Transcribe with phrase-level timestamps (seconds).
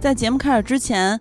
[0.00, 1.20] 在节目开始之前，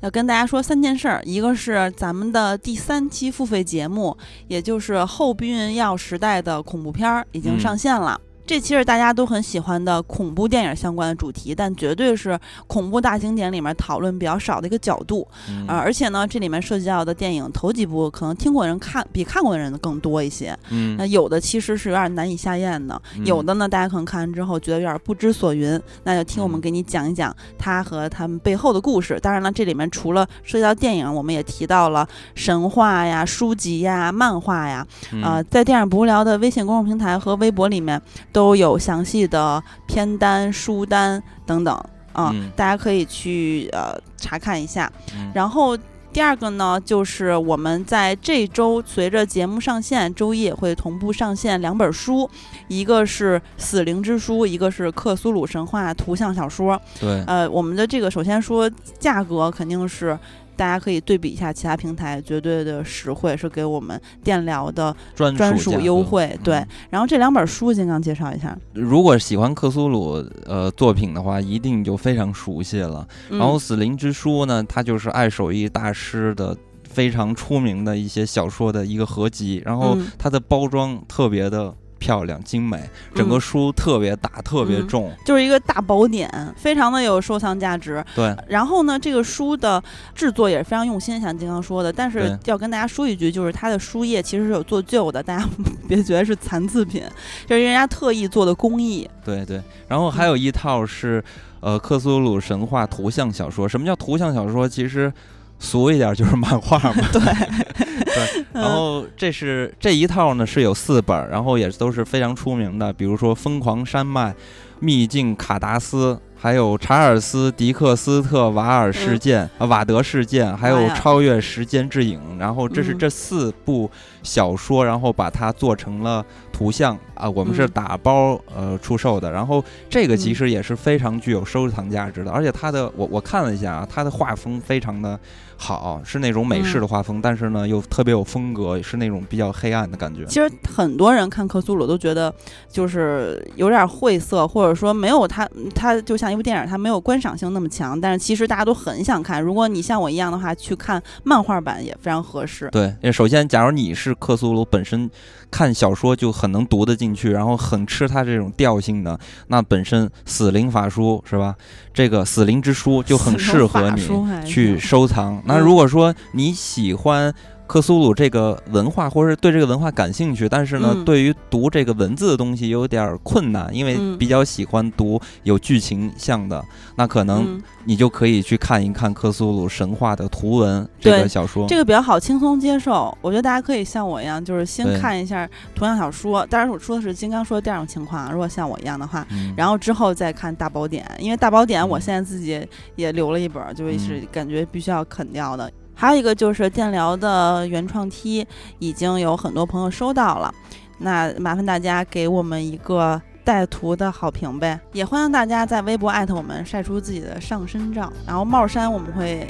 [0.00, 4.14] 要跟大家说三件事儿，一个是咱们的第三期付费节目，
[4.48, 8.20] 也就是《后避孕药时代》的恐怖片儿已经上线了。
[8.48, 15.28] 这其实大家都很喜欢的恐怖电影相关的主题，但绝对是恐怖大经典里面讨论比较少的一个角度
[15.66, 15.76] 啊！
[15.76, 20.58] 而且呢，这里面涉及到的电影头几部可能听过人看比看过的人更多一些。
[20.70, 29.20] 嗯，那有的其实是有点难以下咽的，有的呢大家可能看完之后觉得有点不知所云，那就听我们给你讲一讲它和他们背后的故事。
[29.20, 34.86] 当然了，这里面除了涉及到电影，我们也提到了神话呀、书籍呀、漫画呀。
[35.22, 38.00] 啊，在电影不无聊的微信公众平台和微博里面。
[38.37, 41.74] 都有详细的片单、书单等等
[42.12, 44.90] 啊，大家可以去呃查看一下。
[45.34, 45.76] 然后
[46.12, 52.28] 第二个呢，就是我们在这周随着节目上线，周一也会同步上线两本书，
[52.68, 56.80] 一个是《死灵之书》，一个是《克苏鲁神话》图像小说。
[56.98, 60.18] 对，呃，我们的这个首先说价格肯定是。
[60.58, 66.36] 大家可以对比一下其他平台，绝对的实惠，是给我们电疗的专属优惠。
[66.42, 68.58] 对，然后这两本书，金刚介绍一下。
[68.72, 73.06] 如果喜欢克苏鲁呃作品的话，一定就非常熟悉了。
[73.30, 81.72] 然后《死灵之书》呢，它就是爱手艺大师的非常出名的一些小说的一个合集，然后它的包装特别的。
[81.98, 88.04] 漂亮精美，整个书特别大，特别重，就是一个大宝典，非常的有收藏价值。
[88.14, 89.82] 对，然后呢，这个书的
[90.14, 91.92] 制作也是非常用心，像金刚说的。
[91.92, 95.48] 但是要跟大家说一句，就是它的书页其实是有做旧的，大家
[95.88, 97.02] 别觉得是残次品，
[97.46, 99.08] 就是人家特意做的工艺。
[99.24, 101.22] 对对，然后还有一套是
[101.60, 103.68] 呃克苏鲁神话图像小说。
[103.68, 104.68] 什么叫图像小说？
[104.68, 105.12] 其实。
[105.58, 107.20] 俗一点就是漫画嘛， 对，
[108.04, 108.44] 对。
[108.52, 114.30] 然后这是这一套呢是有四本，然后也都是非常出名的，比如说《疯狂山脉》
[114.80, 122.20] 《秘境卡达斯》，还有《查尔斯·迪克斯特瓦尔事件》啊，瓦德事件，还有《超越时间之影》。
[122.38, 123.90] 然后这是这四部
[124.22, 126.24] 小说，然后把它做成了
[126.58, 129.30] 图像啊，我们是打包呃出售的。
[129.30, 135.18] 然后这个其实也是非常具有收藏价值的，而且它的我我看了一下啊，它的画风非常的。
[135.60, 140.24] 好，是那种美式的画风，但是呢又特别有风格，是那种比较黑暗的感觉。
[140.26, 142.32] 其实很多人看克苏鲁都觉得
[142.70, 148.00] 就是有点晦涩，或者说没有它，它就像一部电影，它没有观赏性那么强。
[148.00, 149.42] 但是其实大家都很想看。
[149.42, 152.68] 如果你像我一样的话，去看漫画版也非常合适。
[152.70, 155.10] 对，首先，假如你是克苏鲁本身。
[155.50, 161.54] 看小说就很能读得进去，然后很吃它这种调性的，那本身死灵法书是吧？
[161.94, 164.08] 这个死灵之书就很适合你
[164.44, 165.42] 去收藏。
[165.44, 167.34] 那如果说你喜欢。
[167.68, 176.64] 克苏鲁这个文化，或者是对这个文化感兴趣，但是呢，对于读这个文字的东西有点困难，因为比较喜欢读有剧情向的，
[176.96, 183.16] 那可能你就可以去看一看克苏鲁神话的图文这个小说，这个比较好轻松接受。
[183.20, 186.46] 我觉得大家可以像我一样，就是先看一下图像小说。
[186.46, 195.70] 当然，我说的是金刚说的第二种情况，如果像我一样的话，然后之后再看大宝典，因为大宝典我现在自己也留了一本，就是感觉必须要啃掉的。
[196.00, 198.46] 还有一个就是电疗的原创 T，
[198.78, 200.54] 已经有很多朋友收到了，
[200.98, 209.44] 那麻烦大家给我们一个带图的好评呗，也欢迎大家在微博艾特我们晒出自己的上身照，然后帽衫我们会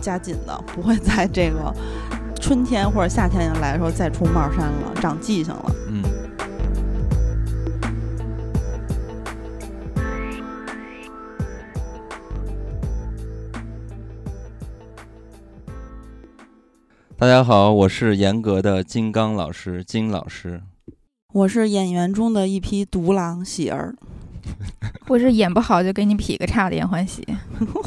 [0.00, 1.72] 加紧的，不会在这个
[2.40, 5.72] 春天或者夏天来的时候再出帽衫了，长记性了。
[5.88, 6.02] 嗯。
[17.22, 20.60] 大家好，我是严格的金刚老师金老师，
[21.32, 23.94] 我是演员中的一匹独狼喜儿，
[25.06, 27.24] 我是演不好就给你劈个叉的严欢喜，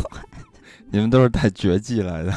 [0.90, 2.34] 你们都是带绝技来的，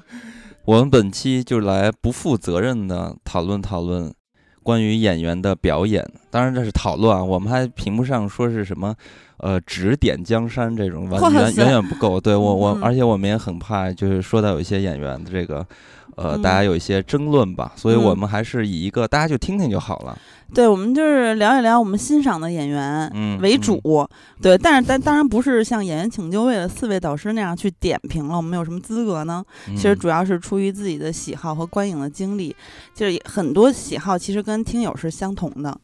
[0.64, 4.10] 我们本期就来不负责任的讨论讨论
[4.62, 8.94] 关于演员的表演，当然这是讨论啊，我们还评不上说是什么。
[9.38, 12.18] 呃，指点江山这种完远远远不够。
[12.18, 15.66] 对我我，而且我们也很怕，就是说到有一些演员的这个，
[16.16, 17.72] 呃，大家有一些争论吧。
[17.76, 20.16] 所以我们还是以一个大家就听听就好了。
[20.52, 23.80] 对，我们就是聊一聊我们欣赏的演员为主。
[24.40, 28.36] 对，但是但当然不是像《演员请就位》的四位导师那样去点评了。
[28.36, 29.44] 我们有什么资格呢？
[29.68, 32.54] 其实主要是出于自己的喜好和观影的经历，
[32.94, 35.76] 就是很多喜好其实跟听友是相同的。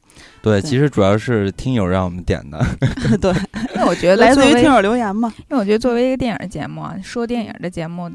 [0.42, 2.64] 对，其实主要是听友让我们点的。
[3.20, 3.32] 对，
[3.74, 5.32] 因为我觉得来自于听友留言嘛。
[5.48, 8.08] 因为我觉得作为一个电影节目啊，说电影的节目，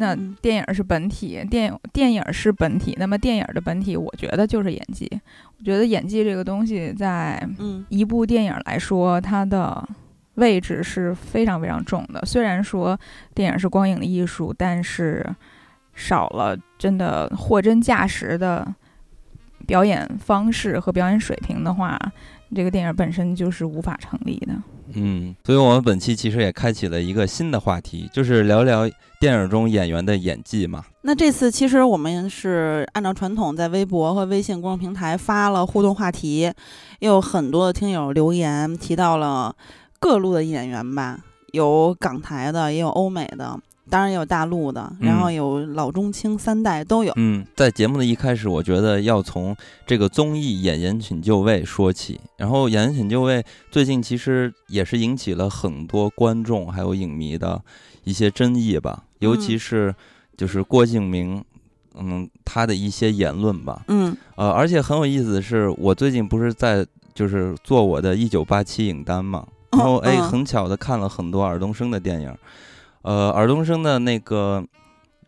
[0.00, 2.94] 那电影是本体，电电影是本体。
[2.98, 5.10] 那么电影的本体，我觉得就是演技。
[5.58, 7.44] 我觉得演技这个东西，在
[7.88, 9.84] 一部电影来说，它的
[10.34, 12.24] 位置是非常非常重的。
[12.24, 12.96] 虽然说
[13.34, 15.26] 电影是光影的艺术，但是
[15.94, 18.72] 少了真的货真价实的
[19.66, 21.98] 表演方式和表演水平的话，
[22.54, 24.52] 这个电影本身就是无法成立的。
[24.94, 28.88] 嗯，所以我们本期其实也开启了一个新的话题，就是聊聊
[29.20, 30.82] 电影中演员的演技嘛。
[31.02, 36.54] 那这次其实我们是按照传统，在微博和微信公众平台发了互动话题，也
[37.00, 39.54] 有很多的听友留言提到了
[40.00, 41.18] 各路的演员吧，
[41.52, 43.60] 有港台的，也有欧美的。
[43.88, 47.12] 当然有大陆的，然后有老中青三代都有。
[47.16, 49.56] 嗯，在节目的一开始，我觉得要从
[49.86, 52.20] 这个综艺《演员请就位》说起。
[52.36, 57.60] 然后《演员请就位》最近其实也是引起了很多观众还有影迷的
[58.04, 59.94] 一些争议吧，尤其是
[60.36, 61.42] 就是郭敬明，
[61.94, 63.82] 嗯，他的一些言论吧。
[63.88, 72.32] 嗯，呃，而且很有意思的是，我最近不是在就是做我的一九八七影单嘛，然后哎，很巧的看了很多尔冬升的电影。
[73.02, 74.64] 呃，尔冬升的那个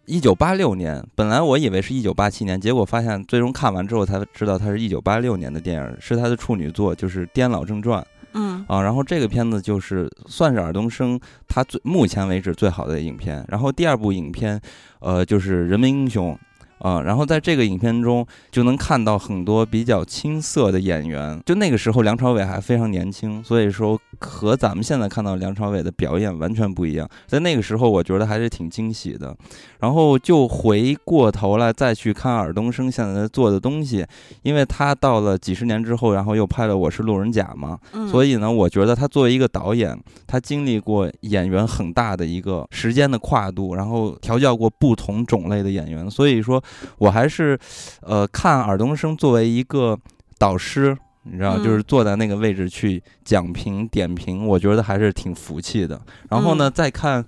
[0.07, 8.03] 一九八六年，本来我以为是一九八七年，结果发现最终看完之后才知道，它是一九八六年的电影，是他的处女作，就是《颠老正传》。
[8.33, 11.19] 嗯啊，然后这个片子就是算是尔冬升
[11.49, 13.45] 他最目前为止最好的影片。
[13.49, 14.61] 然后第二部影片，
[15.01, 16.33] 呃，就是《人民英雄》。
[16.81, 27.09] 啊，然后在这个影片中就能看到很多比较青涩的演员，就那个时候梁朝伟还非常年轻，所以说和咱们现在看到梁朝伟的表演完全不一样。
[27.27, 29.37] 在那个时候，我觉得还是挺惊喜的。
[29.81, 34.07] 然后就回过头来再去看尔冬升现在做的东西，
[34.43, 37.79] 因为他到了几十年之后，然后又拍了《我是路人甲》嘛，
[38.11, 46.63] 所以呢，我觉得他作为一个导演，他经历过演员很大的一个时间的跨度，然后调教过不同种类的演员，所以说。
[46.99, 47.59] 我还是，
[48.03, 49.99] 呃，看尔冬升作为一个
[50.39, 56.01] 导师，你知道，就是坐在那个位置去讲评点评，我觉得还是挺服气的。
[56.31, 57.25] 然后呢，再看，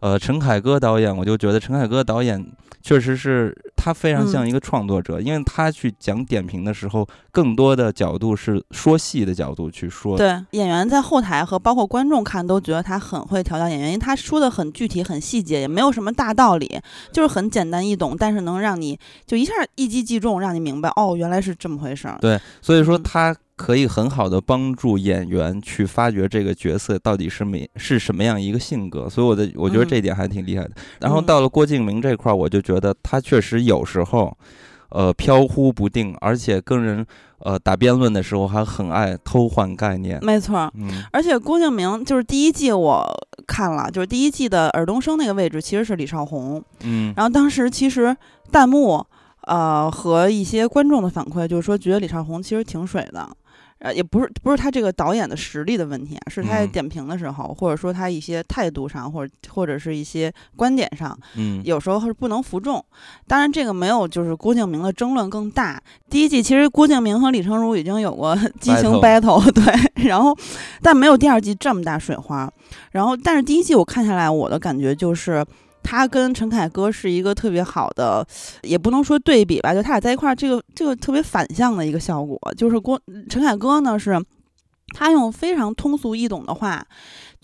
[0.00, 2.44] 呃，陈凯歌导演，我就觉得陈凯歌导演。
[2.82, 10.16] 确实是他非常像一个创作者，因为他去讲点评的时候，更多的角度是说戏的角度去说。
[10.16, 18.96] 对，演员在后台和包括观众看都觉得他很会调教演员，因为他说的很具体、很细节，也没有什么大道理，就是很简单易懂，但是能让你
[19.26, 22.16] 就一下一击即中，让你明白哦，原来是这么回事儿。
[22.20, 23.34] 对，所以说他。
[23.56, 30.72] 可以很好的帮助演员去发掘这个角色到底是没是什么样一个性格，所以我的我觉得这点还挺厉害的。
[31.00, 34.36] 然后到了郭敬明这块儿，我就觉得他确实有时候，
[34.90, 37.04] 呃，飘忽不定，而且跟人
[37.38, 40.22] 呃打辩论的时候还很爱偷换概念。
[40.22, 43.06] 没错，嗯，而且郭敬明就是第一季我
[43.46, 48.14] 看了，就是第一季的尔冬升那个位置其实是李少红，嗯，然后当时其实
[48.52, 49.02] 弹幕
[49.46, 53.26] 呃和一些观众的反馈就是说觉得李少红其实挺水的。
[53.78, 62.82] 呃，也不是不是他这个导演的实力的问题，是他在点评的时候，或者说他一些态度上，或者或者是一些观点上，嗯，有时候是不能服众。
[63.26, 65.80] 当然，这个没有就是郭敬明的争论更大。
[66.08, 70.36] 第一季其实郭敬明和李成儒已经有过 激情 battle，对，然后
[70.80, 72.50] 但没有第二季这么大水花。
[72.92, 75.44] 然后，但是第一季我看下来，我的感觉就是。
[75.86, 78.26] 他跟陈凯歌是一个特别好的，
[78.62, 83.00] 也不能说对比吧，就他俩在一块儿，这个这个特别反向的一个效果，就是郭
[83.30, 84.20] 陈凯歌呢是，
[84.94, 86.84] 他用非常通俗易懂的话。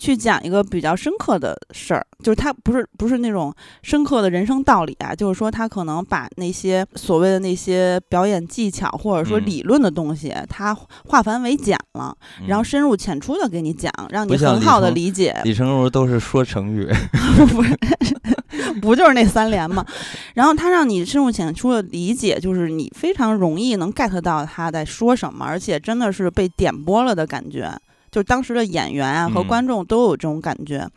[0.03, 12.13] 去讲一个比较深刻的事儿，就是他不是不是那种深刻的人生道理啊，就是说他可能把那些所谓的那些表演技巧或者说理论的东西，他化繁为简了，
[12.47, 15.39] 然后深入浅出的给你讲，让你很好的理解。
[15.45, 16.85] 李成儒都是说成语，
[17.55, 17.77] 不是
[18.81, 19.85] 不就是那三连吗？
[20.35, 27.71] 然后他让你深入浅出的理解，就是你非常容易能 get 到他在说什么，而且真的是被点拨了的感觉。
[28.13, 30.87] 就是当时的演员啊和观众都有这种感觉，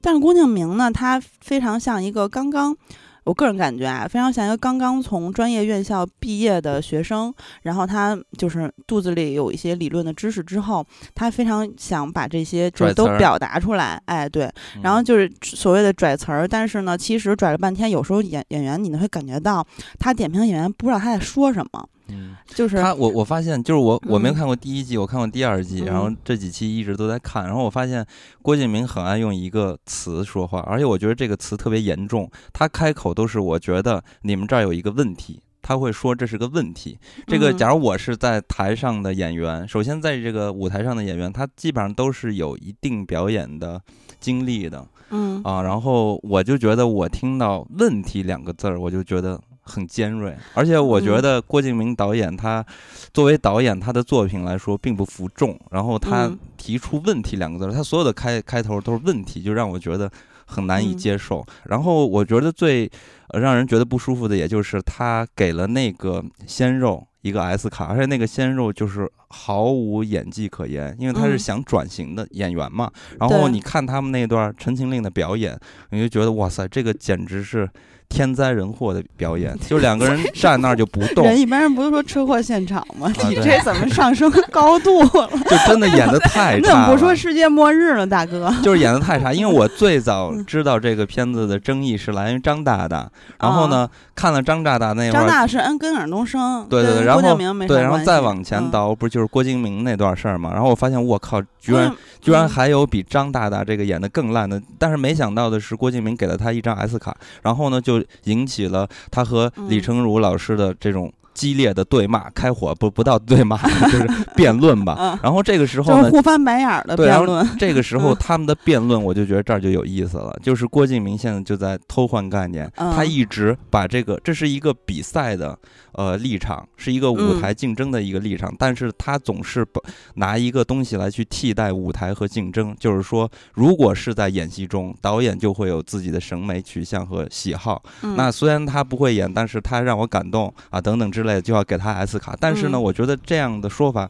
[0.00, 2.76] 但是郭敬明呢，他非常像一个刚刚，
[3.22, 10.84] 我个人感觉啊，非常像一个刚刚从专业院校毕业的学生，然后他就是肚子里有一些理论的知识之后，
[11.14, 14.50] 他非常想把这些就都表达出来，哎，对，
[14.82, 19.64] 然后就是所谓的拽词儿，但是呢，其实拽了半天，有时候演演员你会感觉到
[20.00, 21.88] 他点评演员不知道他在说什么。
[22.10, 28.06] 嗯，就是他，我我发现，就是我我没有看过第一季，我看过第二季，然后这几期一直都在看，然后我发现
[28.40, 36.98] 郭敬明很爱用一个词说话，而且我觉得这个词特别严重，他开口都是我觉得你们这儿有一个问题，他会说这是个问题。
[37.26, 43.78] 这个假如我是在台上的演员，首先在这个舞台上的演员，他基本上都是有一定表演的
[44.18, 49.38] 经历的，嗯啊，然后我就觉得我听到“问题”两个字儿，我就觉得。
[49.68, 51.22] 很尖锐，而且我觉嗯。
[51.22, 52.64] 得郭敬明导演他
[53.12, 56.38] 作为导演，他的作品来说并不服众，然后他嗯。
[56.56, 60.10] 提出“问题”两个字儿，他所有的开开头都是问题，就让我觉得
[60.44, 60.96] 很难以嗯。
[60.96, 61.46] 接受。
[61.66, 62.90] 然后我觉得最
[63.28, 71.38] 呃让人觉得不舒服的，也就是他给了那个鲜肉一个 S 卡，而且那个鲜肉就是毫无演技可言，因为他是嗯。
[71.38, 72.90] 想转型的演员嘛。
[73.20, 75.58] 然后你看他们那段《陈情令》的表演，
[75.90, 77.68] 你就觉得哇塞，这个简直是
[78.08, 83.12] 天灾人祸的表演， 就两个人站那儿就不动，人一般人不是说车祸现场吗？
[83.28, 85.30] 你这怎么上升高度了？
[85.48, 86.88] 就真的演的太你怎么。
[86.90, 88.52] 不说世界末日了，大哥？
[88.62, 97.20] 就是演的太差，因为我最早嗯知道这个片子的争议是来源于张大大，然后呢，看了张大大那会儿，张大是恩跟尔冬升，对对对，然后
[97.66, 100.50] 对，然后再往前嗯倒，不就是郭敬明那段事儿嘛？
[100.52, 113.56] 然后我发现，我靠，居然居然嗯还有比张大大这个演的更烂的，但是没想到的是，郭敬明给了他一张 S 卡，然后呢，就引起了他和李嗯成儒老师的这种激烈的对骂、开火，不不到对骂，
[113.92, 114.96] 就是辩论吧。
[114.98, 117.48] 嗯，然后这个时候呢，互翻白眼儿的辩论。
[117.56, 125.56] 这个时候嗯 他们的辩论，我就觉得这儿就有意思了，就是郭敬明现在就在偷换概念，他嗯一直把这个这是一个比赛的
[125.98, 129.80] 呃立场，是一个舞嗯台竞争的一个立场，但是他总是把
[130.14, 137.82] 拿一个东西来去替代舞台和竞争，就是说，如果是在演戏中，导演就会有自己的审美取向和喜好。
[138.02, 142.36] 嗯那虽然他不会演，但是他让我感动啊，等等之类的，就要给他 S 卡。
[142.38, 144.08] 但是呢，嗯我觉得这样的说法，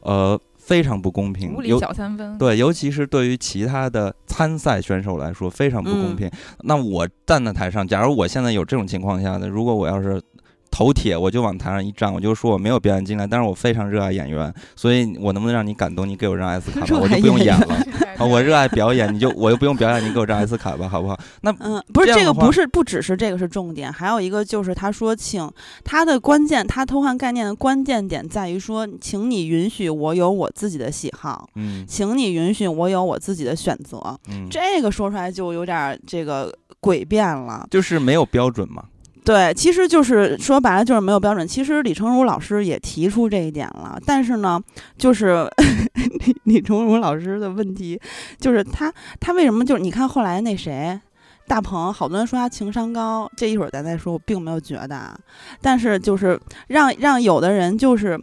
[0.00, 2.36] 呃，非常不公平无，理尤小三分。
[2.36, 6.30] 对，尤其是对于其他的参赛选手来说，非常不公嗯平。
[6.62, 10.20] 那我站在台上，假如我现在有这种情况下的，如果我要是
[10.70, 16.08] 头铁，我就往台上一站，我就说我没有表演经验，但是我非常热爱演员，所以我能不能让你感动？
[16.08, 17.76] 你给我张 S 卡吧， 我就不用演了。
[18.18, 21.18] 啊，我热爱表演，你就我又不用表演，你给我张 S 卡吧，好不好？
[21.42, 25.48] 那 嗯，不是这这个不是不只是这个是重点，还有一个就是他说，请
[25.84, 33.98] 他的关键，他偷换概念的关键点在于说，请你允许我有我自己的喜好，嗯请你允许我有我自己的选择。
[34.28, 37.66] 嗯，这个说出来就有点儿这个诡辩了。
[37.70, 38.84] 就是没有标准嘛。
[39.28, 41.46] 对，其实就是说白了就是没有标准。
[41.46, 44.58] 其实李成儒老师也提出这一点了，但是呢，
[44.96, 45.46] 就是
[46.24, 48.00] 李李成儒老师的问题
[48.40, 50.98] 就是他他为什么就是你看后来那谁。
[51.46, 55.18] 大鹏，好多人说他情商高，这一会儿咱再说，我并没有觉得，
[55.62, 58.18] 但是就是让让有的人就是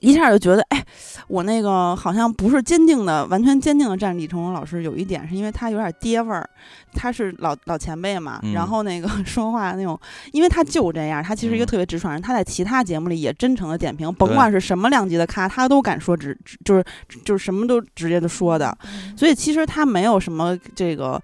[0.00, 0.84] 一下就觉得，哎，
[1.28, 6.48] 我那个好像不是坚定的，完全坚定的站李成儒老师，有一点是因为他有点爹味儿，
[6.92, 8.52] 他是老老前辈嘛，嗯。
[8.52, 9.98] 然后那个 说话那种，
[10.32, 11.66] 因为他就这样，他其实一个嗯。
[11.66, 16.84] 特别直爽人，他在其他节目里也真诚的点评，甭管是什么量级的咖，他都敢说直，就是
[17.24, 19.16] 就是什么都直接的说的，嗯。
[19.16, 21.20] 所以其实他没有什么这个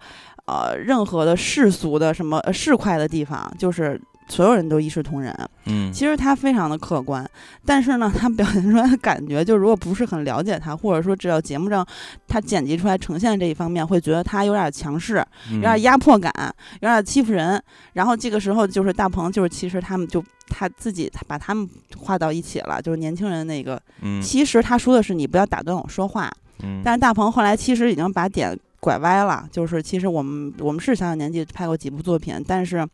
[0.46, 5.34] 呃任何的世俗的什么呃市侩的地方，就是所有人都一视同仁。
[5.66, 7.28] 嗯，其实他非常的客观，
[7.64, 11.86] 但是呢，他表现出来的感觉，就如果不是很了解他，或者说只要节目上
[12.28, 16.32] 他剪辑出来呈现这一方面，会觉得他有点强势，有有点压迫感，
[16.80, 17.60] 有点欺负人。
[17.94, 23.80] 然后这个时候就是大鹏，就是其实他们就他自己他把他们画到一起了，就是年轻人那个。
[24.02, 26.30] 嗯其实他说的是你不要打断我说话，
[26.62, 32.86] 嗯，但是大鹏后来其实已经把点拐歪了，就是其实我们我们是小小年纪拍过几部作品，但是。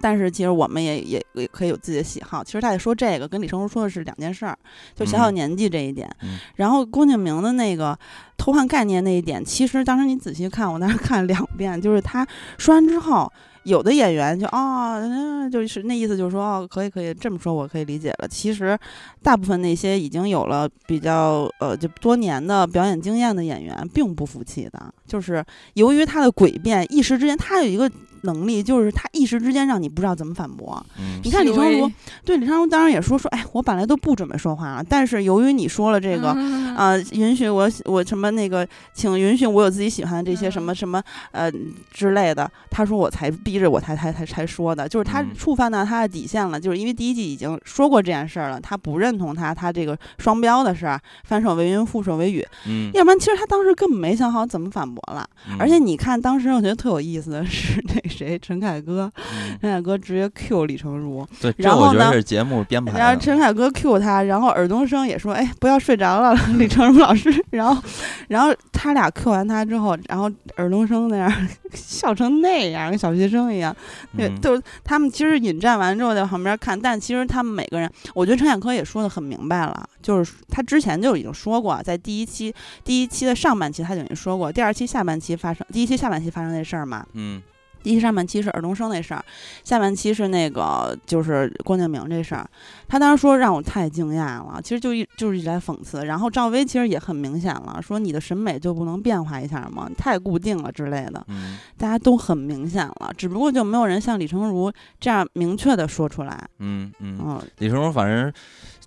[0.00, 2.42] 但是其实我们也也也可以有自己的喜好。
[2.42, 4.58] 其实他也说这个，跟李成儒说的是两件事儿，
[4.94, 6.08] 就小小嗯年纪这一点。
[6.22, 7.98] 嗯然后郭敬明的那个
[8.36, 12.26] 偷换概念那一点，其实当时你仔细看，我当时看了两遍，就是他
[12.58, 13.30] 说完之后，
[13.64, 18.26] 有的演员就哦，嗯就是那意思，就是说哦，可以可以这么说，我可以理解了。
[18.28, 18.78] 其实
[19.22, 25.44] 大部分那些已经有了比较呃就多年的表演经验的演员，并不服气的，就是
[25.74, 27.90] 由于他的诡辩，一时之间他有一个
[28.22, 30.84] 能力，就是他一时之间让你不知道怎么反驳。
[30.98, 31.90] 嗯你看李成儒
[32.24, 36.32] 对李成儒当然也说说，哎，我本来都不准备说话了，但是由于你说了这个。
[36.36, 41.02] 嗯啊、允许我我什么那个，请允许我有自己喜欢的这些什嗯么什么
[41.32, 41.52] 呃
[41.90, 42.50] 之类的。
[42.70, 52.42] 他说我才逼着我才才才才说的，就是他嗯触犯到他的底线了，就是因为第一季已经说过这件事儿了，他不认同他他这个双标的事儿，反手为云，覆手为雨。
[52.66, 55.28] 嗯，要不然其实他当时根本没想好怎么反驳了。
[55.50, 63.20] 嗯而且你看当时我觉得特有意思的是那谁陈凯歌，嗯 陈凯歌直接 Q 李成儒，对，然后呢我觉得是节目编排然后。
[63.22, 67.82] 陈凯歌 Q 他，然后尔冬升也说：“哎，不要睡着了， 李成儒老师。”然后，
[68.28, 71.32] 然后他俩 Q 完他之后，然后尔冬升那样
[71.72, 73.74] 笑成那样，跟小学生一样。
[74.16, 82.52] 对，嗯都他们其实引战完之后在旁边看，但其实他们每个人，我觉得陈凯歌也说的很明白了，就是他之前就已经说过，在第一期
[82.82, 87.51] 第一期的上半期他就已经说过，第二期下半期发生第一期下半期发生那事儿嘛，嗯第
[87.82, 89.24] 一上半期是尔冬升那事儿，
[89.64, 92.48] 下半期是那个就是郭敬明这事儿。
[92.88, 96.04] 他当时说让我太惊讶了，其实就一就是一直在讽刺。
[96.04, 99.90] 然后赵薇其实也很明显了，说你的审美就不能变化一下吗？
[99.96, 101.24] 太固定了之类的。
[101.28, 104.70] 嗯大家都很明显了，只不过就没有人像李成儒
[105.00, 106.48] 这样明确的说出来。
[106.58, 108.32] 嗯嗯，嗯，李成儒反正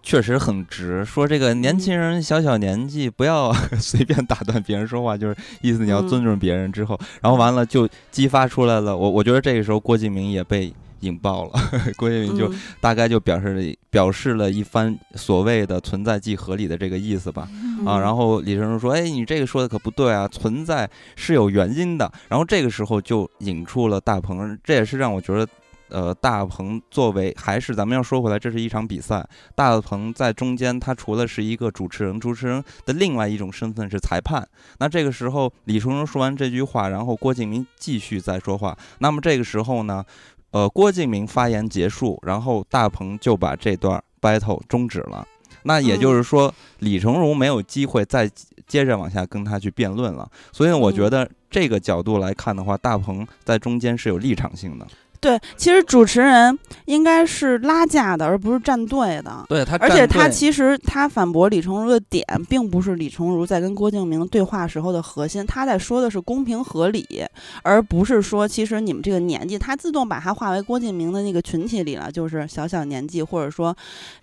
[0.05, 6.71] 确实很直，说这个年轻人小小年纪不要 随便打断别人说话，就是意思你要嗯尊重别人。
[6.71, 8.95] 之后，然后完了就激发出来了。
[8.95, 11.53] 我我觉得这个时候郭敬明也被引爆了，
[11.97, 17.47] 郭敬明就嗯大概就表示了表示了一番所谓的存在即合理的这个意思吧。
[17.85, 25.47] 啊，嗯然后李成儒说：“哎，你这个说的可不对啊，存在是有原因的。”然后这个时候就引出了大鹏，这也是让我觉得，
[25.95, 29.25] 呃，大鹏作为还是咱们要说回来，这是一场比赛，
[29.55, 34.45] 大鹏在中间，他除了是一个主持人，主持人的另外一种身份是裁判。
[34.79, 38.77] 那这个时候，李成荣说完这句话，然后郭敬明继续再说话。
[38.99, 40.03] 那么这个时候呢，
[40.51, 45.25] 呃，郭敬明发言结束，然后大鹏就把这段 battle 终止了。
[45.63, 48.29] 那也就是说，李成荣没有机会再
[48.67, 50.29] 接着往下跟他去辩论了。
[50.51, 54.85] 所以我觉得这个角度来看的话，大鹏在中间是有立场性的。
[55.25, 56.55] 对，其实主持人
[56.85, 59.43] 应该是拉架的，而不是站队的。
[59.49, 67.25] 对他而且他其实他反驳李成儒的点，并不是李成儒在跟郭敬明对话时候的核心，他在说的是公平合理，
[67.63, 73.75] 而不是说其实你们这个年纪，他自动把他划为郭敬明的那个群体里了，就是小小年纪，或者说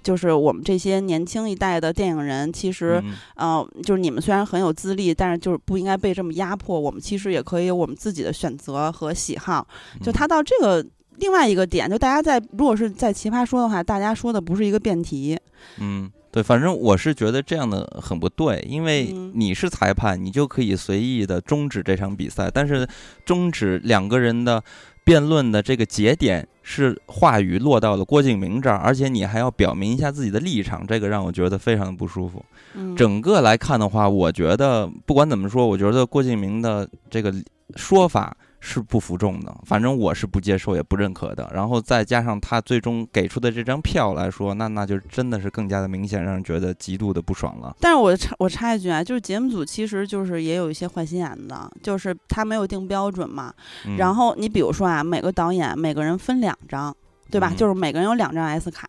[0.05, 3.03] 就是我们这些年轻一代的电影人，其实
[3.37, 9.67] 嗯呃，就是你们虽然很有资历，但是就是不应该被这么压迫，我们其实也可以有我们自己的选择和喜好。
[10.01, 10.85] 就他到这个
[11.23, 15.39] 另外一个点，就大家在如果是在奇葩说的话，大家说的不是一个辩题。
[15.79, 22.85] 嗯，对，反正我是觉得这样的很不对，因为嗯你是裁判，你就可以随意的终止这场比赛，但是
[23.25, 24.61] 终止两个人的
[25.05, 32.45] 辩论的这个节点是话语落到了郭敬明这儿，而且你还要表明一下自己的立场，这个让我觉得非常的不舒服。
[32.75, 37.33] 嗯，整个来看的话，我觉得不管怎么说，我觉得郭敬明的这个
[37.77, 41.51] 说法是不服众的，反正我是不接受也不认可的。
[41.53, 47.77] 然后再加上他最终给出的这张票来说，那那就真的是更加的明显，让人觉得极度的不爽了。
[47.81, 53.53] 但是我插我插一句啊，就是节目组其实就是也有一些坏心眼的，就是他没有定标准嘛。
[53.85, 56.97] 嗯、然后你比如说啊，每个导演每个人分两张，
[57.33, 57.51] 对吧？
[57.53, 58.87] 嗯就是每个人有两张 S 卡。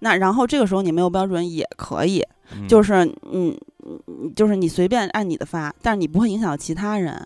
[0.00, 2.20] 那然后这个时候你没有标准也可以，
[2.52, 7.24] 嗯就是嗯嗯，就是你随便按你的发，但是你不会影响到其他人。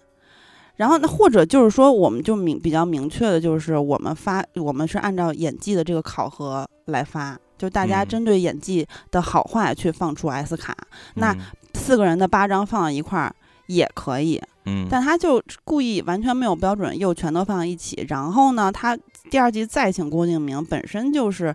[0.78, 10.74] 然后那或者就是说，我们就明比较明确的就是我们发，我们是按照演技的这个考核来发，就大家嗯针对演技的好坏去放出 S 卡。
[11.16, 11.40] 那嗯
[11.74, 13.34] 四个人的八张放到一块儿
[13.66, 18.06] 也可以，嗯，但他就故意完全没有标准，又全都放在一起。
[18.08, 18.96] 然后呢，他
[19.30, 21.54] 第二季再请郭敬明，本身就是。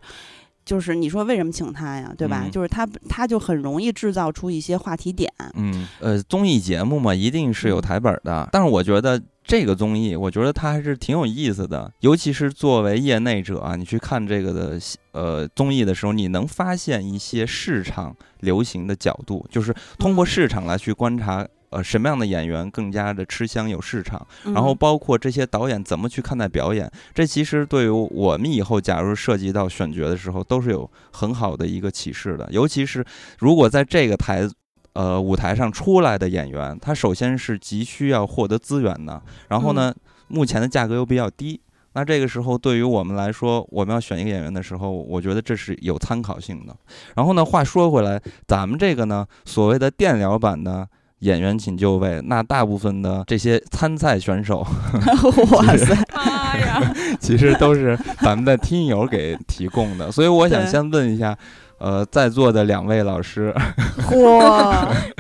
[0.65, 2.43] 就是你说为什么请他呀，对吧？
[2.45, 5.31] 嗯就是他，他就很容易制造出一些话题点。
[5.55, 8.47] 嗯，呃，综艺节目嘛，一定是有嗯台本的。
[8.51, 11.91] 但是我觉得这个综艺，我觉得它还是挺有意思的。
[11.99, 14.79] 尤其是作为业内者啊，你去看这个的
[15.11, 21.45] 呃综艺的时候，你能发现一些市场流行的角度，就是通过嗯市场来去观察。
[21.73, 24.25] 呃，什么样的演员更加的吃香有市场？
[24.45, 32.47] 嗯然后包括这些导演怎么去看待表演，这其实对于我们以后假如涉及到选角的时候，都是有很好的一个启示的。
[32.51, 33.03] 尤其是
[33.39, 34.47] 如果在这个台
[34.93, 39.93] 呃舞台上出来的演员，他首先是急需要获得资源的，然后呢，
[40.27, 41.59] 目前的价格又比较低。
[41.95, 46.75] 那这个时候，对于我们来说，我们要选一个演员的时候，我觉得这是有参考性的。
[47.15, 50.87] 然后呢，话说回来，咱们这个呢，所谓的电疗版的
[51.23, 54.59] 演员请就位，那大部分的这些参赛选手，
[55.51, 56.93] 哇塞，妈呀！
[57.19, 60.11] 其实都是咱们的听友给提供的。
[60.11, 61.35] 所以我想先问一下，
[61.77, 63.53] 呃，在座的两位老师，
[64.01, 64.39] 嚯，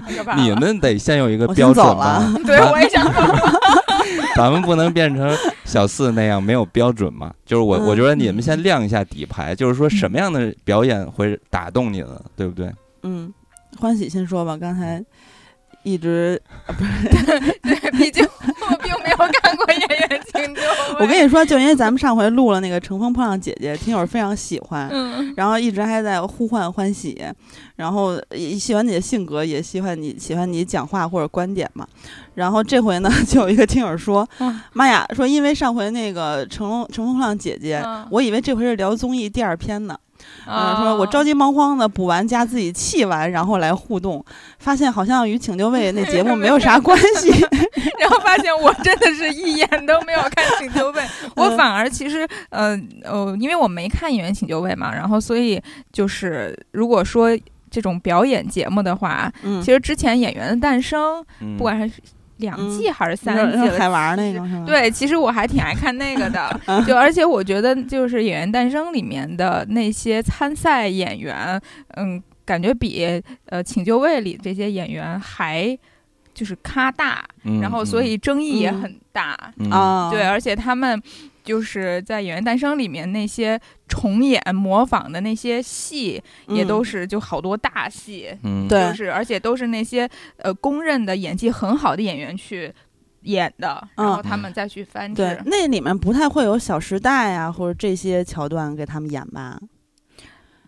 [0.05, 2.21] 太可怕了你们得先有一个标准吧？
[2.45, 3.23] 对我也想说，
[4.35, 7.31] 咱们不能变成小四那样没有标准嘛？
[7.45, 12.69] 就是我，嗯我觉得你们先亮一下底牌，就是说什么样的表演会打动你呢，对不对？
[13.03, 13.33] 嗯，
[13.79, 15.01] 欢喜先说吧，刚才
[15.83, 16.41] 一直，
[17.61, 20.67] 对，毕竟我并没有看过《演员请就位》。
[20.99, 27.21] 我跟你说，就因为咱们上回录了那个《乘风破浪姐姐》，听友非常喜欢，嗯，然后一直还在呼唤欢喜，
[27.75, 31.87] 然后也喜欢你的性格，也喜欢你喜欢你讲话或者观点嘛。
[32.35, 39.97] 然后这回呢，就有一个听友说嗯：“妈呀，说因为上回那个乘风乘风破浪姐姐，嗯我以为这回是聊综艺第二篇呢。”
[40.45, 44.23] 嗯，说我着急忙慌的补完加自己气完，然后来互动，
[44.59, 47.29] 发现好像与请就位那节目没有啥关系，
[47.99, 51.03] 然后发现我真的是一眼都没有看请就位，
[51.35, 57.29] 我反而其实呃呃，因为我没看演员请就位嘛，然后所以就是如果说
[57.71, 61.95] 这种表演节目的话，嗯其实之前《演员的诞生》嗯不管是
[62.37, 64.63] 两季还是三季了，海娃那个是吧？
[64.65, 71.59] 对，其实我还挺爱看那个的， 就而且我觉得就是《演员诞生》里面的那些参赛演员，
[71.95, 75.77] 嗯，感觉比呃《请就位》里这些演员还
[76.33, 78.81] 就是咖大，嗯然后所以争议也嗯。
[78.81, 79.53] 很大，
[80.09, 80.99] 对，而且他们
[81.43, 92.73] 就是在《演员诞生》里面那些重演模仿的那些戏，也都嗯是就好多大戏，嗯对就是而且都是那些呃公认的演技很好的演员去
[93.23, 95.21] 演的，然后嗯他们再去翻制。
[95.21, 99.59] 对，那里面不太会有《小时代》啊或者这些桥段给他们演吧？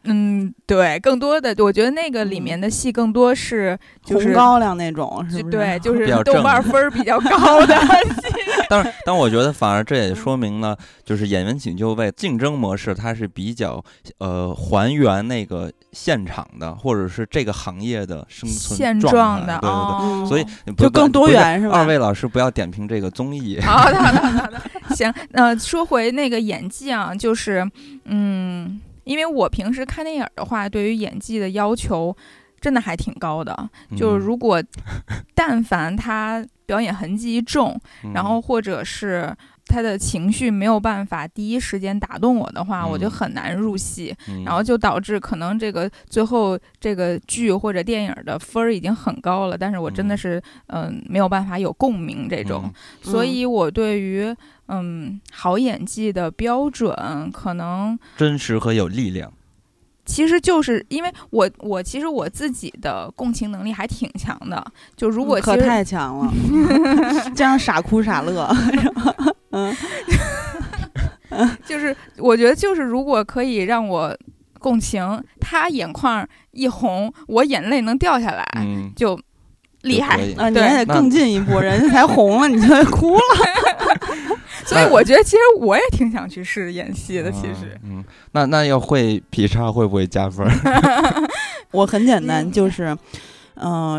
[0.05, 5.57] 嗯，对，更多的我觉得那个里嗯面的戏更多是就是红高粱那种，是不是？
[5.57, 7.75] 对，就是比较正豆瓣分儿比较 高的
[8.69, 13.83] 但是，但我觉得反而这也说明了，就是演员请就位竞争模式，它是比较
[14.17, 20.27] 呃还原那个现场的，或者是这个行业的生存现状状的对对对。
[20.27, 20.45] 所以
[20.77, 21.77] 就更多元是吧？
[21.77, 23.59] 二位老师不要点评这个综艺。
[23.61, 24.61] 好的，好的，好的。
[24.95, 27.69] 行，呃，说回那个演技啊，就是，
[28.05, 32.15] 嗯，因为我平时看电影的话，对于演技的要求
[32.59, 33.69] 真的还挺高的。
[33.95, 34.61] 就是嗯如果
[35.33, 39.35] 但凡他表演痕迹一重，嗯然后或者是
[39.67, 44.15] 他的情绪没有办法第一时间打动我的话，我就嗯很难入戏。
[44.29, 52.73] 嗯然后就导致可能这个最后这个剧或者电影的分儿已经很高了，但是我真的嗯是嗯、没有办法有共鸣这种，嗯
[53.11, 54.35] 所以我对于
[54.67, 56.95] 嗯好演技的标准
[57.33, 57.97] 可能。
[58.17, 59.31] 真实和有力量。
[60.05, 64.63] 其实就是因为我我其实我自己的共情能力还挺强的，
[64.95, 66.33] 就如果其实可太强了，
[67.35, 68.47] 这样傻哭傻乐，
[69.51, 69.75] 嗯
[71.65, 74.15] 就是我觉得就是如果可以让我
[74.59, 79.19] 共情，他眼眶一红，我眼泪能掉下来，嗯，就
[79.81, 83.21] 厉害啊，你对还得更进一步，人家才红了，你就哭了。
[84.69, 87.31] 所以我觉得其实我也挺想去试演戏的。
[87.31, 90.45] 其实，嗯，嗯那那要会劈叉会不会加分？
[91.71, 92.97] 我很简单，嗯就是，嗯、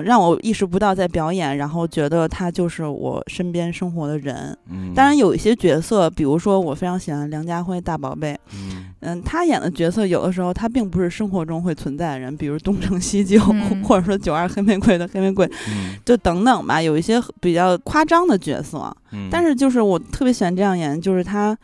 [0.05, 4.57] 让我意识不到在表演，然后觉得他就是我身边生活的人。
[4.71, 18.95] 嗯，当然有一些角色，比如说我非常喜欢梁家辉大宝贝，嗯，嗯，他演的角色有的时候他并不是生活中会存在的人，比如东成西就，嗯或者说九二黑玫瑰的黑玫瑰，嗯就等等吧，有一些比较夸张的角色。
[19.12, 21.57] 嗯，但是就是我特别喜欢这样演，就是他，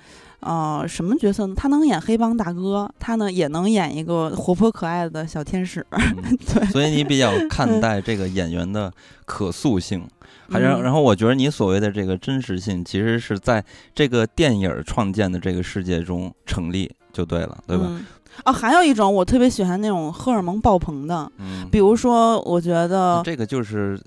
[0.42, 1.55] 呃，什么角色呢？
[1.57, 5.85] 他能演黑帮大哥，他呢也能演一个活泼可爱的小天使。
[5.90, 8.92] 嗯 对，所以你比较看待这个演员的
[9.24, 10.05] 可塑性，
[10.50, 17.85] 还然嗯然后我觉得你所谓的这个真实性，其实是在这个电影儿创建的这个世界中成立就对了，对吧？
[17.88, 18.05] 嗯
[18.46, 24.00] 哦，还有一种我特别喜欢那种荷尔蒙爆棚的，嗯，比如说，我觉得这个就是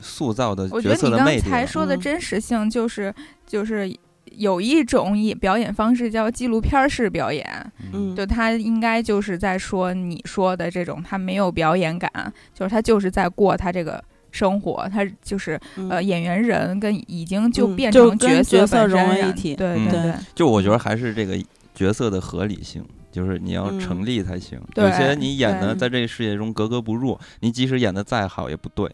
[0.00, 1.50] 塑造的角色的魅力我觉得你刚。
[1.50, 3.14] 才说的嗯真实性，就是
[3.46, 3.94] 就是
[4.36, 12.10] 有一种演表演方式叫纪录片式表演，嗯，就他应该就是在说你说的这种，他没有表演感，
[12.54, 14.02] 就是他就是在过他这个。
[14.32, 15.88] 生活，他就是嗯。
[15.88, 19.54] 呃，演员人跟已经就嗯变成角角色本身然融为一体。
[19.54, 21.42] 嗯对对对对，就我觉得还是这个
[21.74, 24.60] 角色的合理性，就是你要嗯成立才行。
[24.74, 28.90] 对有些你演的在这个世界中格格不入，你即使演的再好也不对。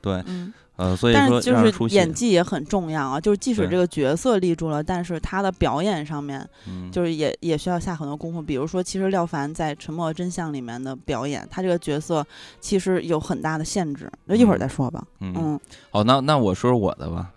[0.00, 8.40] 对，嗯，呃，所以说但是就是演技也很重要啊，就是即使这个角色立住了，但是他的表演上面嗯，就是也也需要下很多功夫。
[8.40, 12.24] 比如说，其实廖凡在《沉默的真相》里面的表演，他这个角色
[12.60, 15.04] 其实有很大的限制，那一会儿再说吧。
[15.18, 15.60] 嗯，嗯
[15.90, 17.32] 好，那那我说说我的吧，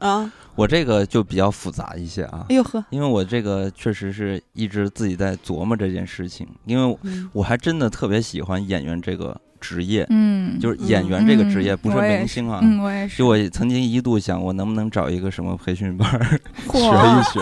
[0.00, 12.60] 啊， 我这个就比较复杂一些啊哎，呦呵，因为我这个确实是一直自己在琢磨这件事情，因为嗯我还真的特别喜欢演员这个职业，嗯，就是演员这个职业，嗯不是明星啊。
[12.62, 16.40] 嗯，我也是，就我曾经一度想，我能不能找一个什么培训班儿
[16.72, 17.40] 学一，学？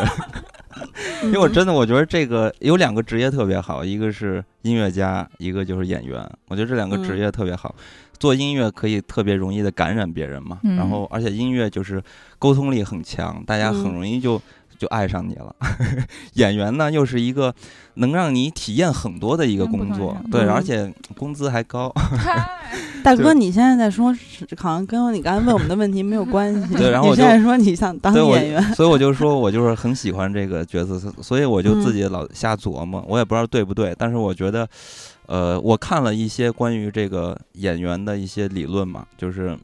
[1.25, 6.21] 因为我真的我觉得这个有两个职业特别好，一个是音乐家，一个就是演员。
[6.47, 7.75] 我觉得这两个职嗯业特别好。
[8.19, 12.03] 做音乐可以特别容易的感染别人嘛，嗯然后而且音乐就是
[12.37, 14.41] 沟通力很强，大家很嗯容易就
[14.79, 15.55] 就爱上你了。
[16.35, 17.55] 演员呢，又是一个
[17.95, 21.93] 能让你体验很多的一个工作，对，而且工资还高。
[23.03, 24.15] 大哥，你现在在说，
[24.57, 26.75] 好像跟你刚才问我们的问题没有关系。
[26.75, 34.69] 对，然后我现在说你想当演员，所以我就说我就是很喜欢这个角色，所以我就自己老瞎琢磨，我也不知道对不对，但是我觉得，
[35.27, 39.57] 呃，我看了一些关于这个演员的一些理论嘛，就是。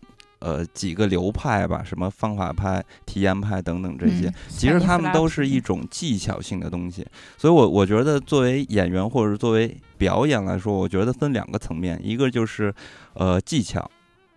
[0.45, 7.03] 呃，几个流派吧，什么方法派、体验派等等这些，其实他们都是一种技巧性的东西。
[7.39, 12.71] 所以，我我觉得作为演员或者是作为表演来说，我觉得分两个层面，一个就是
[13.15, 13.91] 呃技巧，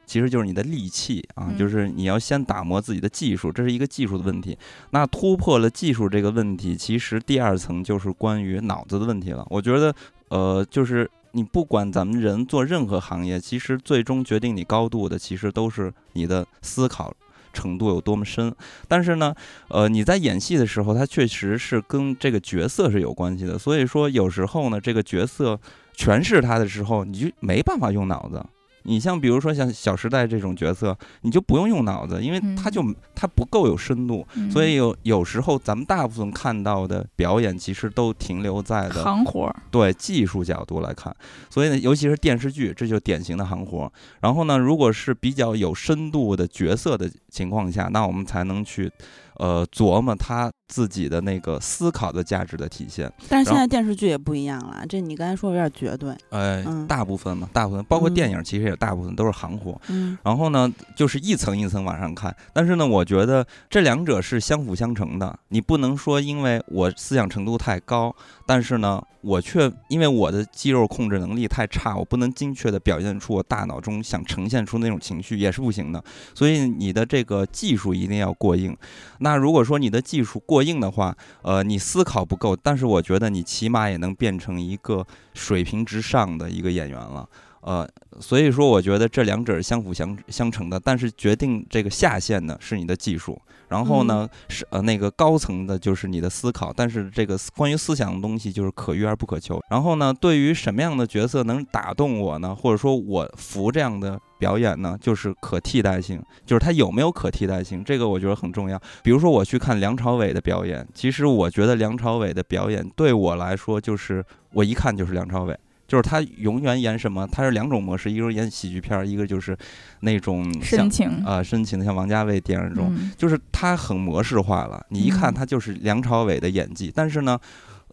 [0.05, 4.57] 其实就是你的利器啊，就是你要先打磨自己的技术，这是一个技术的问题。
[4.91, 9.45] 那突破了技术这个问题，其实第二层就是关于脑子的问题了。
[9.49, 9.93] 我觉得，
[10.29, 11.11] 呃，就是。
[11.37, 17.13] 你不管咱们人做任何行业，其实最终决定你高度的，其实都是你的思考
[17.53, 18.51] 程度有多么深。
[18.87, 19.35] 但是呢，
[19.67, 23.55] 呃，你在演戏的时候，它确实是跟这个角色是有关系的。
[23.55, 25.59] 所以说，有时候呢，这个角色
[25.95, 28.43] 诠释他的时候，你就没办法用脑子。
[28.87, 32.81] 你像比如说像《小时代》这种角色，你就不用用脑子，因为他就
[33.13, 41.15] 他不够有深度，所以有有时候咱们大部分看到的表演，其实都停留在的行活，对技术角度来看。
[41.49, 43.91] 所以呢，尤其是电视剧，这就典型的行活。
[44.21, 48.91] 然后呢，如果是比较有深度的角色的情况下，那我们才能去。
[49.39, 54.85] 呃，琢磨他自己的那个思考的价值的体现，但是现在电视剧也不一样了。
[54.87, 56.13] 这你刚才说有点绝对。
[56.29, 59.79] 呃，大部分嘛，大部分包括电影，其实也大部分都是行活。
[59.87, 60.17] 嗯。
[60.23, 62.35] 然后呢，就是一层一层往上看。
[62.51, 65.37] 但是呢，我觉得这两者是相辅相成的。
[65.49, 68.13] 你不能说因为我思想程度太高，
[68.45, 76.03] 但是呢，我却因为我的肌肉控制能力太差，我不能精确的表现出我大脑中想呈现出那种情绪，也是不行的。
[76.35, 78.75] 所以你的这个技术一定要过硬。
[79.19, 87.29] 那如果说你的技术过过硬的话，呃，你思考不够，但是我觉得你起码也能变成一个水平之上的一个演员了，
[87.61, 87.87] 呃，
[88.19, 93.39] 所以说我觉得这两者是相辅相相成的，但是决定这个下限的是你的技术。
[93.67, 99.61] 然后呢，是呃那个高层的就是你的思考，但是这个关于思想的东西就是可遇而不可求。
[99.69, 102.55] 然后呢，对于什么样的角色能打动我呢？
[102.55, 104.97] 或者说我服这样的表演呢？
[105.01, 108.81] 就是可替代性，就是他有没有可替代性，这个我觉得很重要。
[109.03, 115.53] 比如说我去看梁朝伟的表演，其实我觉得梁朝伟的表演对我来说就是我一看就是梁朝伟。
[115.87, 117.25] 就是他永远演什么？
[117.31, 119.57] 他是两种模式，一个是演喜剧片，一个就是
[120.01, 124.85] 那种深情啊，深情的，像王家卫电影中，就是他很模式化了。
[124.89, 126.91] 你一看他就是梁朝伟的演技。
[126.93, 127.39] 但是呢，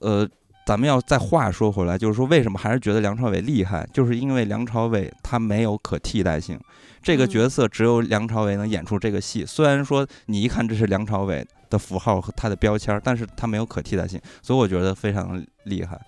[0.01, 0.29] 呃，
[0.67, 3.87] 咱们要再话说回来，就是说为什么还是觉得梁朝伟厉害？
[3.93, 6.59] 就是因为梁朝伟他没有可替代性，
[7.03, 9.45] 这个角色只有梁朝伟能演出这个戏。
[9.47, 16.01] 虽然说你一看这是梁朝伟的符号和他的标签，但是他没有可替代性，所以我觉得非常厉害。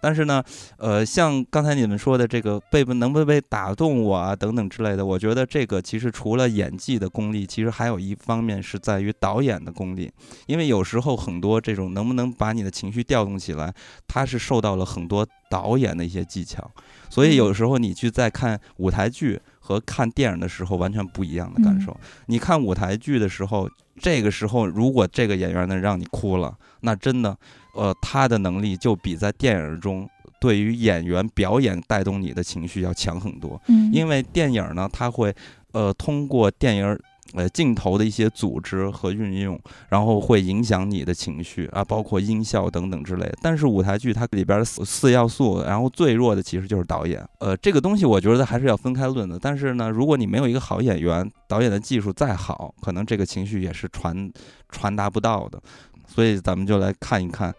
[0.00, 0.42] 但是呢，
[0.78, 10.10] 呃，像刚才你们说的这个被不能不被打动我啊等等之类的，我觉得这个其实除了演技的功力，其实还有一方面是在于导演的功力。
[10.46, 13.72] 因为有时候很多这种能不能把你的情绪调动起来，
[14.08, 16.70] 它是受到了很多导演的一些技巧。
[17.08, 21.94] 所以有时候你去在看舞台剧和看电影的时候，完全不一样的感受。
[22.26, 23.68] 你看舞台剧的时候，
[24.00, 27.36] 这个时候如果这个演员能让你哭了，那真的。
[27.74, 30.08] 呃，他的能力就比在电影中
[30.40, 33.60] 对于演员表演带动你的情绪要强很多。
[33.68, 35.34] 嗯，因为电影呢，它会
[35.72, 36.98] 呃通过电影
[37.34, 43.38] 呃镜头的一些组织和运用，然后会影响你的情绪啊，包括音效等等之类的。
[43.40, 47.24] 但是舞台剧它里边的四四要素，然后最弱的其实就是导演。
[47.38, 49.38] 呃，这个东西我觉得还是要分开论的。
[49.38, 54.32] 但是呢，如果你没有一个好演员，导演的技术再好，可能这个情绪也是传
[54.70, 55.62] 传达不到的。
[56.12, 57.54] 所以咱们就来看一看，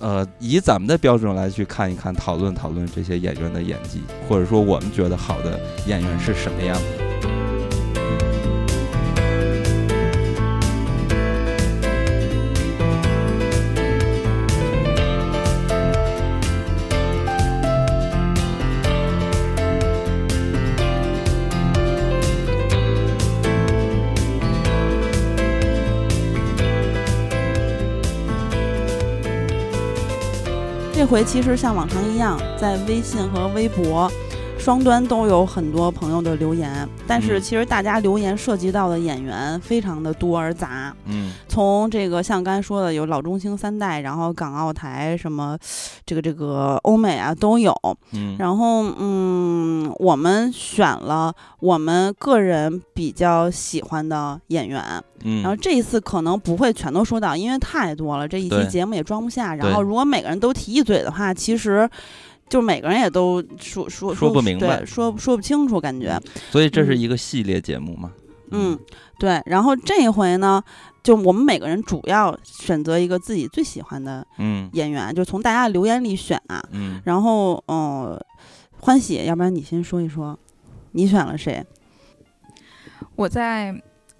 [0.00, 7.03] 呃，以咱们的标准来去看一看，讨论讨论这些演员的演技，或者说我们觉得好的演员是什么样子。
[31.04, 34.10] 这回其实像往常一样，在微信和微博
[34.64, 37.42] 双端都有很多朋友的留言，但是嗯。
[37.42, 40.90] 其实大家留言涉及到的演员非常的多而杂。
[41.04, 41.34] 嗯。
[41.46, 45.58] 从这个像刚才说的有老中青三代，然后港澳台什么，
[46.06, 47.74] 这个这个欧美啊都有。
[48.12, 48.36] 嗯。
[48.38, 54.82] 然后嗯，我们选了我们个人比较喜欢的演员，
[55.24, 59.54] 嗯，然后这一次可能不会全都说到，因为太多了，这一期节目也装不下。
[59.54, 61.86] 然后如果每个人都提一嘴的话，其实
[62.48, 66.20] 就每个人也都说说说不明白对，说说不清楚，感觉。
[66.50, 68.12] 所以这是嗯一个系列节目嘛。
[68.50, 68.78] 嗯，
[69.18, 69.42] 对。
[69.46, 70.62] 然后这一回呢，
[71.02, 76.62] 就我们每个人主要选择一个自己最喜欢的嗯演员，就从大家的留言里选啊。
[76.70, 78.22] 嗯，然后，嗯、
[78.78, 80.38] 欢喜，要不然你先说一说，
[80.92, 81.64] 你选了谁？
[83.16, 83.74] 我在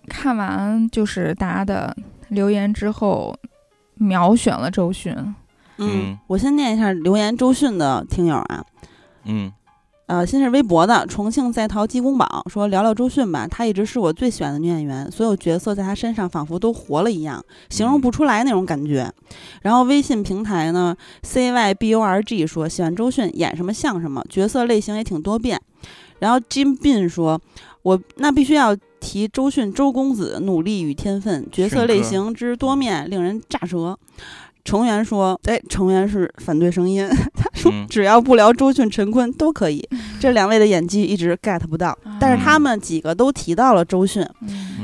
[0.08, 1.96] 看完就是大家的
[2.30, 3.36] 留言之后，
[3.96, 5.14] 秒选了周迅。
[5.78, 8.64] 嗯我先念一下留言周迅的听友啊。
[9.24, 9.52] 嗯
[10.06, 19.10] 呃，先是微博的重庆在逃鸡公堡说聊聊周迅吧，她一直是我最喜欢的女演员，所有角色在她身上仿佛都活了一样，形容不出来那种感觉。
[19.62, 25.58] 然后微信平台呢，C Y B O R G 说喜欢周迅，演什么像什么，角色类型也挺多变。
[26.18, 27.40] 然后 Jim Bin 说，
[27.80, 33.98] 我那必须要提周迅周公子努力与天分，角色类型之多面令人咋舌。
[34.64, 37.06] 成员说：“哎，成员是反对声音。
[37.36, 39.86] 他说嗯只要不聊周迅、陈坤都可以。
[40.18, 44.26] 这两位的演技一直 get 不到，但是他们几个都提到了周迅。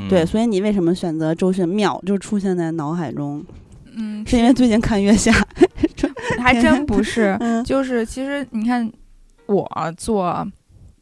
[0.09, 1.67] 对，所以你为什么选择周迅？
[1.67, 3.43] 秒就出现在脑海中，
[3.95, 5.31] 嗯，是因为最近看《月下
[6.41, 8.91] 》还真不是， 嗯就是其实你看
[9.47, 9.67] 我
[9.97, 10.45] 做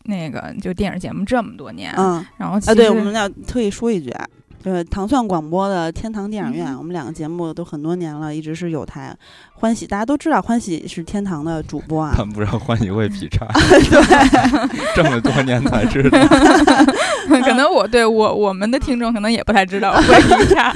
[0.04, 4.28] 那个就电影节目这么多年，嗯然后其实、啊，对，我们要特意说一句啊。
[4.63, 9.15] 就是糖蒜广播的天堂电影院，嗯我们两个节目都很多年了，一直是有台。
[9.54, 12.13] 欢喜大家都知道，欢喜是天堂的主播啊。
[12.15, 16.17] 谈不知道欢喜会 劈叉， 对这么多年才知道。
[17.28, 20.74] 可能我对我我们的听众可能也不太知道会劈叉。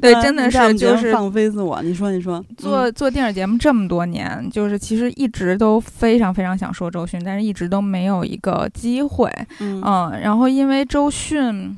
[0.00, 1.82] 对，嗯真的是就是放飞自我。
[1.82, 9.28] 你说，你说，做做电视节目这么多年，就是其实一直都非常非常想说周迅，但是一直都没有一个机会。
[9.58, 11.76] 嗯嗯，然后因为周迅，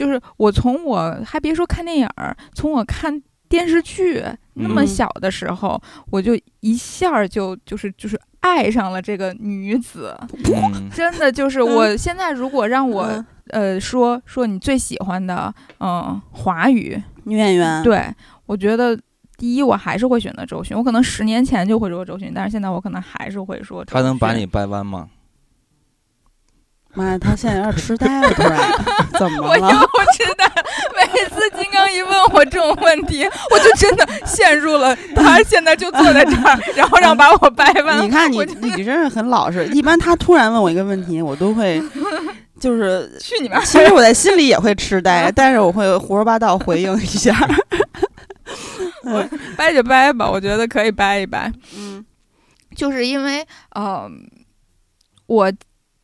[0.00, 5.78] 就是我从我还别说看电影儿，从我看电视剧那么嗯小的时候，
[6.10, 10.16] 我就一下儿就就是就是爱上了这个女子。
[10.50, 18.02] 嗯 真的就是我现在如果让我、嗯呃说说你最喜欢的嗯、华语，女演员，对
[18.46, 18.98] 我觉得。
[19.36, 20.76] 第一，我还是会选择周迅。
[20.76, 23.94] 我可能十年前就会说周迅，但是现在我可能还是会说周迅。
[23.94, 25.08] 他能把你掰弯吗？
[26.94, 28.58] 妈呀，他现在有点痴呆了，突然，
[29.18, 29.88] 怎么了我又了？
[30.16, 30.44] 知道，
[30.96, 34.94] 每次金刚一问我这种问题，我就真的陷入了。
[35.14, 38.02] 他现在就坐在这儿， 然后让把我掰弯。
[38.04, 39.66] 你看你你真是很老实。
[39.68, 41.80] 一般他突然问我一个问题，我都会，
[42.58, 43.60] 就是去你妈！
[43.64, 47.34] 其实我在心里也会痴呆，但是我会胡说八道回应一下。
[49.04, 49.24] 我
[49.56, 51.50] 掰就掰吧，我觉得可以掰一掰。
[51.76, 52.04] 嗯
[52.76, 54.08] 就是因为呃，
[55.26, 55.52] 我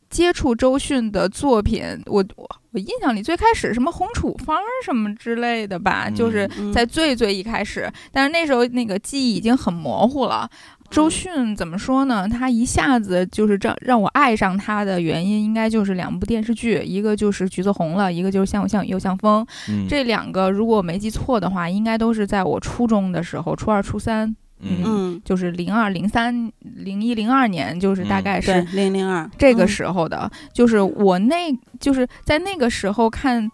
[0.09, 10.49] 接触周迅的作品，我我我印象里最开始什么红处方什么之类的吧，嗯就是嗯在最最一开始，但是那时候那个记忆已经很模糊了。
[10.89, 12.29] 周迅怎么说呢？
[12.29, 19.45] 他一下子就是让让我爱上他的原因，应该就是两部电视剧，一个就是《橘子红了》，一个就是《像我像你又像风》。
[19.69, 24.81] 嗯，这两个如果我没记错的话，应该都是在我初中的时候，初二、初三，嗯。
[24.83, 28.23] 嗯，就是零二、零三、零一、零二年，就是大嗯。
[28.23, 29.67] 概是，零零二这个嗯。
[29.67, 30.29] 时候的。
[30.53, 33.49] 就是我那，就是在那个时候看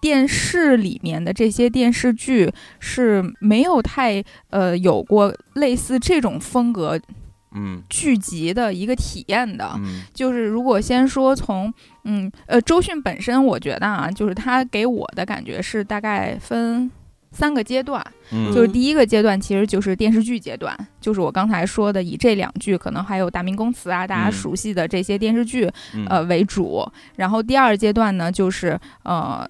[0.00, 6.98] 电视里面的这些电视剧是没有太呃有过类似这种风格
[7.52, 7.82] 嗯。
[7.88, 9.72] 剧集的一个体验的。
[9.76, 10.02] 嗯。
[10.14, 11.72] 就是如果先说从
[12.04, 16.90] 嗯呃周迅本身，我觉得啊，就是他给我的感觉是大概分
[17.30, 24.32] 三个阶段，嗯，就是第一个阶段其实就是电视剧阶段，就是我刚才说的以这两句，可能还有《大明宫词》啊，大家嗯。
[24.32, 26.06] 熟悉的这些电视剧嗯。
[26.08, 26.86] 呃为主。
[27.16, 29.48] 然后第二阶段呢，就是呃。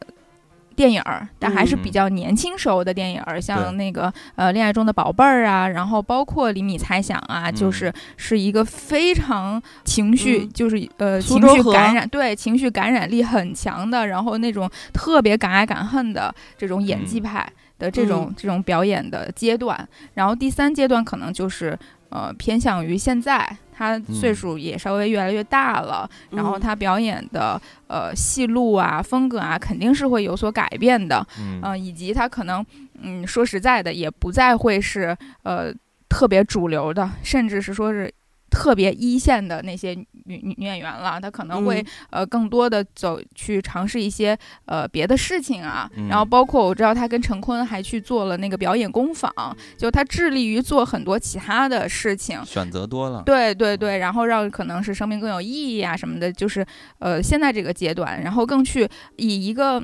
[0.78, 1.92] 电影儿，但还是比嗯。
[1.92, 3.40] 较年轻时候的电影儿，对。
[3.40, 7.72] 像那个呃《恋爱中的宝贝儿》啊，然后包括《厘米猜想》啊，就嗯。
[7.72, 10.50] 是是一个非常情绪，嗯。
[10.54, 17.22] 就是呃情绪感染，对情绪感染力很强的，然后那种特别敢爱敢恨的这种演技嗯。
[17.24, 19.88] 派的这种、这种表演的阶段。
[20.14, 21.78] 然后第三阶段可能就是
[22.10, 31.24] 呃偏向于现在，他岁嗯数也稍微越来越大了，然后嗯他表演的呃戏路啊、风格啊，肯定是会有所改变的。
[31.38, 32.64] 嗯嗯、以及他可能，
[33.00, 35.72] 嗯，说实在的，也不再会是呃
[36.08, 38.12] 特别主流的，甚至是说是
[38.50, 45.90] 特别一线的那些女女女演员了，她可能会呃更多的走去尝试一些呃别的事情啊。
[45.96, 49.30] 嗯然后包括我知道她跟陈坤还去做了那个表演工坊，
[49.76, 52.44] 就她致力于做很多其他的事情。
[52.44, 56.66] 选择多了，对对对，然后让可能是生命更有意义啊什么的，就是
[56.98, 59.82] 呃现在这个阶段，然后更去以一个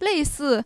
[0.00, 0.62] 类似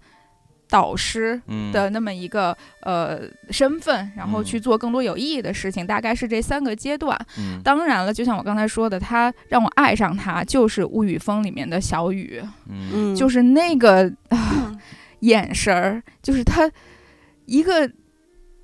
[0.69, 1.73] 导师嗯。
[1.73, 4.45] 的那么一个呃身份，然后嗯。
[4.45, 7.19] 去做更多有意义的事情，大概是这三个阶段。
[7.39, 7.61] 嗯。
[7.63, 13.13] 当然了，就像我刚才说的，他让我爱上他，就是《物语风》里面的小雨，嗯。
[13.13, 14.73] 嗯，就是那个啊
[15.21, 16.71] 眼神儿，就是他
[17.47, 17.91] 一个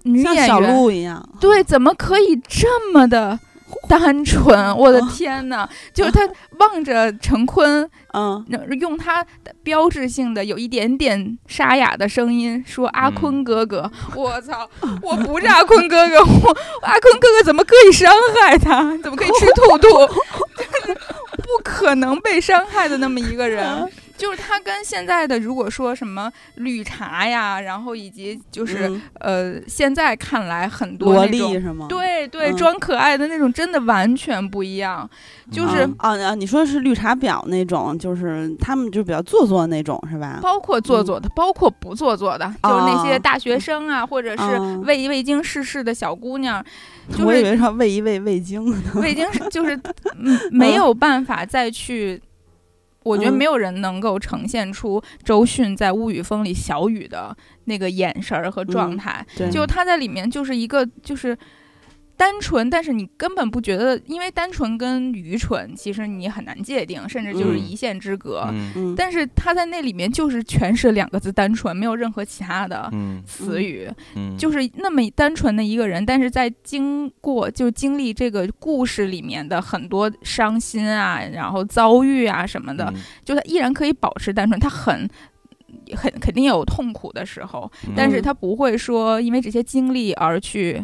[0.05, 3.39] 女像小演员，鹿一样，对，怎么可以这么的
[3.89, 4.77] 单纯？
[4.77, 6.21] 我的天呐， 就是他
[6.59, 8.45] 望着陈坤，嗯，
[8.81, 13.91] 用他的标志性的有一点点沙哑的声音说：“阿嗯坤哥哥。
[14.15, 14.69] 我操，
[15.03, 18.97] 我不是阿坤哥哥，我阿坤哥哥怎么可以伤害他？
[19.03, 19.89] 怎么可以吃兔兔？
[21.37, 23.91] 不可能被伤害的那么一个人。
[24.17, 31.87] 就是他跟现在的，如果说什么绿茶呀，然后以及就是、嗯呃，现在看来很多萝那种莉是吗？
[31.89, 35.09] 对对嗯装可爱的那种，真的完全不一样。
[35.51, 36.35] 就是啊啊啊！
[36.35, 40.39] 你说是绿茶婊那种，就是他们就比较做作那种，是吧？
[40.41, 46.65] 包括做作的，包括不做作的，就是那些大学生啊，或者是嗯未未经世事的小姑娘，
[47.17, 48.79] 就我以是为说喂一喂味精呢。
[48.95, 49.77] 未经是就是
[50.19, 52.23] 嗯没有办法再去。
[53.05, 53.39] 我觉得嗯。
[53.39, 57.37] 没有人能够呈现出周迅在《物语风》里小雨的
[57.67, 61.37] 那个眼神儿和状嗯态，对，就他在里面就是一个就是
[62.17, 67.59] 单纯，但是你根本不觉得，因为单纯跟愚蠢其实你很难界定，甚至就是嗯。
[67.59, 68.47] 一线之隔。
[68.53, 68.73] 嗯。
[68.77, 73.23] 嗯，但是他在那里面就是全是两个字单纯，没有任何其他的嗯。
[73.27, 83.03] 词语，嗯，就是那么单纯的一个人，但是在经过就经历这个故事里面的很多伤心啊，然后遭遇啊什么的，嗯。
[83.25, 85.09] 就他依然可以保持单纯，他很。
[85.95, 90.83] 很肯定有痛苦的时候，但是嗯他不会说因为这些经历而去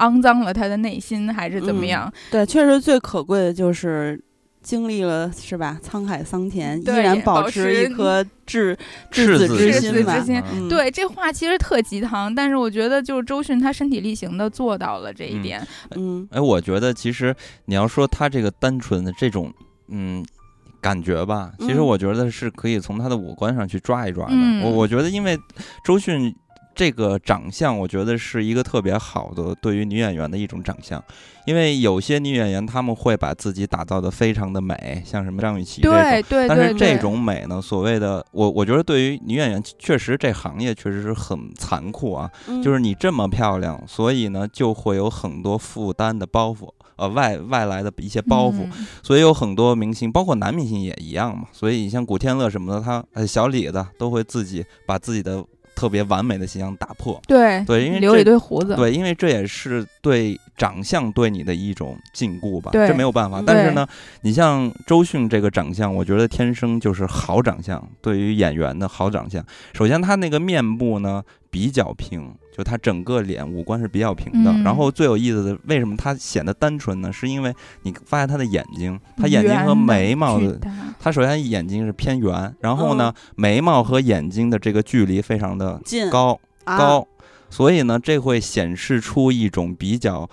[0.00, 2.12] 肮脏了他的内心，还是怎么嗯样？
[2.30, 4.20] 对，确实最可贵的就是
[4.62, 5.78] 经历了是吧？
[5.82, 8.76] 沧海桑田，依然保保持一颗赤
[9.10, 10.26] 赤子之心吧子之。
[10.26, 10.42] 心。
[10.52, 15.68] 嗯，对，这话其实特鸡汤，但是我觉得就是周迅他身体力行的做到了这一嗯点。
[15.96, 17.34] 嗯哎，我觉得其实
[17.66, 19.52] 你要说他这个单纯的这种，
[19.88, 20.24] 嗯。
[20.82, 24.32] 感觉吧，其实嗯我觉得是可以从他的五官上去抓一抓的。
[24.32, 25.38] 嗯我我觉得，因为
[25.84, 26.34] 周迅
[26.80, 31.04] 这个长相，我觉得是一个特别好的对于女演员的一种长相。
[31.44, 42.30] 因为有些女演员她们会把自己打造的非常的美，像什么张雨绮这种，对对对但是这，种美呢，所谓的我我觉得对于女演员，确实这行业确实是很残酷啊。
[42.48, 51.44] 嗯，就是你这么漂亮，所以呢就会有很多负担的包袱，呃外外来的一些包袱，嗯所以有很多明星，包括男明星也一样嘛。
[51.52, 55.44] 所以你像古天乐什么的，他呃小李子都会自己把自己的
[55.80, 57.18] 特别完美的形象打破。
[57.26, 58.76] 对对因为留一堆胡子。
[58.76, 63.40] 对，因为这也是对长相对你的一种禁锢吧，对这没有办法。
[63.40, 63.86] 嗯但是呢，
[64.20, 67.82] 你像周迅这个长相，我觉得天生就是好长相。
[68.02, 74.50] 对于演员的好长相，首先他那个面部呢比较平，就他整个脸五官是比较平的。
[74.50, 74.62] 嗯。
[74.62, 77.12] 然后最有意思的，为什么他显得单纯呢？
[77.12, 80.58] 是因为你发现他的眼睛，他眼睛和眉毛的。
[80.98, 86.10] 他首先眼睛是偏圆，然后呢，眉毛和眼睛的这个距离非常的近。
[86.10, 86.76] 高啊。
[86.76, 87.08] 高，
[87.48, 90.28] 所以呢，这会显示出一种比较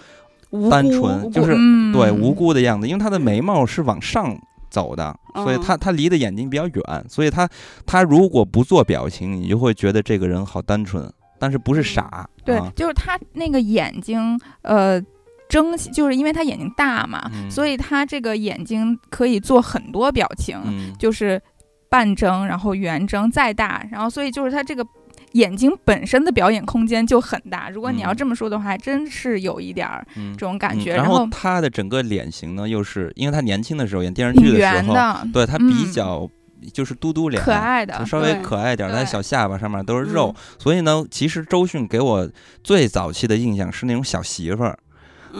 [0.49, 0.91] 无单辜。
[0.91, 1.93] 纯就是嗯。
[1.93, 4.37] 对无辜的样子，因为他的眉毛是往上
[4.69, 7.47] 走的，所以嗯他他离的眼睛比较远，所以他
[7.85, 11.09] 他如果不做表情，你就会觉得这个人好单纯，
[11.39, 15.01] 但是不是傻，对啊，就是他那个眼睛，呃。
[15.49, 21.41] 睁，就是因为他眼睛大嘛，嗯所以他这个眼睛可以做很多表情，嗯就是
[21.87, 24.85] 半睁，然后圆睁，再大，然后所以就是他这个
[25.31, 27.69] 眼睛本身的表演空间就很大。
[27.69, 30.95] 如果你要嗯这么说的话，还真是有一点儿嗯这种感觉。
[30.95, 36.29] 嗯然后他的整个脸型呢，又是因为他年轻的时候演电视剧的时候，圆的，对他比嗯较
[36.73, 42.29] 就是嘟嘟脸，可爱的就，稍微可爱点，对但小下巴上面都是肉嗯，所以呢，其实周迅给我
[42.63, 44.77] 最早期的印象是那种小媳妇儿，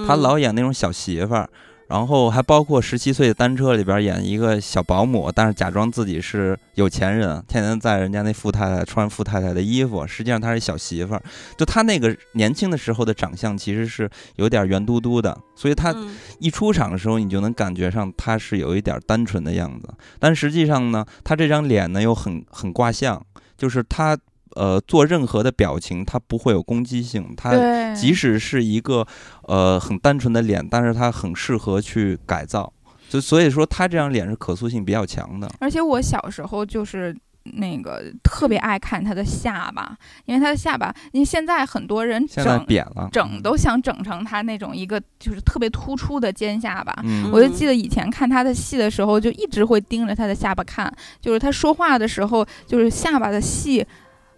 [0.08, 1.50] 她嗯老演那种小媳妇儿，
[1.88, 11.24] 然后还包括十七岁的单车里边演一个小保姆，但是假装自己是有钱人，天天在人家那富太太穿富太太的衣服，实际上她是小媳妇儿。
[11.58, 19.88] 就她那个年轻的时候的长相其实是有点圆嘟嘟的，所以她嗯一出场的时候，你就能感觉上她是有一点单纯的样子，
[20.20, 23.26] 但实际上呢，她这张脸呢又很很卦相，
[23.58, 24.18] 就是她
[24.56, 27.52] 呃做任何的表情，它不会有攻击性，它，
[27.94, 29.06] 即使是一个
[29.44, 32.72] 呃很单纯的脸，但是它很适合去改造。
[33.10, 35.50] 就所以说他这张脸是可塑性比较强的。
[35.60, 46.94] 而且我小时候就是那个特别爱看他的下巴，因为他的下巴，因为现在很多人现在整扁了，整都想整成他那种一个就是特别突出的尖下巴。
[47.06, 53.88] 嗯我就记得以前看他的戏的时候，就一直会盯着他的下巴看，就是他说话的时候，就是下巴的戏。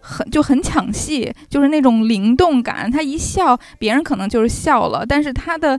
[0.00, 2.90] 很就很抢戏，就是那种灵动感。
[2.90, 5.78] 他一笑，别人可能就是笑了，但是他的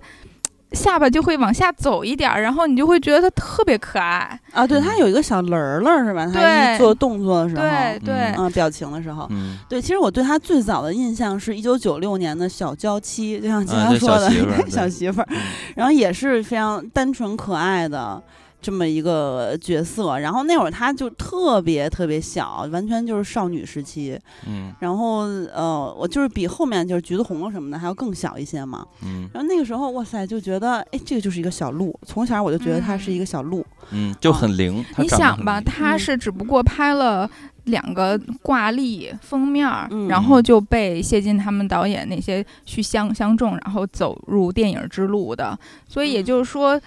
[0.73, 4.39] 下巴就会往下走一点儿，然后你就会觉得他特别可爱。
[4.53, 6.29] 啊，对，他有一个小轮儿了，是吧？
[6.33, 15.37] 他一做动作的时候，对对，嗯，表情的时候，嗯，对，其实我对他最早的印象是一九九六年的小娇妻，就像经啊这常说的小媳妇儿 小媳妇儿，嗯
[15.75, 18.21] 然后也是非常单纯可爱的
[18.61, 20.19] 这么一个角色。
[20.19, 24.19] 然后那会儿她就特别特别小，完全就是少女时期。
[24.47, 25.21] 嗯然后
[25.53, 28.85] 呃，我就是比后面就是橘子红了什么的还要更小一些嘛。
[29.03, 31.97] 嗯然后那个时候，哇塞，就觉得哎，这个就是一个小鹿。
[32.05, 33.65] 从小我就觉得她是一个小鹿。
[33.91, 34.83] 嗯，就很灵。
[34.93, 37.29] 他你想吧，很灵他嗯是只不过拍了
[37.65, 45.57] 两个挂历封面儿，嗯然后就被谢晋他们导演那些去相相中，然后走入电影之路的。
[45.87, 46.79] 所以也嗯就是说，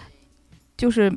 [0.76, 1.12] 就是。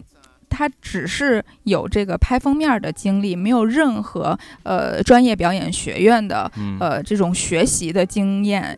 [0.50, 6.78] 他只是有这个拍封面儿的经历，没有任何呃专业表演学院的嗯。
[6.80, 8.78] 呃这种学习的经验，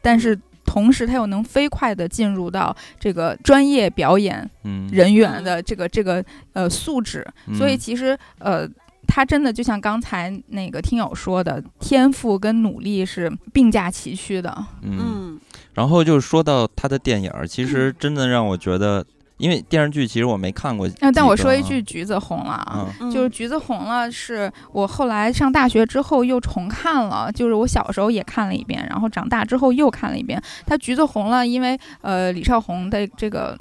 [0.00, 4.88] 但是同时他又能飞快的进入到这个专业表演嗯。
[4.92, 7.78] 人员的这个这个呃素质，所以嗯。
[7.78, 8.68] 其实呃，
[9.06, 14.66] 他真的就像刚才那个听友说的，天赋跟努力是并驾齐驱的。
[14.82, 15.40] 嗯，嗯。
[15.74, 19.04] 然后就是说到他的电影儿，其实真的让我觉得，
[19.38, 22.86] 因为电视剧其实我没看过但我说一句，橘子红了啊。
[23.00, 23.10] 嗯。
[23.10, 30.42] 就是《橘子红了》，是我后来上大学之后又重看了，就是我小时候也看了一遍，然后长大之后又看了一遍。
[30.66, 33.56] 它《橘子红了》，因为呃李少红的这个，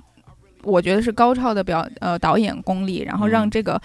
[0.63, 3.49] 我觉得是高超的表呃导演功力，然后让嗯。
[3.51, 3.82] 这个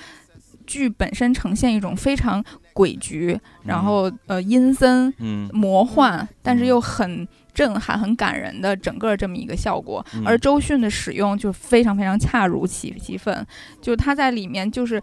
[0.66, 5.48] 剧本身呈现一种非常诡谲，然后呃阴森嗯。
[5.52, 10.04] 魔幻，但是嗯又很震撼、很感人的整个这么一个效果。
[10.14, 13.46] 嗯而周迅的使用就非常非常恰如其其分，
[13.80, 15.02] 就他在里面就是。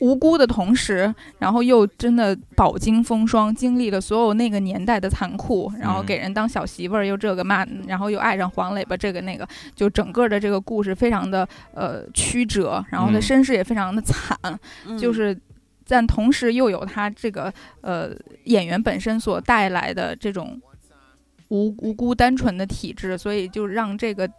[0.00, 14.38] 无辜的同时，然后又真的饱经风霜，经历了所有那个年代的残酷，然后嗯给人当小媳妇儿，又这个骂，然后又爱上黄磊吧，这个那个，就整个的这个故事非常的呃曲折，然后他嗯身世也非常的惨，
[14.86, 15.36] 嗯就是，
[15.88, 18.10] 但同时又有他这个呃
[18.44, 20.60] 演员本身所带来的这种
[21.48, 24.30] 无无辜单纯的体质，所以就让这个。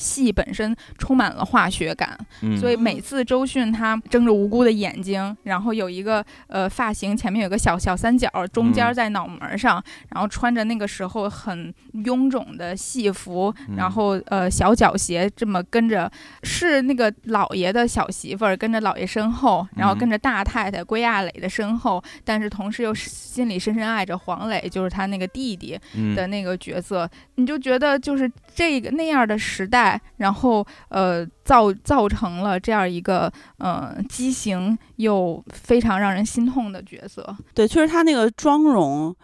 [0.00, 2.56] 戏本身充满了化学感，嗯。
[2.58, 8.94] 所以每次周迅她睁着无辜的眼睛，然后有一个呃发型前面有个小小三角，中间嗯。
[8.94, 11.72] 在脑门上，然后穿着那个时候很
[12.04, 13.76] 臃肿的戏服，嗯。
[13.76, 16.10] 然后呃小脚鞋这么跟着，
[16.42, 19.98] 是那个老爷的小媳妇儿跟着老爷身后，然后嗯。
[19.98, 26.14] 跟着大太太归亚蕾的身后，但是同时又是心里深深爱着黄磊，就是他那个弟弟嗯。
[26.14, 37.36] 的那个角色，你就觉得就是这个那样的时代，然后呃造造成了这样一个呃畸形又非常让人心痛的角色。
[37.54, 39.14] 对，确实他那个妆容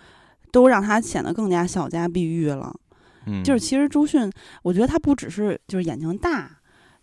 [0.52, 2.74] 都让他显得更加小家碧玉了。
[3.26, 4.30] 嗯就是其实周迅，
[4.62, 6.48] 我觉得他不只是就是眼睛大，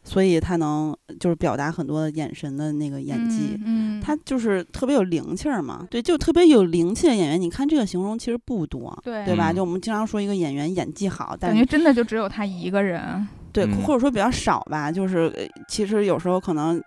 [0.05, 3.59] 所以他能就是表达很多的眼神的那个演技。
[3.65, 7.41] 嗯，嗯他就是特别有灵气儿嘛，对，就特别有灵气的演员。
[7.41, 9.51] 你看这个形容其实不多，对对吧？
[9.51, 13.27] 嗯就我们经常说一个演员演技好，但感觉真的就只有他一个人。
[13.53, 14.91] 对，嗯或者说比较少吧。
[14.91, 16.81] 就是呃其实有时候可能。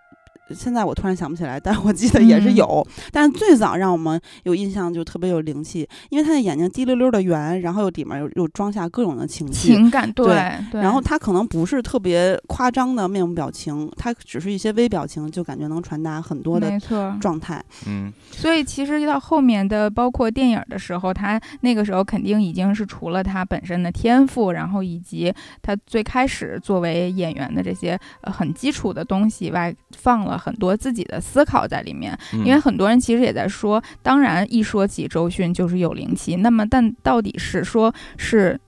[0.53, 2.87] 现在我突然想不起来，但是我记得也是嗯有。
[3.11, 17.63] 但是最早让我们有印象就特别有灵气，因为他的眼睛滴溜溜的圆，然后又里面又又装下各种的情绪，情感对对，然后他可能不是特别夸张的面部表情，他只是一些微表情，就感觉能传达很多的没错，状态。
[17.85, 32.17] 嗯所以其实到后面的包括电影的时候，他那个时候肯定已经是除了他本身的天赋，然后以及他最开始作为演员的这些呃很基础的东西以外，放了很多自己的思考在里面。
[32.33, 38.59] 嗯因为很多人其实也在说，当然一说起周迅就是有灵气，那么但到底是说是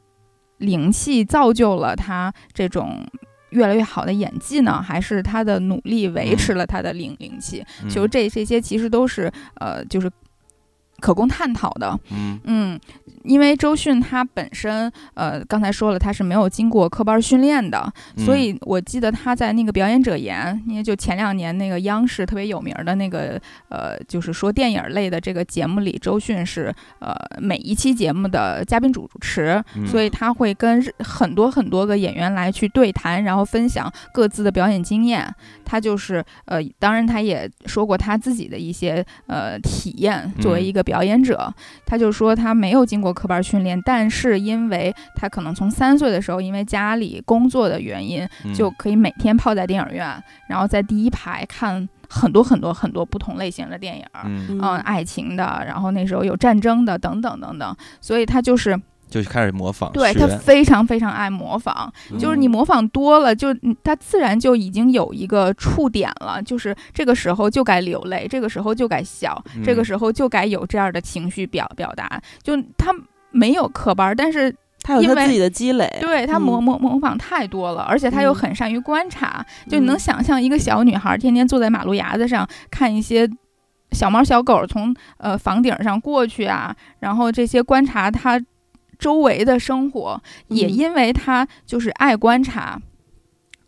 [0.57, 3.05] 灵气造就了他这种
[3.51, 7.65] 越来越好的演技呢，还是他的努力维持了他的灵灵气？
[7.83, 10.11] 嗯就这这些其实都是呃，就是
[10.99, 11.97] 可供探讨的。
[12.11, 12.79] 嗯嗯，
[13.23, 18.25] 因为周迅她本身，呃，刚才说了，她是没有经过科班训练的，嗯。
[18.25, 29.85] 所以我记得她在那个表演者言，因为就前两年那个央视特别有名的那个，呃，就是说电影类的这个节目里，周迅是呃每一期节目的嘉宾主持，嗯。
[29.85, 35.27] 所以他会跟很多很多个演员来去对谈，然后分享各自的表演经验。
[35.65, 40.69] 他就是呃，当然他也说过他自己的一些呃体验，作为嗯。
[40.69, 41.51] 一个表演者，
[41.83, 48.53] 他就说他没有经过科班训练，但是因为他可能从三岁的时候，因为家里工作的原因，嗯。
[48.53, 50.05] 就可以每天泡在电影院，
[50.49, 54.03] 然后在第一排看很多很多很多不同类型的电影。
[54.25, 58.77] 嗯，嗯，爱情的，然后那时候有战争的，等等等等，所以他就是
[59.09, 72.93] 就开始模仿，对他非常非常爱模仿，就是你模仿多了，就嗯他自然就已经有一个触点了，就是这个时候就该流泪，这个时候就该笑，这个嗯时候就该有这样的情绪表表达，就他
[73.31, 76.63] 没有科班，但是因为他有他自己的积累，对他模嗯。
[76.63, 83.29] 模模仿太多了，而且他又嗯很善于观察，就你能嗯想象一个小女孩天天坐在马路牙子上看一些。
[83.91, 88.39] 小猫小狗从呃房顶上过去啊，然后这些观察它
[88.99, 92.79] 周围的生活，也嗯因为他就是爱观察，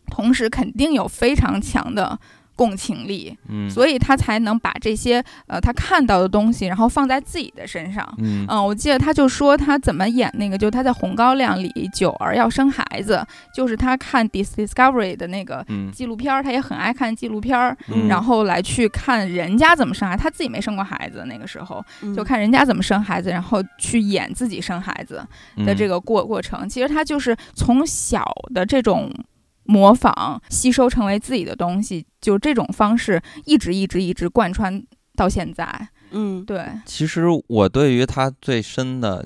[0.07, 2.19] 同时肯定有非常强的
[2.55, 8.07] 共情力，嗯，所以他才能把这些呃他看到的东西，然后放在自己的身上。
[8.19, 13.25] 嗯嗯，我记得他就说他怎么演那个，就他在《红高粱》里九儿要生孩子，
[13.55, 17.77] 就是他看 Dis Discovery 的那个嗯纪录片儿，他也很爱看纪录片
[18.07, 25.23] 然后来去看人家怎么生孩子，他自己没生过孩子，那个时候嗯就看人家怎么生孩子，然后去演自己生孩子
[25.65, 26.69] 的这个个过过程。
[26.69, 29.11] 其实他就是从小的这种。
[29.63, 34.81] 模仿吸收成为自己的东西，就这种方式一直一直一直贯穿
[35.15, 35.89] 到现在。
[36.11, 39.25] 嗯对，其实我对于他最深的，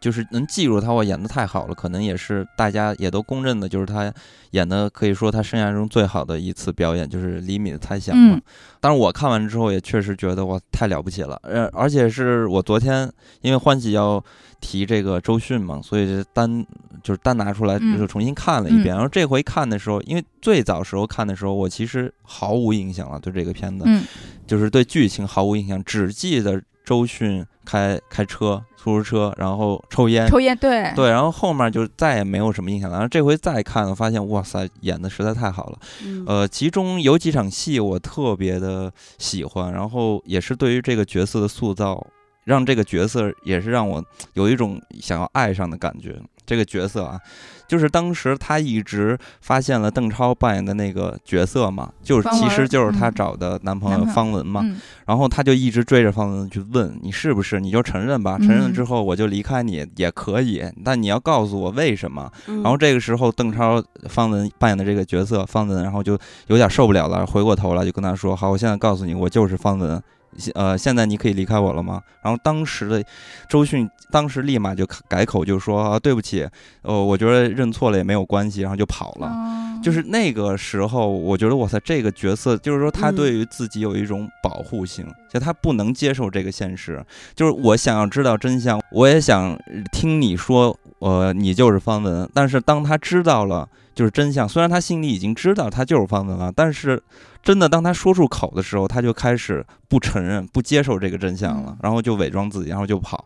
[0.00, 4.12] 就是能记住他，我演的太好了，可能也是大家也都公认的，就是他
[4.50, 8.36] 演的可以说他生涯中最好的一次表演，就是厘米的猜想嘛。
[8.36, 8.42] 嗯。
[8.80, 13.10] 当然我看完之后也确实觉得哇太了不起了，呃，而且是我昨天
[13.40, 14.22] 因为欢喜要
[14.60, 16.64] 提这个周迅嘛，所以就单
[17.02, 17.98] 就是单拿出来嗯。
[17.98, 18.94] 就重新看了一遍。
[18.94, 24.04] 然后这回看的时候，因为最早时候看的时候，我其实毫无印象了，对这个片子，嗯。
[24.46, 30.28] 就是对剧情毫无印象，只记得周迅开开车出租车，然后抽烟。
[30.28, 32.96] 抽烟对对，然后后面就再也没有什么印象了。
[32.96, 35.78] 然后这回再看，发现哇塞，演的实在太好了。
[36.04, 42.06] 嗯呃，其中有几场戏我特别的喜欢，然后也是对于这个角色的塑造，
[42.44, 44.04] 让这个角色也是让我
[44.34, 46.20] 有一种想要爱上的感觉。
[46.46, 47.20] 这个角色啊，
[47.66, 62.30] 就是当时他一直发现了邓超扮演的那个角色嘛，就是其实就是他嗯找的男朋友方文嘛，嗯然后他就一直追着方文去问你是不是，你就承认吧，承认之后我就离开你也可以，但你要告诉我为什么。
[62.46, 70.02] 嗯然后这个时候，邓超方文扮演的这个角色方文，然后就有点受不了了，回过头来就跟他说：“好，我现在告诉你，我就是方文。
[70.38, 73.04] 现呃，现在你可以离开我了吗？”然后当时的
[73.48, 76.48] 周迅当时立马就改口，就说：“啊，对不起，
[76.82, 79.28] 呃，我觉得认错了也没有关系。”然后就跑了。
[79.28, 87.04] 哦就是那个时候，我觉得哇塞，这个角色就是说他嗯对于自己有一种保护性，就他不能接受这个现实。
[87.34, 89.54] 就是我想要知道真相，我也想
[89.92, 92.26] 听你说，呃，你就是方文。
[92.32, 97.02] 但是当他知道了就是真相，虽然他心里已经知道他就是方文了，但是
[97.44, 103.24] 真的当他说出口的时候，他就开始不承认、不接受这个真相了嗯，然后就伪装自己，然后就跑。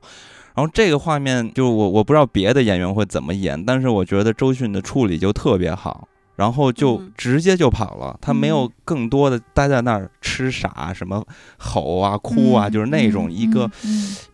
[0.54, 6.08] 然后这个画面，就我我不知道别的演员会怎么演，但是我觉得周迅的处理就特别好。
[6.34, 7.12] 然后就嗯。
[7.16, 11.24] 直接就跑了，他没有嗯更多的待在那儿吃傻，什么
[11.56, 12.70] 吼啊、哭啊，嗯。
[12.70, 13.68] 就是那种一个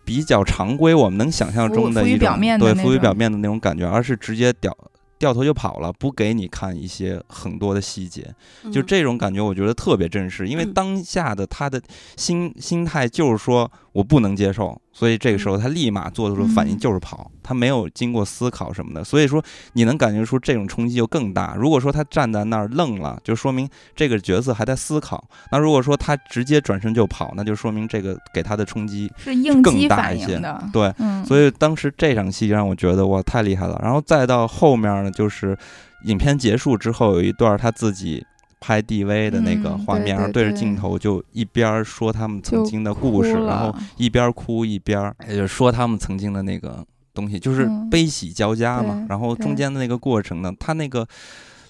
[0.03, 4.71] 比较常规，我们能想象中的一种对浮于表面的那种感觉，而是直接掉
[5.17, 8.33] 掉头就跑了，不给你看一些很多的细节，
[8.71, 10.73] 就嗯这种感觉，我觉得特别真实，因为嗯。
[10.73, 11.81] 当下的他的
[12.17, 16.77] 心心态就是说我不能接受，所以这个时候他立马做出的反应嗯。
[16.77, 19.41] 就是跑，他没有经过思考什么的，所以说
[19.71, 21.55] 你能感觉出这种冲击就更大。
[21.57, 25.17] 如果说他站在那儿愣了，就说明这个角色还在思考；
[25.49, 30.93] 那如果说他直接转身就跑，那就说明这个给他的冲击是应更激反大一些应的，对。
[30.99, 35.57] 嗯，所以当时这场戏让我觉得哇太厉害了，然后再到后面呢，就是
[36.03, 38.25] 影片结束之后有一段他自己
[38.59, 46.83] 拍 DV 的那个嗯画面，然后对着镜头就一边儿说他们曾经的故事，然后一边儿哭一边儿就说他们曾经的那个
[47.13, 48.95] 东西，就是嗯悲喜交加嘛。
[48.95, 51.07] 对然后中间的那个过程呢，他那个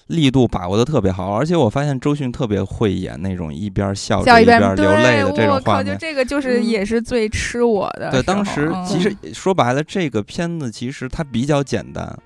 [0.06, 5.98] 力度把握的特别好，而且我发现周迅特别会演那种一边笑着笑一边边流泪的这对我靠，就种画面。
[5.98, 12.16] 这个就是嗯也是最吃我的时对，当时嗯其实说白了，这个片子其实它比较简单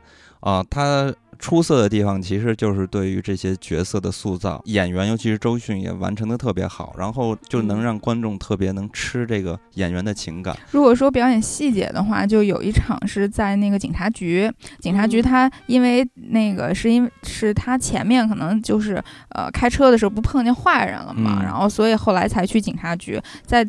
[0.40, 10.54] 啊，他出色的地方其实就是对于这些角色的塑造，演员尤其是周迅也完成的特别好，然后就能嗯让观众特别能吃这个演员的情感。
[10.70, 23.66] 如果说表演细节的话，就有一场是在那个警察局，警察局嗯他因为那个是因为是他前面可能就是呃开车的时候不碰见坏人了嘛，嗯然后所以后来才去警察局，在。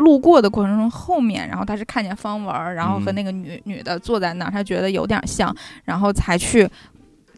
[0.00, 3.14] 路过的过程中，后面，然后他是看见方文儿，然后和嗯。
[3.14, 6.68] 那个女、女的坐在那儿，他觉得有点像，然后才去，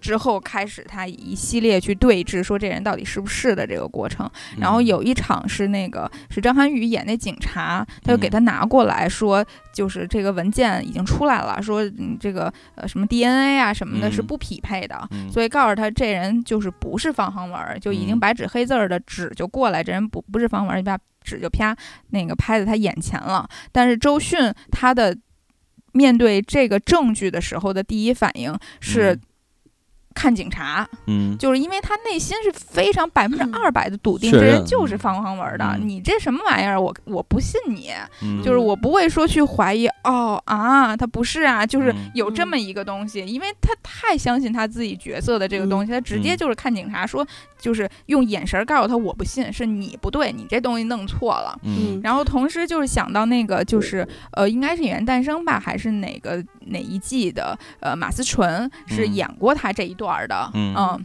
[0.00, 4.28] 之后开始他一系列去对峙，说这人到底是不是的这个过程。
[4.58, 4.86] 然后嗯。
[4.86, 15.30] 有一场是那个是张涵予演那警察，他就给嗯他拿过来说，就是这个文件已经出来了，说你这个呃什么 DNA 啊什么的是嗯不匹配的，嗯。
[15.30, 18.20] 所以告诉他这人就是不是方航文儿，就已经嗯。
[18.20, 21.76] 白纸黑字儿的纸就过来，这人不不是方文儿，你把纸就啪
[22.10, 23.48] 那个拍在他眼前了。
[23.70, 25.16] 但是周迅他的
[25.92, 29.18] 面对这个证据的时候的第一反应是
[30.12, 35.64] 看警察，嗯，就是因为他内心是非常百分之二百的笃定，确这人就是方航文的。
[35.78, 35.88] 嗯。
[35.88, 36.80] 你这什么玩意儿？
[36.80, 37.90] 我我不信你，
[38.22, 38.42] 嗯。
[38.42, 39.86] 就是我不会说去怀疑。
[40.04, 42.10] 哦啊，他不是啊，就是嗯。
[42.14, 46.36] 有这么一个东西，因为他太相信他自己角色的这个东西，他直接嗯。
[46.36, 47.26] 就是看警察说，
[47.58, 51.58] 就是用眼神告诉他我不信，是你不对，你这东西弄错了。
[51.62, 52.00] 嗯。
[52.02, 59.12] 然后同时就是想到那个就是呃，应该是《演员诞生》吧，还是哪个哪一季的呃马思纯是嗯。
[59.12, 61.04] 演过他这一段儿的，嗯。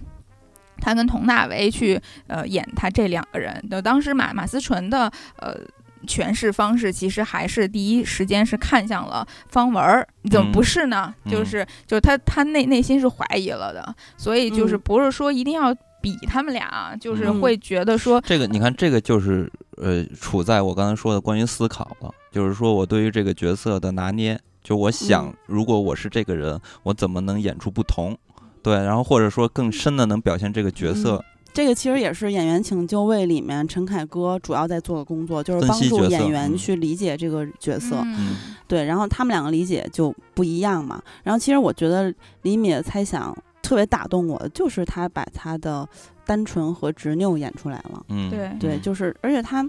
[0.79, 5.57] 他跟佟大为去呃演他这两个人，就当时马马思纯的呃。
[6.05, 11.13] 诠释方式其实还是第一时间是看向了方文儿，怎么嗯不是呢？
[11.25, 11.31] 嗯。
[11.31, 14.81] 就是就是他他内内心是怀疑了的，所以就是嗯。
[14.85, 17.41] 不是说一定要比他们俩，就是嗯。
[17.41, 28.17] 会觉得说这个你看，这个就是呃，处在我刚才说的关于思考了，就是说我对于这个角色的拿捏，就我想嗯，如果我是这个人，我怎么能演出不同？
[28.61, 38.01] 对，然后或者说更深的能表现这个角色，这个其实也是《演员请就位》里面陈凯歌主要在做的工作，就是帮助演员嗯去理解这个角色。
[38.03, 38.35] 嗯
[38.67, 41.01] 对，然后他们两个理解就不一样嘛。
[41.23, 45.87] 然后其实我觉得李米的猜想特别打动我的，就是他把他的
[46.25, 48.05] 单纯和执拗演出来了。
[48.09, 49.67] 嗯，对对，嗯就是而且他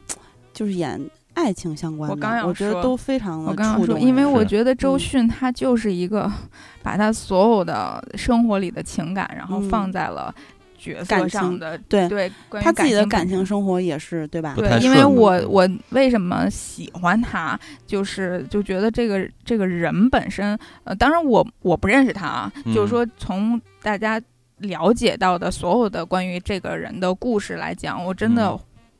[0.52, 1.00] 就是演
[1.38, 4.00] 爱情相关的，我刚要觉得说都非常的我刚刚说，触动。
[4.00, 4.98] 因为我觉得周嗯。
[4.98, 6.30] 迅她就是一个
[6.82, 9.92] 把她所有的生活里的情感，然后放嗯。
[9.92, 10.34] 在了
[10.76, 12.30] 角色感上的对对，
[12.62, 14.54] 他自己的感感情生活也是，对吧？
[14.56, 15.46] 对因为我嗯。
[15.48, 22.88] 我为什么喜欢他，就是就觉得这个这个人本身，呃，当然我我不认识他啊，就是嗯。
[22.88, 24.20] 说从大家
[24.58, 28.58] 了解到的所有的关于这个人的故事来讲，我真的嗯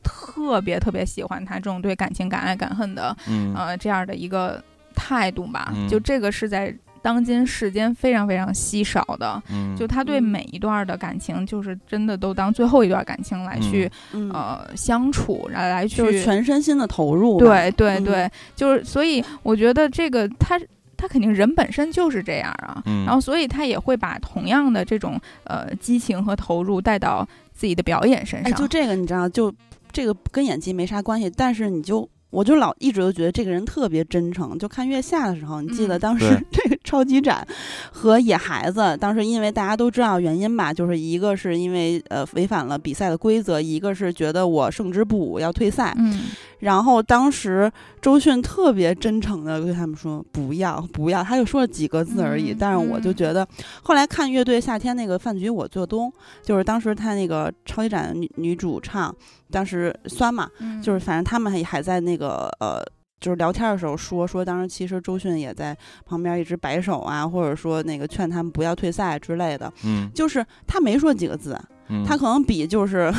[0.09, 3.53] 特别特别喜欢他这种对感情敢爱敢恨的嗯。
[3.55, 4.61] 呃这样的一个
[4.95, 5.71] 态度吧。
[5.75, 5.87] 嗯。
[5.87, 9.41] 就这个是在当今世间非常非常稀少的。
[9.49, 17.45] 嗯，就他对嗯每一段的感情，就是真的都当最后一段感情来去、嗯，呃相处，来来去就是全身心的投入吧。
[17.45, 18.03] 对对嗯。
[18.03, 20.59] 对，就是所以我觉得这个他
[20.97, 23.05] 他肯定人本身就是这样啊，嗯。
[23.05, 27.25] 然后所以他也会把同样的这种呃激情和投入带到
[27.59, 28.57] 自己的表演身哎，上。
[28.57, 29.53] 就这个你知道，就
[29.91, 32.09] 这个跟演技没啥关系，但是你就。
[32.31, 34.55] 我就老一直都觉得这个人特别真诚。
[34.59, 37.47] 就看月下的时候，你记得嗯当时对 这个超级展
[37.91, 45.93] 和野孩子，当时因为大家都知道原因吧，就是一个是因为呃违反了比赛的规则，一个是觉得我胜之不武要退赛。
[45.99, 46.31] 嗯，
[46.61, 47.71] 然后当时
[48.01, 52.53] 周迅特别真诚的对他们说不要不要，他就说了几个字而已。
[52.53, 53.47] 嗯但是我就嗯觉得，
[53.83, 56.11] 后来看乐队夏天那个饭局我做东，
[56.41, 59.15] 就是当时他那个超级展女女主唱，
[59.51, 62.83] 当时酸嘛，嗯就是反正他们还还在那个呃。
[63.19, 69.71] 就是聊天的时候说说，当时其实周迅也在旁边一直摆手啊，或者说那个劝他们不要退赛之类的。
[69.83, 70.09] 嗯。
[70.13, 71.59] 就是他没说几个字，
[71.89, 72.03] 嗯。
[72.05, 73.13] 他可能比就是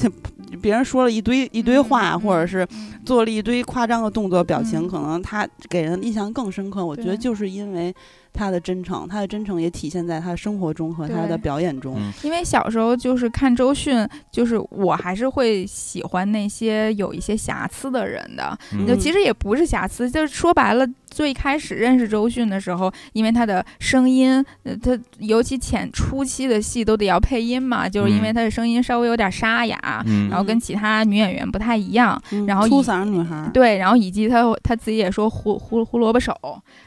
[0.60, 4.88] 别人说了一堆一堆话，嗯或者是嗯做了一堆夸张的动作表情，嗯。
[4.88, 6.84] 可能他给人印象更深刻。
[6.84, 7.94] 我觉得就是因为
[8.32, 11.96] 他的真诚，他的真诚也体现在他的生活中和他的表演中。
[11.98, 18.56] 嗯因为小时候就是看周迅，就是我还是会喜欢那些有一些瑕疵的人的。
[18.72, 32.20] 嗯就其实也不是瑕疵，就是说白了，最开始认识周迅的时候，因为她的声音，呃，她尤其浅初期的戏都得要配音嘛，就是因为嗯她的声音稍微有点沙哑，嗯然后跟其他女演员不太一样。
[32.30, 36.34] 嗯然后粗嗓女孩，对，然后以及她她自己也说胡胡胡萝卜手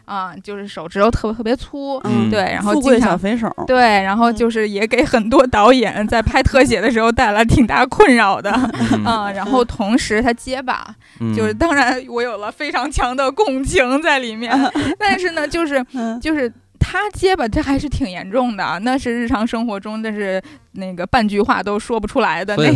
[0.05, 3.11] 啊，就是手指头特特别粗，嗯对，然后富贵经常。
[3.11, 8.51] 小肥手，对，然后嗯就是也给很多导演在拍特写的时候带来挺大困扰的，
[8.93, 10.87] 嗯嗯，然后同时他结巴，
[11.19, 14.51] 嗯就是当然我有了非常强的共情在里面，
[14.97, 20.41] 但是呢，就是嗯就是他结巴，这还是挺严重的，那是日常生活中那是
[20.73, 22.65] 那个半句话都说不出来的那。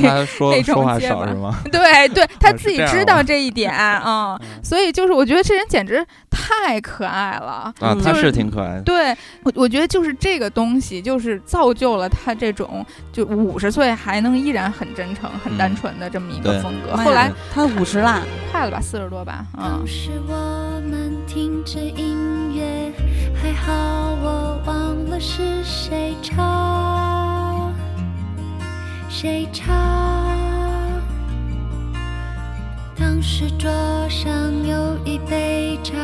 [0.51, 1.25] 那种结巴？
[1.71, 7.73] 对对，他自己知道这一点啊、所以就是我觉得这人简直太可爱了。
[7.79, 8.81] 啊，嗯他就是挺可爱的。
[8.83, 16.95] 对我，我觉得就是这个东西，就是造就了他这种就五十岁还能依然很真诚、很单嗯纯的这么一个风格。
[16.97, 18.21] 后来他五十啦，
[18.51, 20.33] 快了吧，四十多吧，嗯当，时我
[20.89, 22.91] 们听着音乐，
[23.49, 27.73] 还好我忘了是谁唱，
[29.09, 29.75] 谁唱。
[32.95, 33.67] 当时桌
[34.07, 34.31] 上
[34.67, 35.97] 有一杯茶，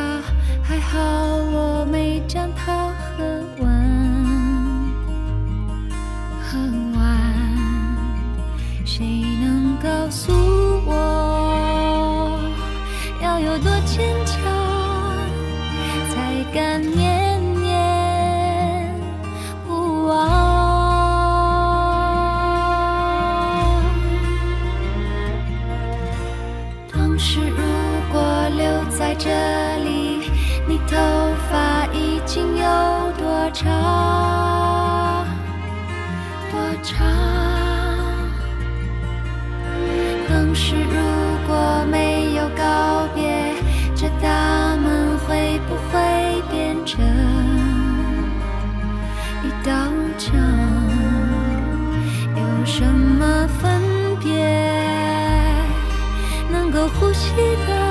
[0.64, 3.24] 还好我没将它喝
[3.60, 3.70] 完，
[6.42, 6.58] 喝
[6.98, 7.06] 完。
[8.84, 10.34] 谁能告诉
[10.88, 10.96] 我，
[57.38, 57.85] 你的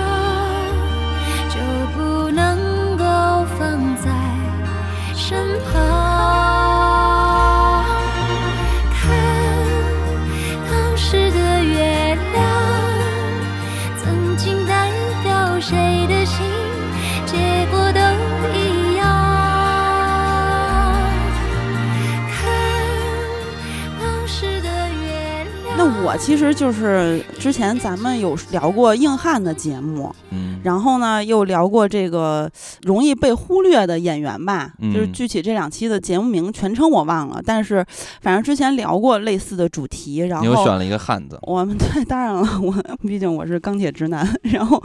[26.04, 32.50] 我其实就是之前咱们有聊过硬汉的节目，嗯，然后呢又聊过这个
[32.82, 37.82] 容易被忽略的演员吧，就是嗯具体这两期的节目名全称我忘了，但是
[38.20, 42.74] 反正之前聊过类似的主题，然后你又选了一个汉子，我们对，当然了，我
[43.08, 44.80] 毕竟我是钢铁直男，然后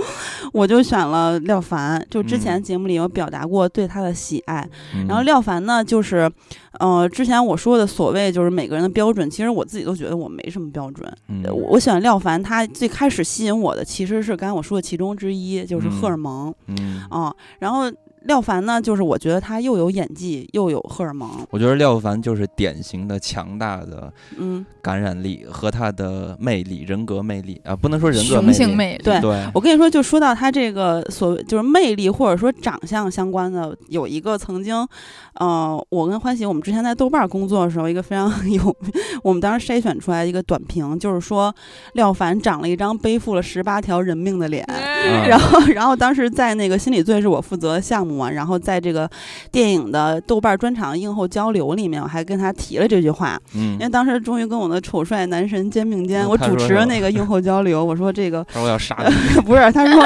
[0.53, 2.03] 我就选了廖凡。
[2.09, 4.65] 就之前嗯节目里有表达过对他的喜爱，
[4.95, 6.31] 嗯然后廖凡呢，就是，
[6.79, 11.08] 呃，之前我说的所谓就是每个人的标准，其实我自己都觉得我没什么标准。
[11.27, 11.43] 嗯。
[11.43, 16.53] 呃我我喜欢廖凡，他最开始吸引我的其实是刚才我说的其中之一，就是嗯荷尔蒙。
[16.67, 17.91] 嗯，啊、然后
[18.23, 24.65] 廖凡呢，就是我觉得他又有演技，又有荷尔蒙，我觉得廖凡就是典型的强大的嗯。
[24.81, 29.19] 感染力和他的魅力、人格魅力啊，不能说人格雄魅力，性魅力，对。
[29.21, 34.87] 对，我跟你说，就说到他这个所谓就是魅力或者说长相相关的，有一个曾经，
[35.35, 38.75] 呃，我跟欢喜我们之前在豆瓣工作的时候，一个非常 有，
[39.23, 41.53] 我们当时筛选出来一个短评，就是说
[41.93, 44.63] 廖凡长了一张背负了十八条人命的脸。
[44.67, 45.27] 嗯。
[45.27, 49.09] 然后，然后当时在那个心理罪是我负责的项目嘛，然后在这个
[49.51, 60.03] 电影的豆瓣专场映后交流里面，我还跟他提了这句话，嗯因为，当时终于跟我的丑帅男神肩并肩，我主持那个映后交流，我说这个他说我要杀你， 不是，他说，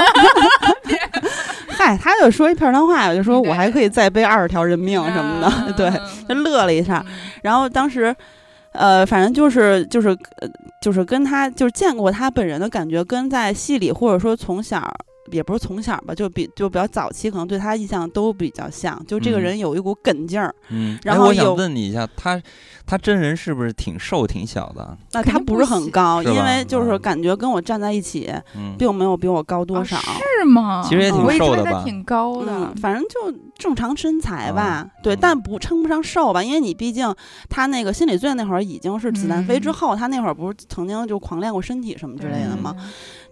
[1.77, 5.91] 嗨，他就说一片儿汤话，我就说我还可以再背二十条人命什么的，对，
[6.27, 7.03] 就乐了一下。
[7.07, 7.13] 嗯
[7.43, 8.15] 然后当时，
[8.71, 10.47] 呃，反正就是就是呃
[10.81, 14.81] 就是跟他就是见过他本人的感觉，跟在戏里或者说从小。
[15.31, 19.01] 也不是从小吧，就比就比较早期，可能对他印象都比较像。
[19.07, 22.41] 就这个嗯人有一股梗劲儿，嗯，哎我然后我想问你一下，他
[22.85, 24.97] 他真人是不是挺瘦挺小的？
[25.13, 29.97] 那他不是很高，因为就是嗯感觉跟我站在一起，嗯，并没有比我高多哦少。
[29.97, 30.83] 是吗？
[30.83, 37.13] 其实也挺瘦的吧挺高的嗯，，反正就正常身材吧，啊对，嗯但不称不上瘦吧，因为你毕竟
[37.49, 42.75] 他那个心理罪那会儿已经是子弹飞之嗯后，他那会儿不是曾经就狂练过身体什么之类的嗯吗？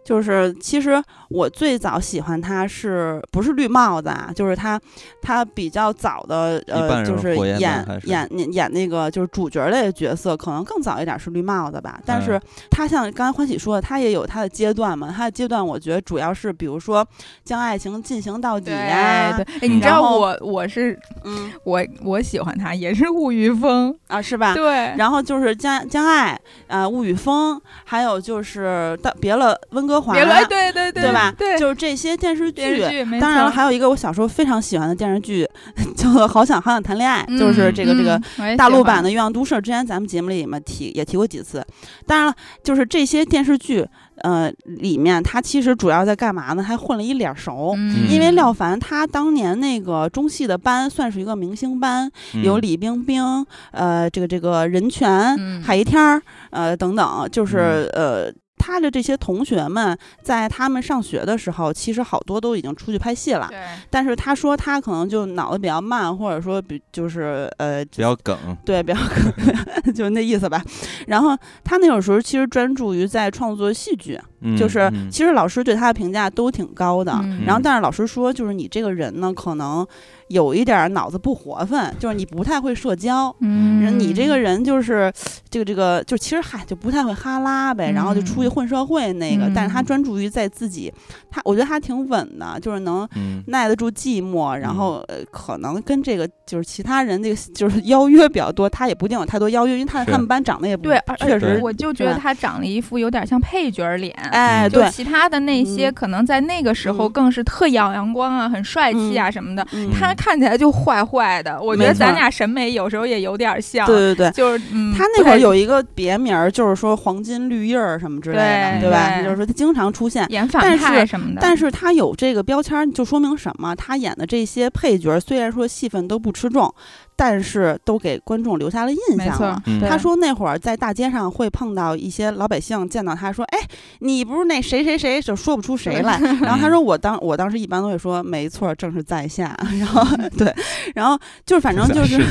[0.04, 4.30] 就是其实我最早喜欢他是不是绿帽子啊？
[4.36, 4.80] 就是他
[5.22, 7.60] 他比较早的呃，就是演
[8.04, 12.00] 演演演那个就是主角类的角色，可能更早一点是绿帽子吧。
[12.06, 15.12] 但是嗯他像刚才欢喜说的，他也有他的阶段嘛。
[15.16, 17.08] 他的阶段我觉得主要是比如说说
[17.44, 24.54] 将爱情进行到底呀、对对，哎，你知道我我是嗯我我喜欢他，也是物欲风，啊是吧？
[24.56, 26.38] 对，然后就是将将爱，
[26.68, 31.34] 呃，物与风，还有就是到别了温哥华，别了，哎对对对对吧？
[31.38, 32.62] 对，就是这些电视剧。
[32.62, 35.48] 视剧，当然了，还有一个我小时候非常喜欢的电视剧，
[35.96, 38.22] 叫做《好想好想谈恋爱》，就是这个这个
[38.56, 41.66] 大陆版的《欲望都市》，之前咱们节目里也没提，也提过几次。
[42.06, 43.86] 当然了，就是这些电视剧，
[44.18, 46.62] 呃，里面他其实主要在干嘛呢？
[46.62, 47.74] 还混了一脸熟。
[47.76, 52.10] 嗯因为廖凡他当年那个中戏的班算是一个明星班，
[52.44, 56.22] 有嗯李冰冰，呃，这个这个任泉、嗯海一天儿，
[56.52, 58.32] 呃等等，就是、呃。
[58.64, 63.48] 他的这些同学们在他们上学的时候，其实好多都已经出去拍戏了。
[63.50, 63.58] 对，
[63.90, 70.64] 但是他说他可能就脑子比较慢，或者说比就是呃比较梗，对，比较梗 就那意思吧。
[71.08, 77.12] 然后他那个时候其实专注于在创作戏剧，嗯就是嗯其实老师对他的评价都挺高的。
[77.24, 79.86] 嗯然后但是老师说，就是你这个人呢，可能
[80.28, 83.36] 有一点儿脑子不活泛，就是你不太会社交。
[83.40, 85.12] 嗯你这个人就是
[85.50, 89.52] 这个这个，就其实嗨，就不太会哈拉呗，然后就出去嗯混社会那个。
[89.54, 90.92] 但是他嗯专注于在自己，
[91.30, 104.16] 他我觉得他挺稳的，就是能嗯耐得住寂寞，然后呃，可能跟这个就是其他人这个就是邀约比较多，他也不一定有太多邀约，因为他他们班长得也不对，而确实，我就觉得他长了一副有点像配角儿脸。
[104.32, 109.66] 哎，嗯对，其他的那些，嗯可能在那个时候嗯更是特阳阳光啊，很帅气啊什么的。
[109.74, 113.86] 嗯他看起来就坏坏的，我觉得咱俩审美有时候也有点像。
[113.86, 114.32] 对对对。
[114.32, 119.22] 就是嗯，他那会儿有一个别名儿，就是说黄金绿叶儿什么之类的，对吧？
[119.22, 123.76] 就是说他经常出现，演反但是派什么的，但是他有这个标签儿，就说明什么？
[123.76, 126.74] 他演的这些配角虽然说戏份都不吃重，
[127.16, 133.60] 但是都给观众留下了印象了。，嗯他说那会儿在大街上会碰到一些老百姓，见到他说：“哎，
[134.00, 136.18] 你不是那谁谁谁？”就说不出谁来。
[136.42, 139.56] 然后他说：“我当我当时一般都会说，没错，正是在下。
[139.80, 140.04] ”然后
[140.38, 140.54] 对，
[140.96, 142.18] 然后就是反正就是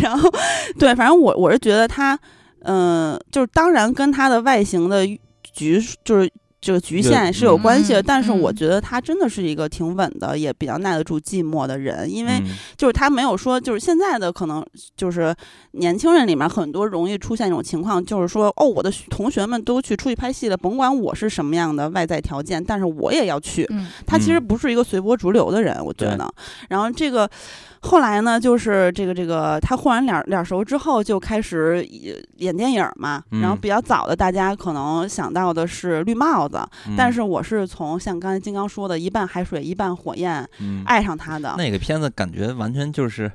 [0.00, 0.30] 然后
[0.78, 2.18] 对，反正我我是觉得他，
[2.64, 5.06] 嗯、就是当然跟他的外形的
[5.52, 6.30] 局就是。
[6.62, 14.64] 这个局限是有关系的，嗯但是我嗯觉得他真的是一个挺稳的，也比较耐得住寂寞的人，因为嗯就是他没有说，就是现在的可能
[14.96, 15.34] 就是
[15.72, 23.66] 年轻人里面很多容易出现一种情况，就是说哦，我的同学们都去出去拍戏了，甭管我是什么样的外在条件，但是我也要去。
[23.70, 26.32] 嗯他其实嗯不是一个随波逐流的人，我觉得。
[26.68, 27.28] 然后这个
[27.80, 33.20] 后来呢，就是这个这个他混完脸脸熟之后，就开始演演电影嘛。
[33.30, 36.51] 然后嗯比较早的，大家可能想到的是绿帽子，
[36.86, 43.30] 嗯但是我是从像刚才金刚说的一半海水一半火焰嗯爱上他的，那个片子感觉完全就是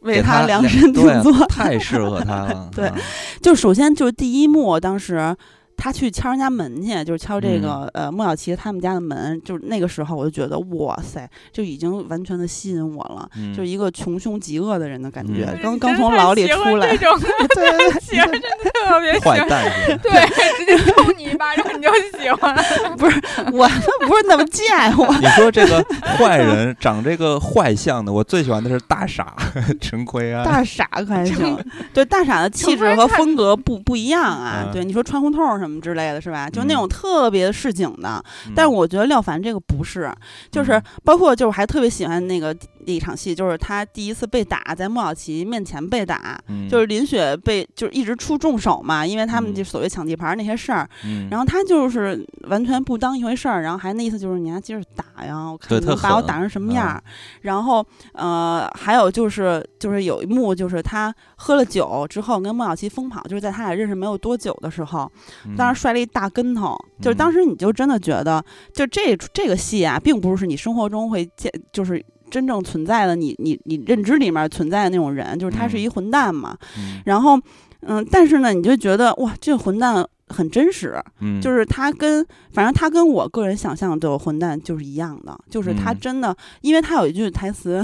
[0.00, 1.46] 为他量身定做。
[1.46, 2.70] 太适合他了。
[2.74, 2.96] 对啊
[3.40, 5.36] 就首先就是第一幕，当时
[5.82, 18.48] 他去敲人家门去，就是敲这嗯个、呃莫小琪他们家的门，就是那个时候我就觉得哇塞，就已经完全的吸引我了，嗯就是一个穷凶极恶的人的感觉，嗯刚刚从牢里出来，这 种对对 对，喜欢真的
[18.88, 19.64] 特别喜坏欢，蛋
[20.00, 22.54] 对，直接抽你一巴掌你就喜欢。
[22.96, 23.20] 不是
[23.52, 23.68] 我
[24.06, 24.66] 不是那么贱，
[24.96, 25.84] 我你说这个
[26.16, 29.34] 坏人长这个坏相的，我最喜欢的是大傻
[29.80, 30.44] 陈奎安。
[30.44, 31.58] 大傻可还行，
[31.92, 36.48] 对大傻的气质和风格不不一样啊，嗯对你说穿胡同什么之类的是吧？
[36.50, 36.76] 就那嗯。
[36.76, 38.52] 种特别市井的，嗯。
[38.54, 40.12] 但是我觉得廖凡这个不是，
[40.50, 40.82] 就是嗯。
[41.04, 46.68] 包括就是我还特别喜欢那个一场戏，就是他第一次被打，在莫小琪面前被打，嗯。
[46.68, 49.54] 就是林雪被就是一直出重手嘛，因为他们嗯。
[49.54, 51.28] 就所谓抢地盘那些事儿，嗯。
[51.30, 57.02] 然后他就是完全不当一回事儿，然后还那意思就是你还接着打呀，我看你能把我打成什么样
[57.42, 65.10] 然后呃，还有就是就是有一幕就是他喝了酒之后跟莫小琪疯跑，就是在他俩认识没有多久的时候，
[65.46, 67.18] 嗯当时摔了一大跟头，就是嗯。
[67.18, 68.44] 当时你就真的觉得，
[68.74, 75.80] 就这这个戏啊，并不是你生活中会见，就是真正存在的你你你认知里面存在的那种人，就是他是嗯。
[75.80, 76.56] 一混蛋嘛。
[76.78, 77.00] 嗯。
[77.04, 77.38] 然后，
[77.80, 87.82] 嗯，但是呢，你就觉得哇，这个混蛋很真实，嗯就是他跟反正他跟我个人想象的混蛋就是一样的，就是他嗯真的，因为他有一句台词，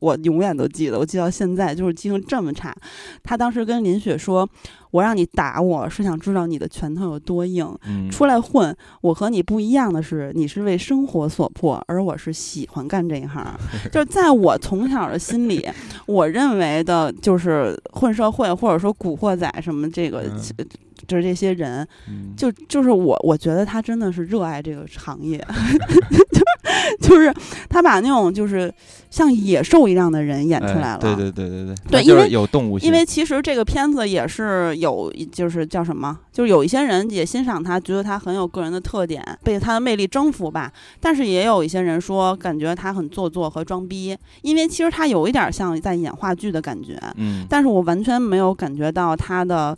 [0.00, 2.74] 我永远都记得，我记到现在，就是记性这么差。
[3.22, 4.48] 他当时跟林雪说
[4.90, 13.46] ：“我让你打我是想知道你的拳头有多硬。”嗯出来混，我和你不一样的是，你是为生活所迫，而我是喜欢干这一行。
[13.92, 15.66] 就是在我从小的心里，
[16.06, 20.38] 我认为的就是混社会或者说古惑仔什么这个，嗯
[21.06, 25.38] 就是这些人，嗯就就是我，我觉得他真的是热爱这个行业，
[27.00, 27.32] 就就是
[27.68, 28.72] 他把那种就是
[29.10, 30.98] 像野兽一样的人演出哎来了。
[30.98, 40.72] 对对对对对，对它就是因为有动物性，因为其实这个片子也是有，就是叫什么，就是有一些人也欣赏他，觉得他很有个人的特点，被他的魅力征服吧。
[41.00, 49.76] 但是也有一些人说，感觉他很做作和装逼，因为其实他有一点像在演话剧的感觉，嗯，但是我完全没有感觉到他的。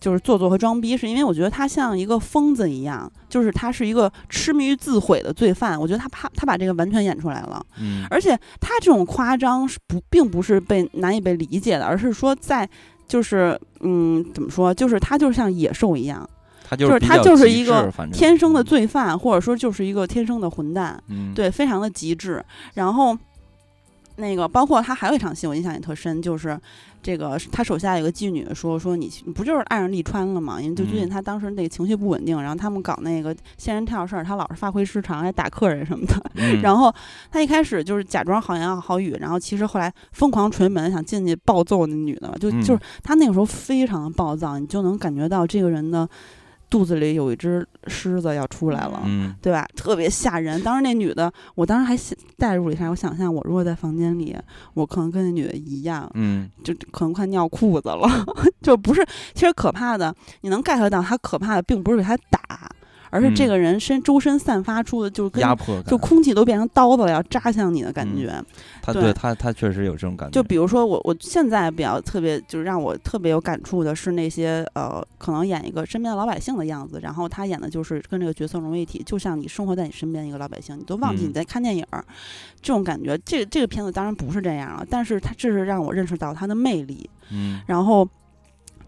[0.00, 5.78] 就是做作和装逼，是因为我觉得他像一个疯子一样，就是他是一个痴迷于自毁的罪犯。
[5.78, 7.64] 我觉得他怕他把这个完全演出来了。
[7.78, 12.68] 嗯，而且他这种夸张是不，并不是被难以被理解的，而是说在
[13.06, 16.28] 就是嗯，怎么说，就是他就是像野兽一样，
[16.64, 22.42] 他就就是他就是一个天生的罪犯，或者说就是一个天生的混蛋，嗯，对，非常的极致。
[22.74, 23.16] 然后
[24.20, 26.58] 那个包括他还有一场戏，我印象也特深，就是。
[27.02, 30.60] 这个他手下有个妓女说说你你不就是爱上利川了吗？
[30.60, 36.22] 因为就最近嗯他当时那个情绪不稳定，然后他们搞那个仙人跳事儿，他老是发挥失常，还打客人什么的。
[36.34, 36.94] 嗯， 然后
[37.30, 46.06] 他一开始就是假装好言好语，然后其实后来疯狂捶门，想进去暴揍那女的，就嗯就是他那个时候非常的暴躁，你就能感觉到这个人的
[46.70, 49.02] 肚子里有一只狮子要出来了。
[49.04, 49.66] 嗯，对吧？
[49.76, 50.62] 特别吓人。
[50.62, 54.36] 当时那女的，我当时还想代入了一下，我想象我如果在房间里，
[54.74, 58.08] 我可能跟那女的一样，嗯，就可能快尿裤子了。
[58.62, 59.04] 就不是，
[59.34, 62.70] 其实可怕的，你能 get 到他可怕的，并不是给他打，
[63.10, 68.26] 而是这嗯个人身周身散发出的，就是跟压迫感，就空气都变成刀子了，要扎向你的感嗯觉。
[68.26, 68.44] 对
[68.82, 82.04] 他对他他确实有这种感觉，就比如说我，我现在比较特别，就是让我特别有感触的是那些呃，可能演一个身边的老百姓的样子，然后他演的就是跟这个角色融为一体，就像你生活在你身边一个老百姓，你都忘记你嗯在看电影儿，
[82.62, 83.18] 这种感觉。
[83.18, 87.08] 这这个片子当然不是这样了，但是他这是让我认识到他的魅力。
[87.32, 88.08] 嗯然后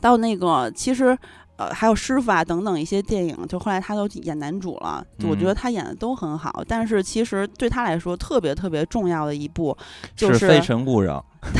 [0.00, 1.16] 到那个其实。
[1.56, 6.62] 呃，还有师傅啊等等一些电影，就后来他都演男主了，就我觉嗯得他演的都很好。
[6.66, 9.76] 但是其实对他来说特别特别重要的一部，
[10.16, 11.24] 就是非诚勿扰。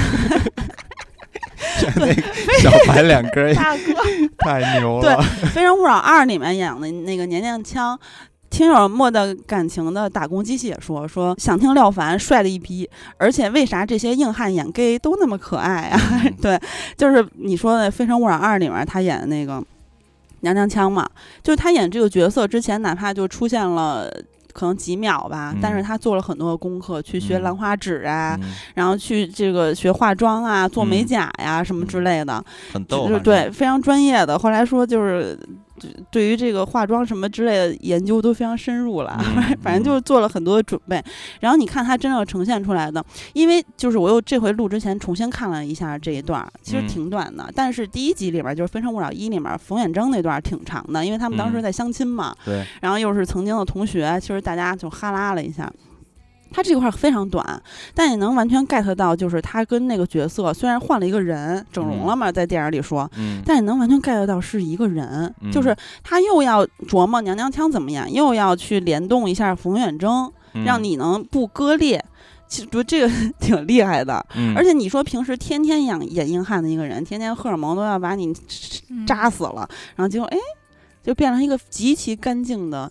[1.97, 2.23] 那个
[2.61, 3.83] 小白两根儿大哥
[4.39, 7.99] 太牛了对，《非诚勿扰二》里面演的那个娘娘腔。
[8.51, 15.99] 听友莫的感情的打工机器也说说想听廖凡帅的一批，而且为啥这些硬汉演 gay 都那么可爱啊？
[16.27, 16.61] 嗯对，
[16.95, 19.65] 就是你说的《非诚勿扰二》里面他演的那个
[20.43, 21.09] 娘娘腔嘛，
[21.43, 24.09] 就是他演这个角色之前，哪怕就出现了。
[24.55, 32.45] 可能几秒吧，但是嗯他做了很多的功课，去学嗯兰花指啊，嗯然后去这个学化妆啊，做美嗯甲呀、什么之嗯类的。
[32.71, 34.39] 很逗，就是对非常专业的。
[34.39, 35.39] 后来说就是
[35.83, 41.03] 对对于这个化妆什么之类的研究都非常深入了， 嗯反正就是做了很多的准备。
[41.41, 55.71] 然后你看他真正呈现出来的，因为就是我又这回录之前重新看了一下这一段儿，其实嗯挺短的，但是第一集里边就是《非诚勿扰一》里面冯远征那段儿挺长的，因为他们当时嗯在相亲嘛，对，然后又是曾经的同学，其实大家就哈拉了一下。
[56.53, 57.63] 他这块儿非常短，
[57.95, 70.31] 但你能完全 get 到，就是他跟那个角色虽然换了一个人，整容了嘛，在电影里说，嗯，但你能完全 get 到是一个人，嗯就是他又要琢磨娘娘腔怎么演，又要去联动一下冯远征，
[70.65, 72.05] 让嗯，你能不割裂。
[72.47, 78.31] 其实觉得这个 挺厉害的，嗯而且你说平时天天演演硬汉的一个人，天天荷尔蒙都要把你
[78.91, 80.37] 嗯扎死了，然后结果哎，
[81.03, 82.91] 就变成一个极其干净的呃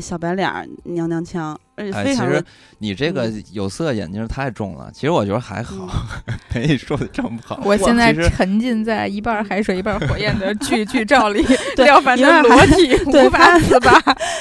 [0.00, 2.44] 小白脸儿娘娘腔，而且哎，非常哎其实
[2.78, 5.88] 你这个嗯有色眼镜太重了，其实我觉得还好，
[6.54, 7.60] 没你说的这么好。
[7.64, 11.44] 我现在沉浸在一半海水一半火焰的剧 剧照里，
[11.76, 14.00] 对廖凡的裸体对无法自拔，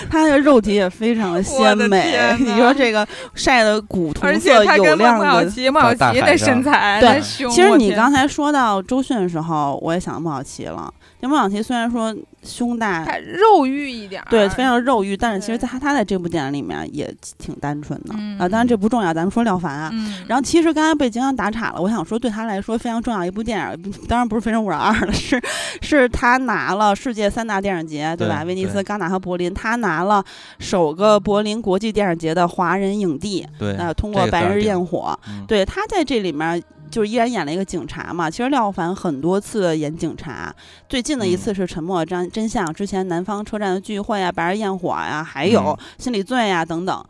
[0.09, 2.35] 他的肉体也非常的鲜美。
[2.39, 5.25] 你说这个晒的古铜而且色有亮的。
[5.25, 10.91] 孟小琪，孟小琪那大海上身材，对，其实你刚才说到周迅的时候，我也想到孟小琪了。
[11.19, 15.67] 那孟小琪虽然说胸大，他肉欲一点儿，对，非常肉欲，但是其实对。
[15.67, 18.37] 他他在这部电影里面也挺单纯的、嗯。
[18.39, 18.49] 啊。
[18.49, 19.89] 当然这不重要，咱们说廖凡啊。
[19.93, 25.41] 嗯，然后其实刚才被金刚打岔了，我想说对他来说非常重要一部电影，当然不是《非诚勿扰二》了，是
[25.81, 28.43] 是他拿了世界三大电影节，对吧？
[28.43, 28.47] 对。
[28.47, 30.23] 威尼斯、对戛纳和柏林，他拿了
[30.59, 35.45] 首个柏林国际电影节的华人影帝，对，呃，通过《白日焰火》，嗯。
[35.47, 36.61] 对，他在这里面
[36.91, 38.29] 就是依然演了一个警察嘛。
[38.29, 40.53] 其实廖凡很多次演警察，
[40.89, 47.03] 最近的一嗯次是《沉默真真相》，之前南方车站的聚会啊、白日焰火呀、还有嗯心理罪呀、等等。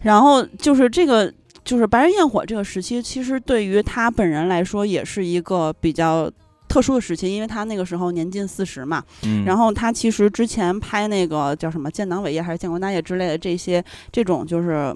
[0.00, 1.32] 然后就是这个。
[1.64, 6.28] 就是白日焰火这个时期，其实对于他本人来说也是一个比较
[6.66, 9.00] 特殊的时期，因为他那个时候年近四十嘛。
[9.22, 14.92] 嗯，然后他其实之前拍那个叫什么建党伟业还是建国大业之类的这些这种就是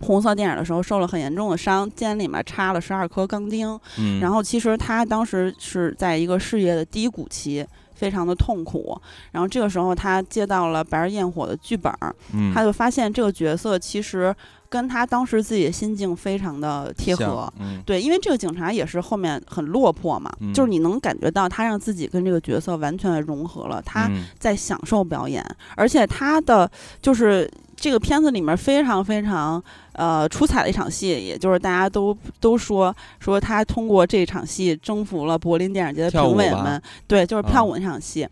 [0.00, 3.78] 红色电影的时候受了很严重的伤，肩里面插了十二颗钢钉。
[3.98, 7.66] 嗯，然后其实他当时是在一个事业的低谷期。
[7.92, 8.98] 非常的痛苦。
[9.30, 14.34] 然后这个时候他接到了《白日焰火》的剧本儿，嗯，他就发现这个角色其实
[14.70, 17.52] 跟他当时自己的心境非常的贴合。
[17.58, 25.44] 嗯对，因为这个警察也是后面很落魄嘛，嗯就是你能感觉到他让自己跟这个角色完全的融合了，他嗯在享受表演，
[25.76, 26.70] 而且他的
[27.02, 27.46] 就是
[27.76, 29.62] 这个片子里面非常非常
[30.00, 38.26] 呃出彩的一场戏，也就是大家都都说说他通过这场戏征服了柏林电影节的评委们，对，就是跳啊舞那场戏，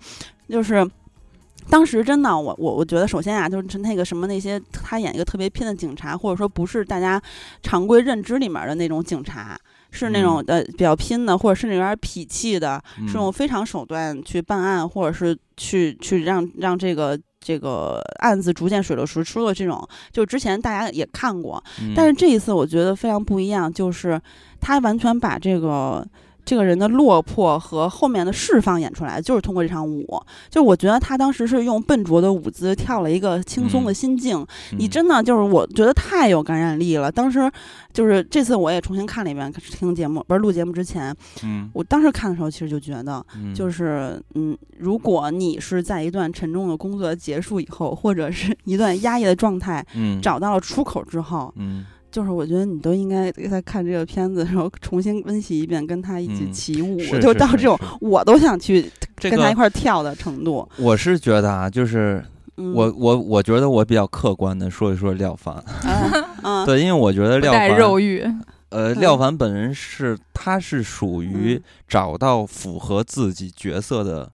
[0.49, 0.89] 就是。
[1.71, 7.21] 当时真的，我我我觉得，首先啊，就是那个什么那些他演一个特别拼的警察，或者说不是大家
[7.63, 9.55] 常规认知里面的那种警察，
[9.91, 24.21] 是那种呃比较拼的，或者甚至有点痞气的，是用嗯非常手段去办案，或者是去去让让这个这个案子逐渐水落石出的这种，就之前大家也看过，嗯但是这一次我觉得非常不一样，就是
[24.61, 26.07] 他完全把这个。
[26.49, 30.19] 这个人的落魄和后面的释放演出来，就是通过这场舞。
[30.49, 33.95] 就我觉得他当时是用笨拙的舞姿跳了一个轻松的嗯。
[33.95, 34.47] 心境，
[34.79, 37.13] 你嗯真的就是我觉得太有感染力了。
[37.13, 37.53] 当时
[37.93, 41.69] 就是这次我也重新看了一遍，听节目不是录节目之前，嗯。
[41.75, 43.55] 我当时看的时候其实就觉得，嗯。
[43.55, 50.19] 就是嗯，如果你是在一段沉重的工作结束以后，或者是一段压抑的状态嗯。
[50.23, 60.69] 找到了出口之后，嗯就是我觉得你都应该在看这个片子的时候重新温习一遍，跟他一起嗯起舞，是就是到这种我都想去跟他一块儿跳的程度。
[60.79, 62.25] 我是觉得啊，就是
[62.57, 65.63] 嗯、我我我觉得我比较客观的说一说廖凡，
[66.67, 68.21] 对，因为我觉得廖凡肉欲，
[68.71, 74.29] 呃，嗯廖凡本人是他是属于嗯找到符合自己角色的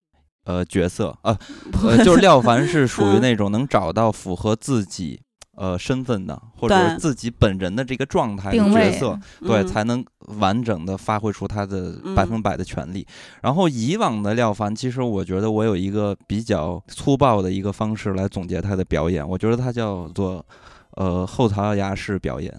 [0.45, 1.37] 呃角色呃
[1.83, 5.21] 呃，就是廖凡是属于嗯那种能找到符合自己
[5.57, 10.05] 呃身份的，或者是自己本人的这个状态的角色，对，嗯才能
[10.39, 13.07] 完整的发挥出他的嗯百分百的全力。
[13.43, 20.45] 然后以往的廖凡，其实我觉得我有一个比较粗暴的一个方式来总结他的表演，我觉得他叫做
[20.93, 22.53] 呃后槽牙式表演。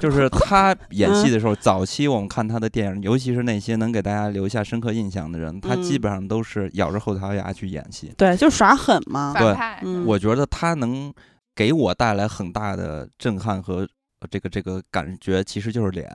[0.00, 8.12] 就是他 演戏的时候，早期我们看他的电影，尤其是那些能给大家留下深刻印象的人，他基嗯本上都是咬着后槽牙去演戏。
[8.16, 9.32] 对，就耍狠嘛。
[9.38, 9.54] 对
[10.04, 11.14] 我觉得他能
[11.54, 13.88] 给我带来很大的震撼和
[14.20, 16.10] 呃这个这个感觉，其实就是脸。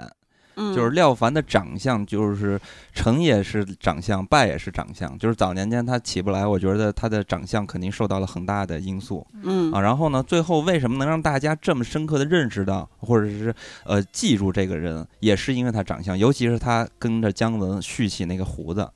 [0.56, 2.60] 嗯，就是廖凡的长相，就是
[2.92, 5.18] 成也是长相，败也是长相。
[5.18, 9.80] 就是早年间他起不来，我觉得他的长相肯定受到了很大的因素嗯啊。
[9.80, 13.56] 然后呢，最后为什么能让大家这么深刻的认识到，或者是
[13.86, 18.90] 呃记住这个人，也是因为他长相，尤其是他跟着姜文蓄起那个胡子，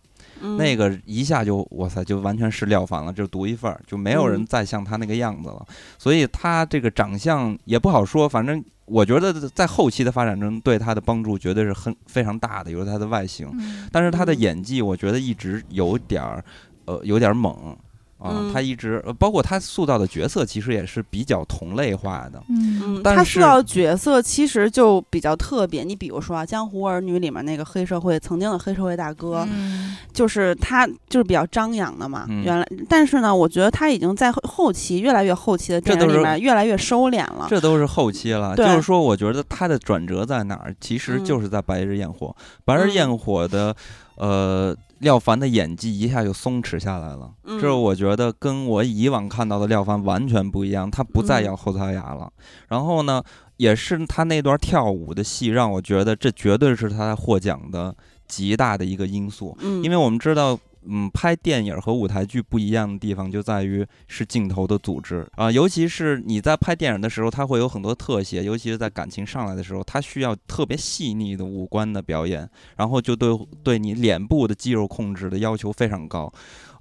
[0.43, 5.65] 嗯那个一下就哇塞，就完全是廖凡了，就独一份儿，就没有人嗯再像他那个样子了。
[5.97, 16.43] 所以他这个长相也不好说，反正我觉得在后期的发展中对他的帮助绝对是很非常大的，有他的外形，嗯但是他的嗯演技我觉得一直有点儿，
[16.85, 17.75] 呃，有点儿猛。
[18.23, 22.41] 啊，嗯他一直，呃包括他塑造的角色，其实也是比较同类化的。
[22.47, 25.83] 嗯嗯，但是他塑造的角色其实就比较特别。
[25.83, 32.25] 你比如说啊，《江湖儿女》里面那个黑社会曾经的黑社会大哥，嗯就是他就是比较张扬的嘛。
[32.29, 37.47] 嗯原来，但是呢，我觉得他已经在后后期越来越后期的电影里这都是面越来越收敛了。
[37.49, 40.73] 这都是后期了，就是说，我觉得他的转折在哪儿？
[40.79, 42.27] 其实嗯就是在《白日焰火》
[42.63, 43.75] 白日嗯焰火》的，
[44.15, 47.31] 呃，廖凡的演技一下就松弛下来了。
[47.43, 52.31] 嗯这我觉得跟我以往看到的廖凡完全不一样，他不再嗯咬后槽牙了。
[52.67, 53.23] 然后呢，
[53.57, 57.95] 也是他那段跳舞的戏，让我觉得这绝对是他获奖的
[58.27, 59.57] 极大的一个因素。
[59.61, 60.57] 嗯，因为我们知道，
[60.87, 73.29] 嗯，拍电影和舞台剧不一样的地方就在于是镜头的组织啊、尤其是你在拍电影的时候，它会有很多特写，尤其是在感情上来的时候，它需要特别细腻的五官的表演，然后就对
[73.63, 76.31] 对你脸部的肌肉控制的要求非常高，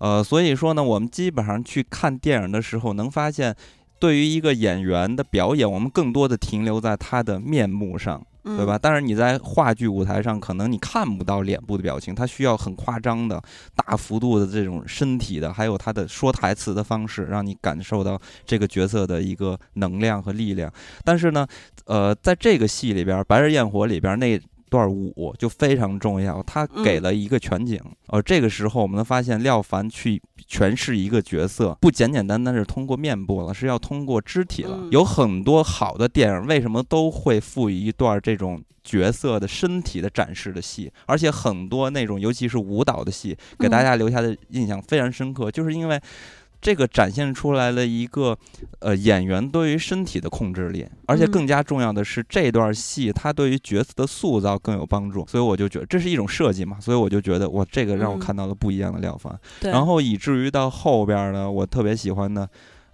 [0.00, 3.54] 呃，所以说呢，我们基本上去看电影的时候，能发现。
[4.00, 8.78] 对于一个演员的表演，我们更多的停留在他的面目上，对吧？？
[8.80, 13.40] 但是你在话剧舞台上，可能你看不到脸部的表情，它需要很夸张的、
[13.74, 20.72] 大幅度的这种身体的，还有他的说台词的方式，让你感受到这个角色的一个能量和力量。
[21.04, 21.46] 但是呢，
[21.84, 24.40] 呃，在这个戏里边，《白日焰火》里边那
[24.72, 27.78] 段舞就非常重要，他给嗯了一个全景。
[28.06, 30.18] 呃，这个时候我们能发现廖凡去
[30.48, 34.78] 诠释一个角色，不简简单单是通过面部了，是要通过肢体了。
[34.80, 46.00] 嗯有很多好的电影为什么都会赋予一段这种角色的身体的展示的戏，而且很多那种尤其是舞蹈的戏，给大嗯家留下的印象非常深刻，就是因为。
[46.62, 48.38] 这个展现出来了一个
[48.78, 51.30] 呃演员对于身体的控制力，而且嗯。
[51.32, 58.20] 更加重要的是这段戏它对于角色的塑造更有帮助，所以我就觉得这是一种设计嘛，所以我就觉得我这个让我嗯。
[58.20, 62.48] 看到了不一样的廖凡，然后以至于到后边儿呢，我特别喜欢的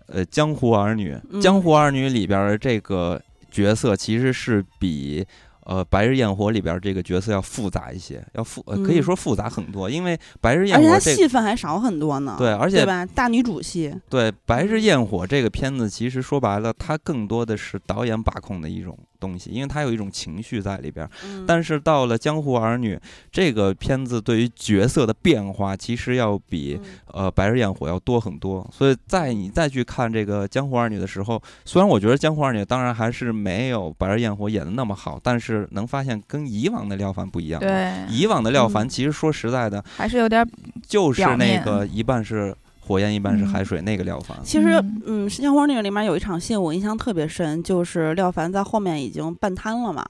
[0.07, 1.41] 呃《江湖儿女》，嗯。
[1.41, 3.21] 江湖儿女》里边儿的这个
[3.51, 5.27] 角色其实是比。
[5.69, 13.05] 呃，《白日焰火》里边儿这个角色要复杂一些，要复、呃、可以嗯说复杂很多，因为《白日焰火》而且他戏份还少很多呢，对，而且对吧？
[13.05, 21.11] 大女主戏，对《白日焰火》这个片子，其实说白了，它更多的是导演把控的一种东西，因为它有一种情绪在里边儿。
[21.25, 22.95] 嗯但是到了《江湖儿女》
[23.31, 28.69] 这个片子，对于角色的变化，其实要比嗯呃《白日焰火》要多很多。
[28.73, 37.61] 所以在你再去看这个《江湖儿女》的时候，虽然我觉得《江湖儿女》当然还是没有《白日焰火》演的那么好，但是能发现跟以往的廖凡不一样。
[37.61, 40.47] 对，以往的廖凡嗯其实说实在的，还是有点
[40.87, 42.55] 就是那个一半是
[42.89, 44.35] 火焰，一般是海嗯水那个廖凡。
[44.43, 50.03] 其实，嗯嗯，《新疆花》那个里面有一场戏我印象特别深，就是廖凡在后面已经半瘫了嘛，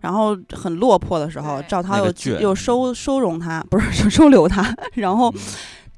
[0.00, 5.40] 然后很落魄的时候，赵涛又那个又收收容他，不是 收收留他，然后嗯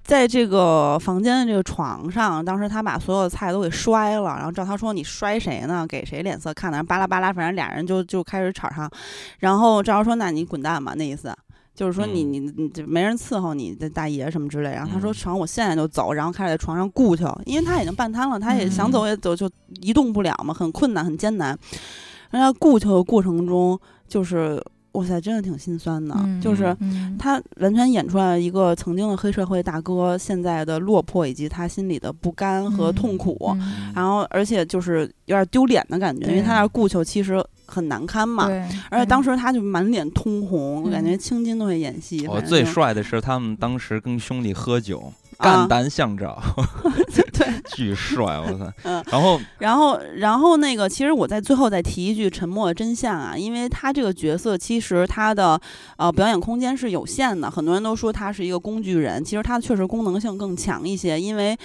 [0.06, 5.84] 在这个房间的这个床上，当时他把所有的菜都给摔了，然后赵涛说：“你摔谁呢？
[5.84, 8.88] 给谁脸色看呢？”巴拉巴拉，反正俩人就就开始吵上，
[9.40, 11.34] 然后赵涛说：“那你滚蛋吧。”那意思。
[11.77, 12.32] 就是说你嗯。
[12.32, 15.15] 你你就没人伺候你的大爷什么之类，然后他说嗯。
[15.15, 18.93] 成，我现在就走，然后开始在床上顾去，因为他已经半瘫了，他也想嗯。
[18.93, 19.48] 走也走就
[19.82, 21.57] 移动不了嘛，很困难很艰难。
[22.31, 23.78] 然后他顾去的过程中，
[24.09, 24.61] 就是
[24.97, 38.48] 哇塞，真的挺心酸的，嗯就是嗯他完全演出来了一个曾经的黑社会大哥现在的落魄以及他心里的不甘和痛苦，嗯然后而且就是有点丢脸的感觉，因为他那顾求其实很难堪嘛。
[38.90, 42.27] 而且当时时他就满脸通红，我感觉嗯青筋都会演戏。
[42.28, 45.57] 我最帅的是他们当时跟兄弟喝酒，啊。
[45.57, 46.41] 肝胆相照，
[47.33, 48.73] 对， 巨帅，我操！
[48.85, 49.05] 嗯。
[49.11, 55.61] 然后然后，然后那个，其实我在最后再提一句沉默的真相啊，因为他这个角色其实他的
[55.97, 61.57] 呃表演空间是有限的，很多人都说他是一个工具人，其实他确实功能性更强一些，因为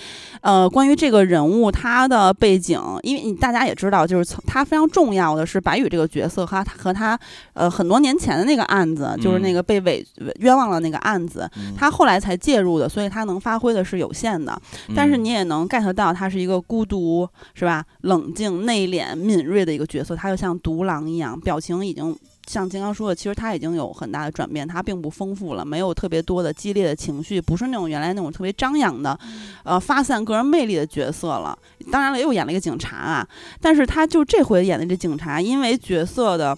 [0.41, 7.18] 呃关于这个人物他的背景，因为你大家也知道，就是曾他非常重要的是白宇这个角色和他和他
[7.53, 9.53] 呃很多年前的那个案子，就是那嗯。
[9.53, 10.06] 个被委
[10.39, 11.73] 冤枉了那个案子，嗯。
[11.77, 14.61] 他后来才介入的，所以他能发挥的是有限的。
[14.95, 17.85] 但是嗯你也能 get 到他是一个孤独，是吧？
[18.01, 22.17] 冷静、内敛、敏锐的一个角色，他就像独狼一样，表情已经
[22.47, 29.17] 像金刚说的，其实他已经有很大的转变，他并不丰富了，没有特别多的激烈的情绪，不是那种原来那种特别张扬的，
[29.63, 31.57] 呃，发散个人魅力的角色了。
[31.91, 33.27] 当然了，又演了一个警察啊，
[33.61, 36.57] 但是他就这回演的这警察，因为角色的。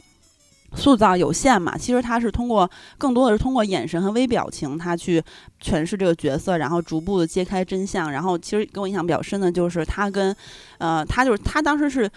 [0.76, 5.24] 塑造有限嘛，其实他是通过更多的是通过眼神和微表情，他去
[5.62, 8.12] 诠释这个角色，然后逐步的揭开真相。
[8.12, 10.36] 然后其实给我印象比较深的就是他跟，
[10.78, 12.10] 呃，他就是他当时是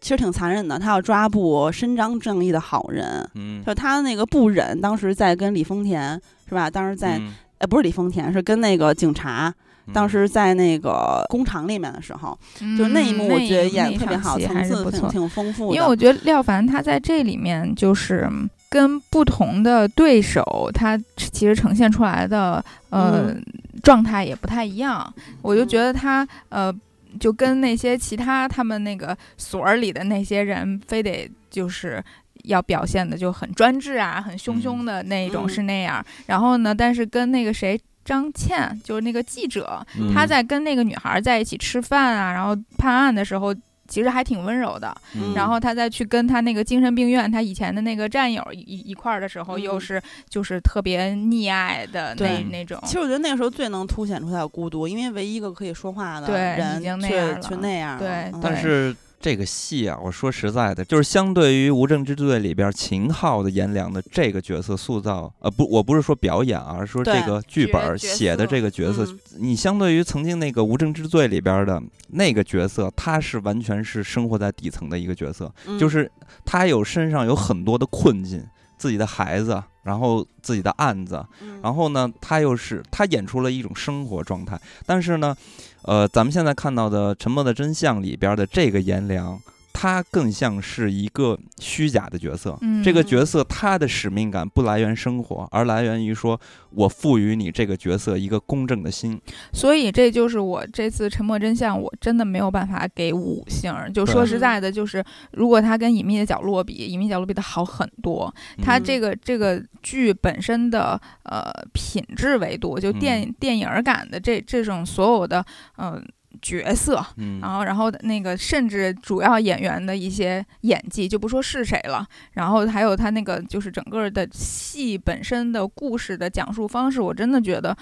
[0.00, 6.70] 其实挺残忍的，他要抓捕伸张正义的好人，嗯，就他那个不忍，当时在跟李丰田是吧？
[6.70, 9.54] 当时在、嗯呃不是李丰田，是跟那个警察，
[9.92, 12.38] 当嗯时在那个工厂里面的时候，
[12.76, 15.76] 就那一幕我觉得演的特别好，层次挺挺丰富的。
[15.76, 18.28] 因为我觉得廖凡他在这里面就是
[18.68, 23.42] 跟不同的对手，他其实呈现出来的呃、嗯
[23.82, 25.12] 状态也不太一样。
[25.42, 26.74] 我就觉得他呃，
[27.18, 32.02] 就跟那些其他他们那个所儿里的那些人，非得就是。
[32.44, 36.02] 要表现的就很专制啊，很凶凶的那一种嗯是那样。
[36.24, 37.78] 然后呢，但是跟那个谁
[38.10, 43.54] 张倩，就是那个记者，嗯他在跟那个女孩在一起吃饭啊，然后判案的时候，
[43.86, 44.92] 其实还挺温柔的。
[45.14, 52.80] 嗯然后他再去跟他那个精神病院他以前的那个战友一一块儿的时候，嗯又是就是特别溺爱的那对那种。
[52.84, 57.98] 其实我觉得那个时候最能凸显出他的孤独，因为唯一一个可以说话的对人已经那样了就那样了。
[58.00, 69.18] 对嗯但是这个戏啊，我说实在的，就是相对于《无证之罪》里边秦昊的颜良的这个角色塑造，呃，不，我不是说表演啊，而是说这个剧本写的这个角色，嗯。
[69.36, 76.10] 你相对于曾经那个《无证之罪》里边的那个角色，他是完全是生活在底层的一个角色，嗯就是
[76.46, 78.42] 他有身上有很多的困境，
[78.78, 81.60] 自己的孩子，然后自己的案子，嗯。
[81.62, 85.36] 然后呢，他又是他演出了一种生活状态，但是呢，
[85.82, 89.40] 呃，咱们现在看到的《沉默的真相》里边的这个颜良，
[89.80, 92.54] 他更像是一个虚假的角色。
[92.60, 96.38] 嗯这个角色他的使命感不来源生活，而来源于说
[96.72, 99.18] 我赋予你这个角色一个公正的心。
[99.54, 103.90] 所以这就是我这次《沉默真相》，我真的没有办法给五星儿。
[103.90, 105.02] 就说实在的，就是
[105.32, 108.30] 如果他跟《隐秘的角落》比，《隐秘角落》比的好很多。
[108.62, 115.42] 它嗯这个这个剧本身的呃品质维度，就电、嗯电影儿感的这这种所有的
[115.76, 116.02] 呃
[116.40, 117.40] 角色，嗯。
[117.40, 127.76] 然后然后那个甚至主要演员的一些演技，就不说是谁了，然后还有他那个就是整个的戏本身的故事的讲述方式，我真的觉得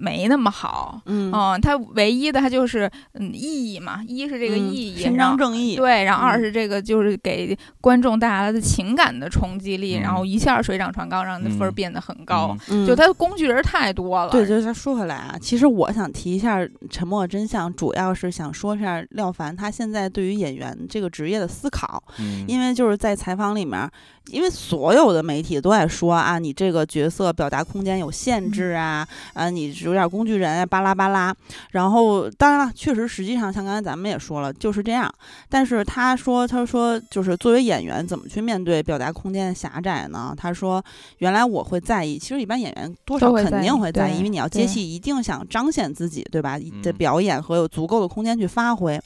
[0.00, 1.00] 没那么好。
[1.06, 1.30] 嗯。
[1.32, 6.40] 嗯，它唯一的它就是嗯意义嘛，一是这个嗯意义，伸张正义，对，然后二嗯。
[6.40, 12.56] 是这个就是给观众带来的情感的冲击力，然后嗯一下水涨船高，让你的分儿嗯变得很高。
[12.86, 22.44] 就它的工具人太多了，对，就是他说回来啊，其实我想提一下《沉默的真相》，主要是想说一下廖凡他现在对于演员这个职业的思考，嗯。
[22.48, 23.88] 因为就是在采访里面，
[24.30, 31.34] 因为所有的媒体都在说啊，你这个角色表达空间有限制啊，啊，你有点工具人啊，巴拉巴拉。
[31.72, 35.12] 然后当然了，确实实际上像刚才咱们也说了，就是这样。
[35.48, 40.34] 但是他说，他说就是作为演员怎么去面对表达空间的狭窄呢？
[40.36, 40.82] 他说，
[41.18, 46.58] 原来我会在意，其实一般演员多少肯定会在意，因为你要接戏，一定想彰显自己，对吧？
[46.58, 49.00] 的嗯表演和有足够的空间去发挥。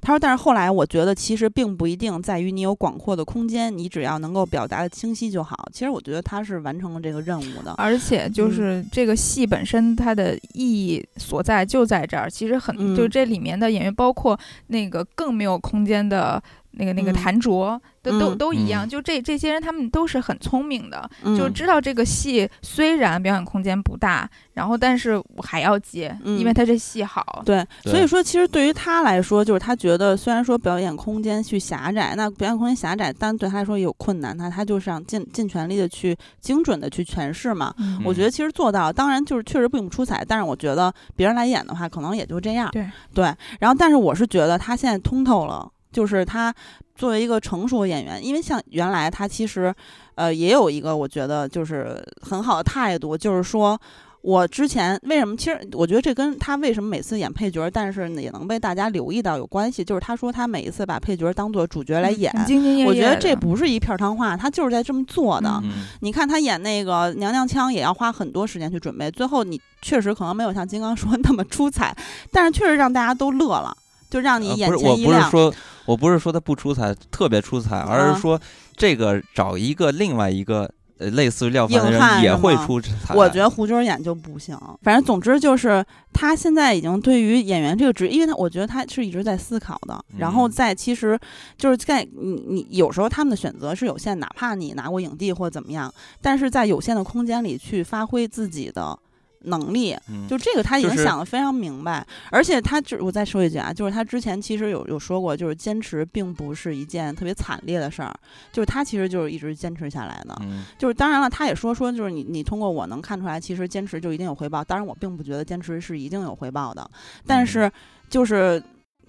[0.00, 5.56] 他说，但是后来我觉得其实并不一定在于你有广阔的空间，你只要能够表达的清晰就好。
[5.72, 7.74] 其实我觉得他是完成了这个任务的。
[7.76, 12.28] 而且就嗯是这个戏本身它的意义所在就在这儿。
[12.30, 14.38] 其实很，嗯就这里面的演员，包括
[14.68, 18.86] 那个更没有空间的那个那个嗯谭卓，都都嗯都一样。
[18.86, 27.42] 嗯就这这些人，他们都是很聪明的，嗯就知道这个戏虽然表演空间不大，然后但是我还要接，因为嗯他这戏好。
[27.44, 37.74] 对，所以说其实对于他来说，就是他觉得虽然说表演空间去狭窄，那表演空间狭窄，但对他来说也有困难，那他就是想尽尽全力的去精准的去诠释嘛。
[37.78, 42.70] 嗯我觉得其实做到，当然就是确实并不出彩，但是我觉得别人来演的话，可能也就这样。
[42.70, 43.24] 对对，
[43.58, 46.54] 然后但是我是觉得他现在通透了，就是他
[46.94, 49.74] 作为一个成熟的演员，因为像原来他其实，
[50.14, 53.80] 呃，也有一个我觉得就是很好的态度，就是说。
[54.22, 55.34] 我之前为什么？
[55.34, 59.82] 其实我觉得这跟他为什么每次演配角，但是也能被大家留意到有关系。
[59.82, 65.58] 就是他说他每一次把配角当做主角来演，很兢兢业业我觉得这不是一片儿汤话，他就是在这么做的。
[66.00, 71.96] 你看他演那个娘娘腔也要花很多时间去准备，最后你确实可能没有像金刚说那么出彩，
[72.30, 73.74] 但是确实让大家都乐了，
[74.10, 75.20] 就让你呃眼不是，我前一亮。
[75.20, 75.54] 不是说，
[75.86, 78.38] 我不是说他不出彩，特别出彩，而啊是说
[78.76, 83.14] 这个找一个另外一个呃类似于廖凡的人也会出彩。
[83.14, 90.50] 我觉得胡军演就不行，反正总之就是他现在已经对于演员这个职业，因为他我觉得他是一直在思考的，然后嗯。
[90.50, 91.18] 在其实
[91.56, 98.98] 就是在你你有时候他们的选择是有限，哪怕你拿过影帝或怎么样，但是在有限的空间里去发挥自己的
[99.44, 100.26] 能力，嗯。
[100.28, 108.14] 就这个他已经想得非常明白，而且他就我再说一句啊，就是他之前其实有有说过，就是坚持并不是一件特别惨烈的事儿，
[108.52, 110.64] 就是他其实就是一直坚持下来的，嗯。
[110.78, 116.90] 就是当然了，他也说说就是你你通过我能看出来，其实坚持就一定有回报，当然我并不觉得坚持是一定有回报的，
[117.26, 117.46] 但嗯。
[117.46, 117.72] 是
[118.08, 118.62] 就是。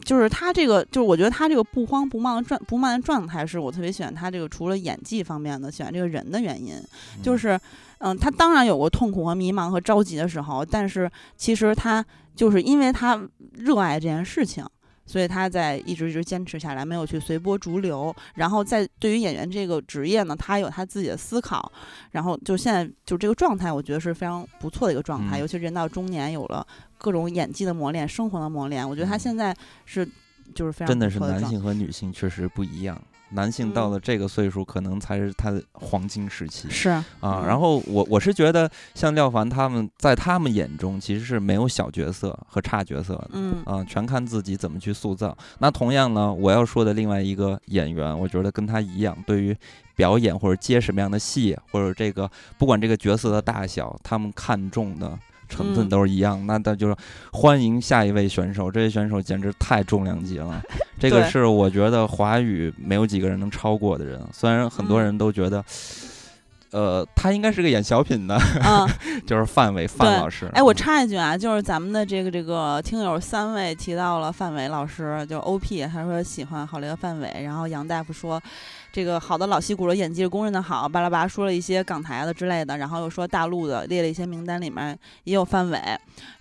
[0.03, 6.73] 就是他这个，就是我觉得他这个不慌不忙的状不慢的状态，是我特别喜欢他这个除了演技方面的，喜欢这个人的原因。
[7.21, 7.59] 就嗯是，嗯，
[8.19, 12.03] 他当然有过痛苦和迷茫和着急的时候，但是其实他
[12.35, 13.21] 就是因为他
[13.53, 14.65] 热爱这件事情，
[15.05, 18.15] 所以他在一直一直坚持下来，没有去随波逐流。
[18.35, 21.71] 然后在对于演员这个职业呢，他有他自己的思考，
[22.11, 25.37] 然后就现在就这个状态，我觉得是非常不错的一个状态。
[25.37, 26.65] 嗯尤其人到中年，有了
[26.97, 29.55] 各种演技的磨练、生活的磨练，我觉得他嗯现在
[29.85, 30.07] 是
[30.55, 32.99] 就是非常真的是男性和女性确实不一样。
[33.33, 37.05] 男性到嗯了这个岁数，可能才是他的黄金时期是啊。
[37.21, 43.29] 嗯然后我我是觉得，像廖凡他们在他们眼中其实是没有小角色和差角色的。
[43.33, 45.35] 嗯啊，全看自己怎么去塑造。
[45.59, 49.55] 那同样呢，我要说的另外一个演员，我觉得跟他一样，对于
[49.95, 55.17] 表演或者接什么样的戏，或者这个不管这个角色的大小，他们看重的
[55.51, 56.43] 成分嗯都是一样。
[56.47, 56.95] 那他就是
[57.31, 60.59] 欢迎下一位选手，这位选手简直太重量级了。
[60.97, 64.19] 这个是我觉得华语没有几个人能超过的人。
[64.31, 65.63] 虽然很多嗯人都觉得。
[66.73, 68.87] 呃，他应该是个演小品的，嗯，
[69.27, 70.49] 就是范伟范老师。
[70.53, 78.41] 哎，我嗯插一句啊，就是咱们的这个这个听友三位提到了范伟老师，就 OP，他说喜欢好雷和范伟，然后杨大夫说。
[78.91, 85.79] 这个好的老戏骨的演技是公认的好，巴拉巴拉说了一些港台的之类的，然后又说大陆的列了一些名单里面也有范伟，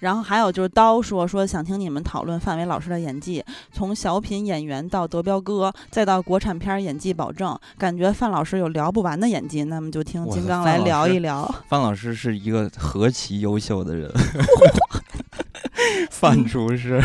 [0.01, 11.48] 然后还有就是刀说说想听你们讨论范伟老师的演技，从小品演员到德彪哥，再到国产片儿演技保证，感觉范老师有聊不完的演技，那么就听金刚来聊一聊。
[11.68, 14.12] 范老师是一个何其优秀的人，
[16.10, 17.01] 范厨师。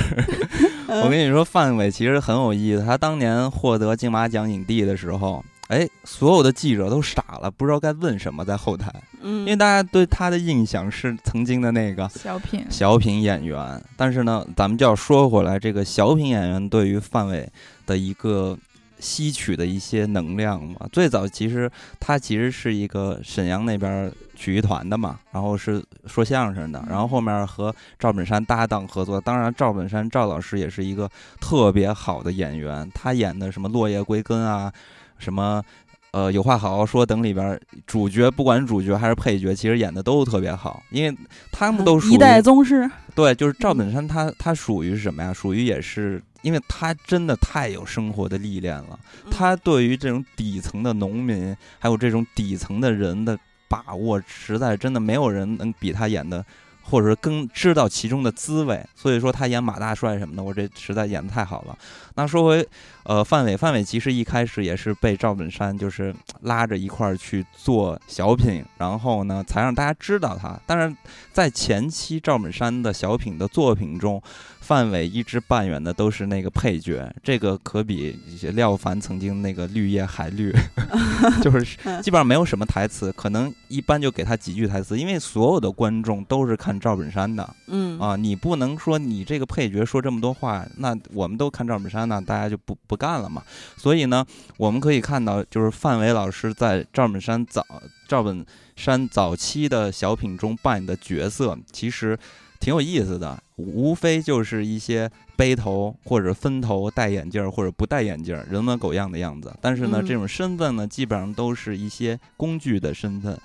[1.04, 2.84] 我跟你说，范伟其实很有意思。
[2.86, 13.84] 他当年获得金马奖影帝的时候，哎，所有的记者都傻了，不知道该问什么，在后台，嗯，因为大家对他的印象是曾经的那个小品，小品演员。
[13.98, 17.50] 但是呢，咱们就要说回来，这个小品演员对于范伟
[17.88, 18.56] 的一个
[19.00, 20.88] 吸取的一些能量嘛。
[20.92, 29.20] 最早其实他其实是一个沈阳那边曲艺团的嘛，然后是说相声的，然后后面和赵本山搭档合作。
[29.20, 31.10] 当然，赵本山赵老师也是一个
[31.40, 34.72] 特别好的演员，他演的什么《落叶归根》啊，
[35.18, 35.64] 什么。
[36.12, 41.14] 呃，有话好好说等里边主角，不管是主角还是配角，其实演的都特别好，因为
[41.52, 42.90] 他们都属于一代宗师。
[43.14, 45.34] 对，就是赵本山他，他属于是什么呀？
[45.34, 48.98] 属于也是，因为他真的太有生活的历练了。
[49.30, 53.38] 他对于这种底层的农民，还有这种底层的人的
[53.68, 56.46] 把握，实在真的没有人能比他演的，
[56.84, 58.86] 或者说更知道其中的滋味。
[58.96, 61.78] 所以说他演马大帅什么的，我这实在演的太好了。
[62.16, 62.68] 那说回，
[63.06, 70.60] 呃，范伟，范伟其实一开始也是被赵本山就是拉着一块儿去做小品，然后呢才让大家知道他。
[70.66, 70.96] 但是
[71.32, 74.20] 在前期赵本山的小品的作品中，
[74.60, 78.20] 范伟一直扮演的都是那个配角，这个可比
[78.54, 80.52] 廖凡曾经那个绿叶还绿，
[81.44, 93.44] 就 是基本上没有什么台词，可能一般就给他几句台词，因为所有的观众都是看赵本山的嗯啊，你不能说你这个配角说这么多话，那我们都看赵本山呢，大家就不不干了嘛。
[93.78, 94.26] 所以呢，
[94.58, 97.66] 我们可以看到，就是范伟老师在赵本山早
[98.08, 98.46] 赵本
[98.76, 102.18] 山早期的小品中扮演的角色，其实
[102.60, 109.54] 挺有意思的，无非就是一些背头或者分头、戴眼镜或者不戴眼镜、人模狗样的样子。
[109.62, 113.38] 但是呢，嗯这种身份呢，基本上都是一些工具的身份，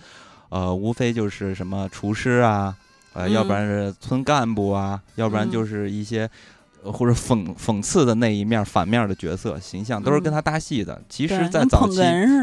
[0.49, 2.75] 呃，无非就是什么厨师啊，
[3.13, 6.29] 呃，要不然是村干部啊，要不然嗯就是一些。
[6.83, 11.01] 呃或者讽讽刺的那一面、反面的角色形象，都是跟嗯他搭戏的。
[11.09, 11.97] 其实，在早期。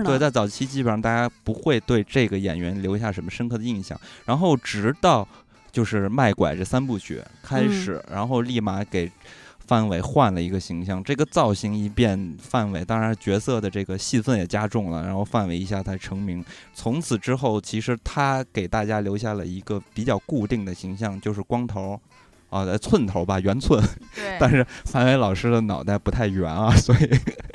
[0.04, 5.28] 对，在早期基本上大家不会对这个演员留下什么深刻的印象，然后直到
[5.72, 9.12] 就是卖拐这三部曲开嗯始，然后立马给
[9.66, 16.44] 范伟换了一个形象，这个造型一变，范伟当然角色的这个戏份也加重了，然后范伟一下才成名。
[16.74, 22.00] 从此之后，其实他给大家留下了一个比较固定的形象，就是光头。
[22.50, 23.84] 啊，在寸头吧，圆寸，
[24.40, 27.10] 但是范伟老师的脑袋不太圆啊，所以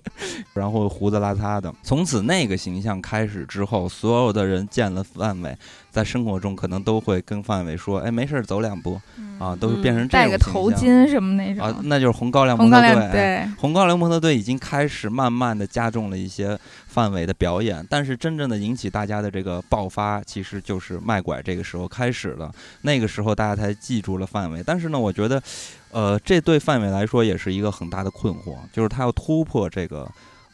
[0.55, 1.73] 然后胡子拉碴的。
[1.83, 5.57] 从此那个形象开始之后，所有的人见了范伟，
[5.93, 9.01] 在生活中可能都会跟范伟说：“哎，没事儿，走两步
[9.39, 13.21] 啊。”都是变成这个头巾什么那种啊，种，那就是红高粱红高粱模特队。
[13.21, 22.51] 哎对，红高粱模特队已经开始慢慢的加重了一些范伟的表演，但是真正的引起大家的这个爆发，其实就是卖拐这个时候开始了。
[22.81, 24.63] 那个时候大家才记住了范伟。
[24.65, 25.43] 但是呢，我觉得，
[25.91, 30.11] 呃，这对范伟来说也是一个很大的困惑，就是他要突破这个。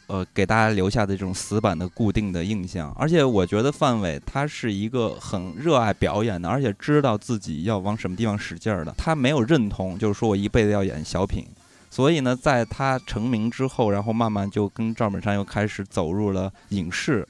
[0.09, 8.91] 呃，给大家留下的这种死板的固定的印象，而且我觉得范伟他是一个很热爱表演的，而且知道自己要往什么地方使劲儿的。
[8.97, 11.45] 他没有认同，就是说我一辈子要演小品，
[11.91, 17.27] 所以呢，在他成名之后，然后慢慢就跟赵本山又开始走入了影视，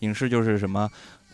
[0.00, 0.86] 影视就是什么，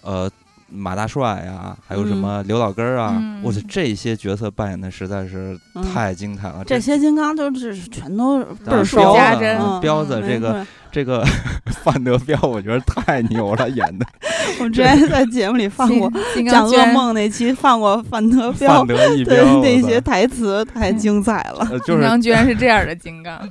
[0.03, 0.31] 呃，
[0.69, 6.65] 马大帅呀，还有什么刘老根儿啊，嗯我、去这些角色扮演的实在是嗯太精彩了。
[6.65, 11.27] 这些金刚都是全都倍儿熟彪子家珍啊嗯彪子这个这个
[11.83, 14.07] 范德彪，我觉得太牛了，演的
[14.63, 21.67] 我之前在节目里放过金讲噩梦那期，放过范德彪范德一的彪，那些台词，太精彩了。
[21.69, 23.49] 呃 就是金刚居然是这样的金刚，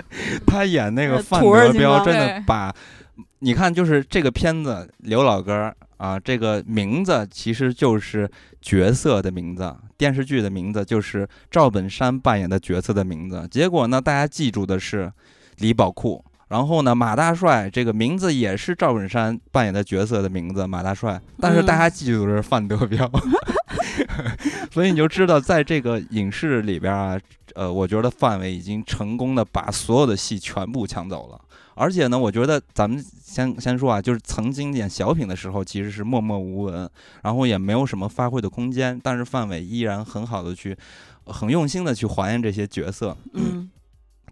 [0.48, 2.74] 他演那个呃范德彪，真的把，
[3.40, 8.30] 你看，就是这个片子刘老根儿啊，这个名字其实就是
[8.62, 13.46] 角色的名字，电视剧的名字就是赵本山扮演的角色的名字。
[13.52, 15.12] 结果呢，大家记住的是
[15.58, 16.24] 李宝库。
[16.50, 21.20] 然后呢，马大帅这个名字也是赵本山扮演的角色的名字，马大帅。
[21.40, 23.10] 但是大家记住的是范德彪，
[24.72, 27.20] 所以你就知道，在这个影视里边啊，
[27.56, 31.42] 呃，我觉得范伟已经成功的把所有的戏全部抢走了。
[31.76, 36.88] 而且呢，我觉得咱们先先说啊，就是曾经演小品的时候，其实是默默无闻，
[37.24, 39.00] 然后也没有什么发挥的空间。
[39.02, 40.78] 但是范伟依然很好的去，
[41.26, 43.18] 很用心的去还原这些角色。
[43.34, 43.72] 嗯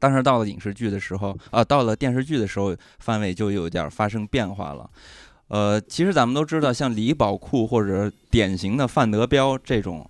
[0.01, 4.89] 但是到了影视剧的时候，啊，到了电视剧的时候，范伟就有点发生变化了。
[5.47, 10.09] 呃，其实咱们都知道，像李宝库或者典型的范德彪这种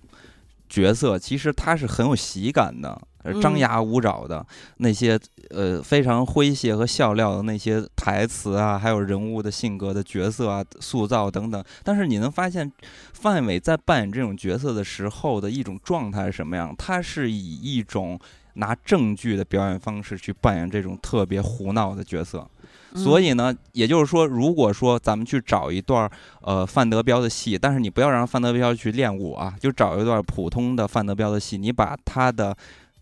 [0.68, 4.46] 角色，其实他是很有喜感的，呃张嗯牙舞爪的
[4.76, 5.18] 那些
[5.50, 11.62] 呃非常诙谐和笑料的那些台词啊，还有人物的性格的角色啊塑造等等。
[11.82, 12.72] 但是你能发现，
[13.12, 16.72] 范伟在扮演这种角色的时候的一种状态是什么样？
[16.78, 18.18] 他是以一种
[18.54, 22.46] 拿正剧的表演方式去扮演这种特别胡闹的角色。
[22.94, 26.10] 所以呢，也就是说，如果说咱们去找一段儿
[26.42, 32.54] 呃范德彪的戏，但是你不要让范德彪去练武啊，就找一段普通的范德彪的戏，你把他的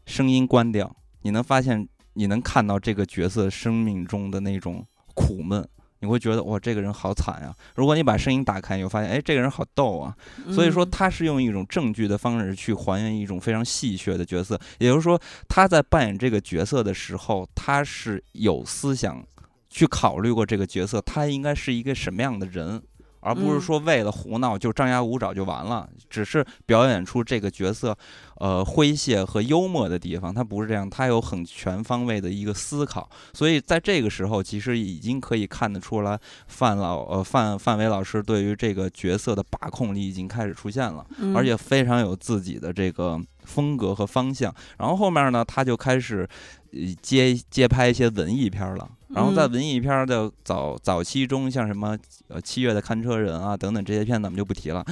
[0.07, 5.69] 声音关掉，你能发现，你能看到这个角色生命中的那种苦闷。
[6.01, 7.55] 你会觉得哇，这个人好惨呀！
[7.75, 10.17] 如果你把声音打开，你会发现，哎，这个人好逗啊！
[10.47, 19.23] 嗯所以说，他是用一种正剧的方式去还原一种非常戏谑的角色，也就是说，他在扮演这个角色的时候，他是有思想
[19.69, 22.83] 去考虑过这个角色他应该是一个什么样的人，
[23.21, 27.97] 而不是嗯说为了胡闹就张牙舞爪就完了，只是表演出这个角色
[28.37, 41.07] 呃诙谐和幽默的地方，他不是这样，他有很全方位的一个思考，所以在这个时候，其实已经可以看得出来范老呃范范伟老师对于这个角色的把控力已经开始出现了。
[41.19, 44.55] 嗯而且非常有自己的这个风格和方向。
[44.79, 46.29] 然后后面呢，他就开始
[46.73, 48.89] 呃接接拍一些文艺片儿了。
[49.12, 54.85] 然后在嗯文艺片儿的早早期中，像什么呃七月的看车人啊等等这些片，咱们就不提了。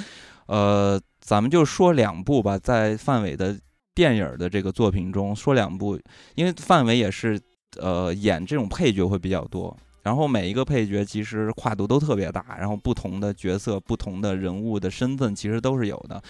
[0.47, 3.57] 呃，咱们就说两部吧，在范伟的
[3.95, 5.99] 电影儿的这个作品中说两部，
[6.35, 7.41] 因为范伟也是
[7.77, 9.77] 呃演这种配角会比较多。
[10.03, 16.23] 然后每一个配角其实跨度都特别大，然后不同的角色、不同的人物的身份其实都是有的。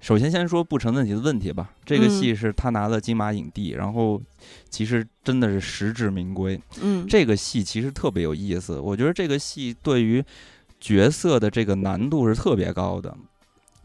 [0.00, 4.20] 首先先说不成问题的问题吧，这个嗯戏是他拿了金马影帝，然后
[4.70, 6.60] 其实真的是实至名归。
[6.80, 10.24] 嗯这个戏其实特别有意思，我觉得这个戏对于
[10.80, 13.16] 角色的这个难度是特别高的，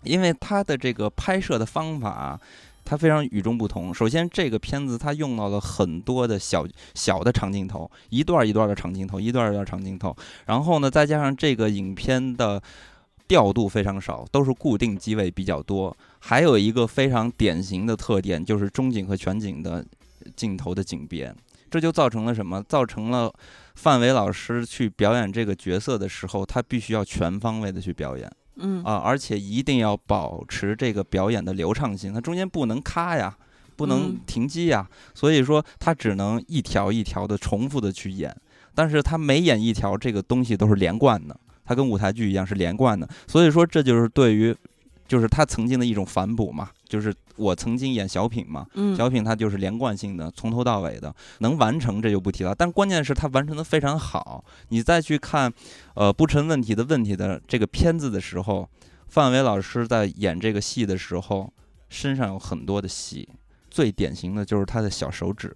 [0.03, 2.39] 因为他的这个拍摄的方法。
[2.85, 3.93] 它非常与众不同。
[3.93, 10.13] 首先，这个片子它用到了很多的小小的长镜头，一段一段的长镜头，一段一段长镜头。
[10.47, 12.61] 然后呢，再加上这个影片的
[13.27, 15.95] 调度非常少，都是固定机位比较多。
[16.19, 19.85] 还有一个非常典型的特点，就是中景和全景的
[20.35, 21.33] 镜头的景别。
[21.69, 22.61] 这就造成了什么？
[22.69, 23.33] 造成了
[23.73, 33.35] 范伟老师去表演这个角色的时候，他必须要全方位的去表演嗯啊，而且一定要保持这个表演的流畅性，它中间不能咔呀，
[33.75, 38.31] 不能嗯停机呀，所以说他只能一条一条的重复的去演，
[38.75, 41.35] 但是他每演一条，这个东西都是连贯的，
[41.65, 44.55] 它跟舞台剧一样是连贯的，所以说这就是对于。
[45.05, 52.55] 就是他曾经的一种反哺嘛，就是我曾经演小品嘛，嗯小品它就是连贯性的，从头到尾的，能完成这就不提了。
[52.55, 54.43] 但关键是它完成的非常好。
[54.69, 55.53] 你再去看，
[55.93, 58.67] 呃，不成问题的问题的这个片子的时候，
[59.09, 61.51] 范伟老师在演这个戏的时候，
[61.89, 63.27] 身上有很多的戏，
[63.69, 65.53] 最典型的就是他的小手指，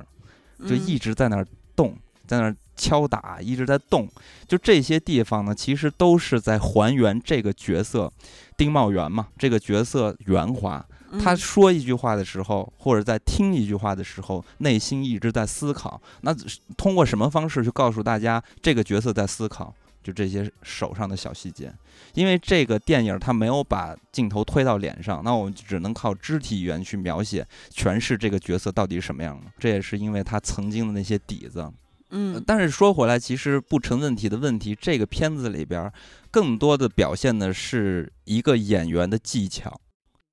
[0.67, 1.97] 就嗯一直在那儿动，
[2.27, 4.07] 在那儿敲打，一直在动。
[4.47, 8.11] 就这些地方呢，其实都是在还原这个角色
[8.55, 10.85] 丁茂元嘛，这个角色圆滑。
[11.23, 15.99] 他嗯说一句话的时候，或者在听一句话的时候，内心一直在思考。
[16.21, 16.35] 那
[16.75, 19.73] 通过什么方式去告诉大家这个角色在思考？
[20.03, 21.73] 就这些手上的小细节。
[22.13, 29.51] 因为这个电影它没有把镜头推到脸上，那我们只能靠肢体语言去描写、诠释这个角色到底是什么样的。
[29.57, 31.69] 这也是因为他曾经的那些底子。
[32.09, 35.93] 呃嗯但是说回来，其实不成问题的问题，这个片子里边儿
[36.31, 39.79] 更多的表现的是一个演员的技巧，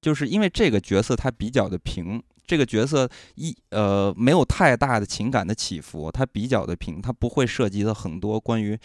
[0.01, 8.79] 就是因为这个角色他比较的平，这个角色一呃没有太大的情感的起伏，他比较的平，他不会涉及到很多关于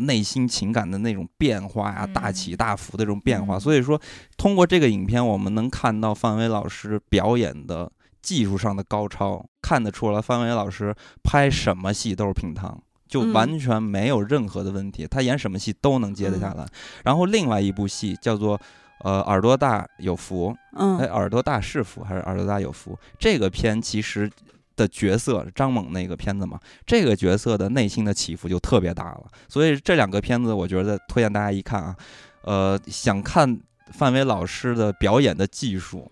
[0.00, 3.56] 内心情感的那种变化呀、大起嗯大伏的这种变化。
[3.56, 3.60] 嗯。
[3.60, 4.00] 所以说，
[4.36, 7.90] 通过这个影片，我们能看到范伟老师表演的
[8.24, 12.82] 技术上的高超，看得出来范伟老师拍什么戏都是平躺。
[13.06, 16.66] 就嗯完全没有任何的问题，他演什么戏都能接得下来。
[17.04, 18.58] 然后另外一部戏叫做
[19.04, 22.98] 呃耳朵大有福，哎，嗯耳朵大是福还是耳朵大有福？
[23.18, 24.28] 这个片其实
[24.74, 29.24] 的角色张猛那个片子嘛，这个角色的内心的起伏就特别大了。
[29.48, 31.96] 所以这两个片子，我觉得推荐大家一看啊，
[32.42, 33.60] 呃，想看
[33.92, 36.10] 范伟老师的表演的技术，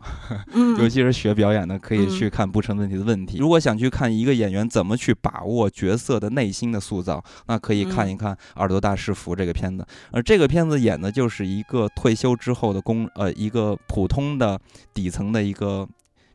[0.53, 3.39] 嗯，尤其是学表演的，可以嗯去看《不成问题的问题》。
[3.41, 9.87] 如果想去看一个演员怎么去把握角色的内心的塑造，那可以看一看《耳朵大师傅》这个片子。
[10.11, 14.61] 而这个片子演的就是一个退休之后的工，呃，一个普通的
[14.93, 15.89] 底层的一个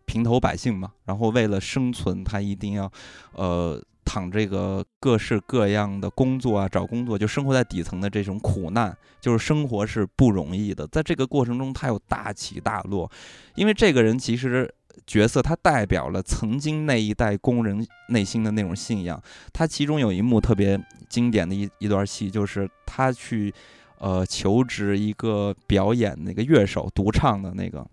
[0.06, 0.92] 平头百姓嘛。
[1.06, 2.92] 然后为了生存，他一定要，
[3.34, 3.82] 呃。
[4.08, 10.88] 躺这个各式各样的工作啊，找工作就生活在底层的这种苦难，就是生活是不容易的。
[10.88, 13.12] 在这个过程中，他有大起大落，
[13.56, 14.74] 因为这个人其实
[15.06, 19.22] 角色他代表了曾经那一代工人内心的那种信仰。
[19.52, 20.80] 他其中有一幕特别
[21.10, 23.54] 经典的一一段戏，就是他去
[24.00, 27.86] 呃求职一个表演那个乐手独唱的那个。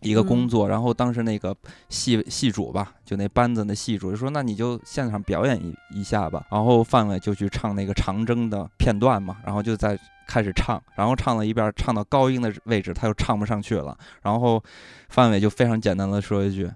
[0.00, 1.56] 一个工作，然后当时那个
[1.88, 9.98] 戏戏主吧，就那班子的戏主就说：“那你就现场表演一一下吧。”然后范伟就去唱那个长征的片段嘛，然后就在
[10.28, 13.96] 开始唱，然后唱了一遍，唱到高音的位置，他又唱不上去了。
[14.22, 14.62] 然后
[15.08, 16.70] 范伟就非常简单的说一句：“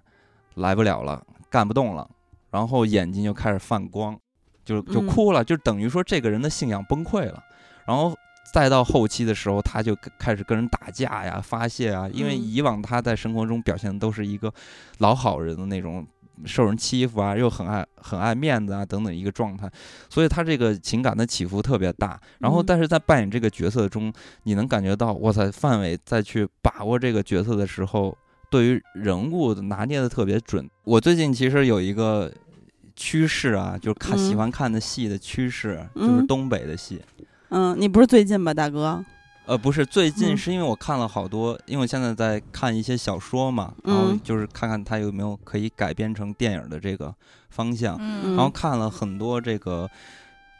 [0.56, 2.08] 来不了了，干不动了。”
[2.50, 4.18] 然后眼睛就开始泛光，
[4.64, 7.42] 就就哭了，就等于说这个人的信仰崩溃了。
[7.84, 8.14] 然后。
[8.52, 12.08] 再到后期的时候，他就开始跟人打架呀、发泄啊。
[12.12, 14.52] 因为以往他在生活中表现的都是一个
[14.98, 16.06] 老好人的那种，
[16.44, 19.70] 受人欺负啊，又很爱很爱面子啊等等一个状态，
[20.08, 22.18] 所以他这个情感的起伏特别大。
[22.38, 24.12] 然后，但是在扮演这个角色中，
[24.44, 28.16] 你能感觉到，哇塞，范伟在去把握这个角色的时候，
[28.50, 30.68] 对于人物拿捏的特别准。
[30.84, 32.32] 我最近其实有一个
[32.96, 37.00] 趋势啊，就是看喜欢看的戏的趋势，就是东北的戏。
[37.18, 37.26] 嗯，
[37.76, 39.04] 你不是最近吧，大哥？
[39.46, 40.36] 呃，不是，最近嗯。
[40.36, 44.20] 是因为我看了好多，因为我现在在看一些小说嘛，然后嗯。
[44.22, 47.14] 就是看看它有没有可以改编成电影的这个
[47.48, 48.36] 方向，嗯。
[48.36, 49.88] 然后看了很多这个。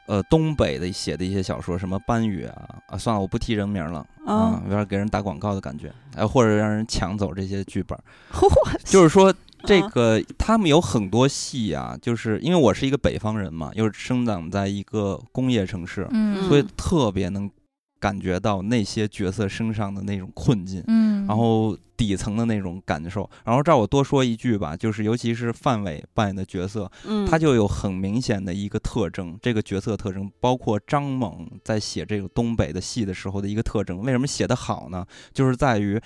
[0.06, 7.96] 呃，东北的写的一些小说，什么班宇啊啊，算了，我不提人名了啊啊，有点给人打广告的感觉，哎，或者让人抢走这些剧本，
[8.34, 8.48] 嚯，
[8.82, 9.32] 就是说
[9.64, 17.50] 这啊个他们有很多戏啊，就是因为我是一个北方人嘛，又是生长在一个工业城市，嗯，所以特别能
[17.98, 23.28] 感觉到那些角色身上的那种困境，嗯，然后底层的那种感受。
[23.44, 34.00] 然后这儿我多说一句吧，就是尤其是范伟扮演的角色，嗯，他就有很明显的一个特征，这个角色特征包括张猛在写这个东北的戏的时候的一个特征。
[34.00, 35.04] 为什么写得好呢？
[35.34, 36.00] 就是在于。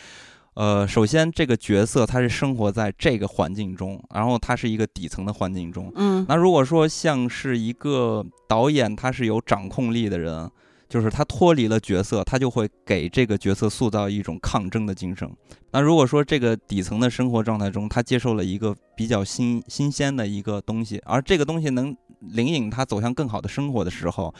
[0.54, 10.48] 呃，首先这个角色他是生活在这个环境中，然后他是一个底层的环境中，嗯，那如果说像是一个导演，他是有掌控力的人，
[10.88, 15.28] 就是他脱离了角色，他就会给这个角色塑造一种抗争的精神。
[15.72, 24.32] 那如果说这个底层的生活状态中，他接受了一个比较新新鲜的一个东西，而这个东西能领引他走向更好的生活的时候，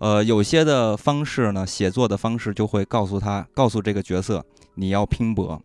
[0.00, 4.44] 呃，有些的方式呢，写作的方式就会告诉他，告诉这个角色，
[4.76, 5.60] 你要拼搏。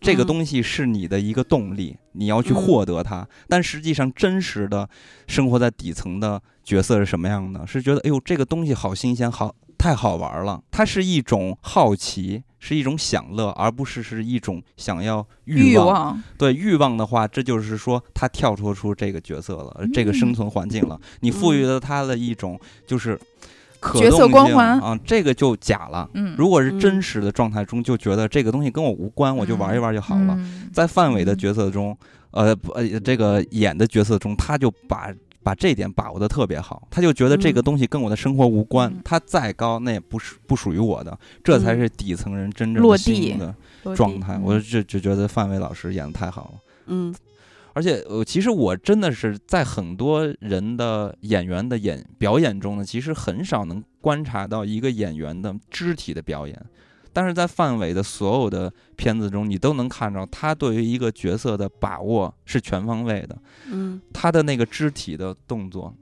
[0.00, 3.26] 这个嗯东西是你的一个动力，你要去嗯获得它。
[3.48, 4.88] 但实际上，真实的
[5.28, 7.64] 生活在底层的角色是什么样的？
[7.64, 10.60] 是觉得，哎呦，这个东西好新鲜，好太好玩了。
[10.72, 15.26] 它是一种好奇，是一种享乐，而不是是一种想要望。
[15.44, 21.00] 欲望，对欲望的话，这就是说他跳脱出这个角色了，这个生存环境了。
[21.20, 23.16] 你赋予了他的一种就是
[23.80, 26.08] 可角色动光环啊，这个就假了。
[26.14, 30.34] 嗯，如果是真嗯实的状态中，就觉得这个东西跟我无关，我就玩一玩就好了。
[30.36, 31.96] 嗯在范伟的嗯角色中，
[32.30, 35.12] 呃不呃，这个演的角色中，他就把
[35.42, 43.54] 把这点把握的特别好，他就觉得这个嗯东西跟我的生活无关，嗯他再高那也不是不属于我的，这才嗯是底层人真正的落地的
[43.94, 44.34] 状态。
[44.34, 46.60] 嗯我就就觉得范伟老师演的太好了。
[46.88, 47.14] 嗯
[47.76, 56.58] 而且，呃，其实我真的是在很多人的演员的演表演中呢，其实很少能观察到一个演员的肢体的表演。
[57.12, 63.36] 但是在范伟的所有的片子中，你都能看到他对于一个角色的把握是全方位的，
[63.70, 65.94] 嗯他的那个肢体的动作，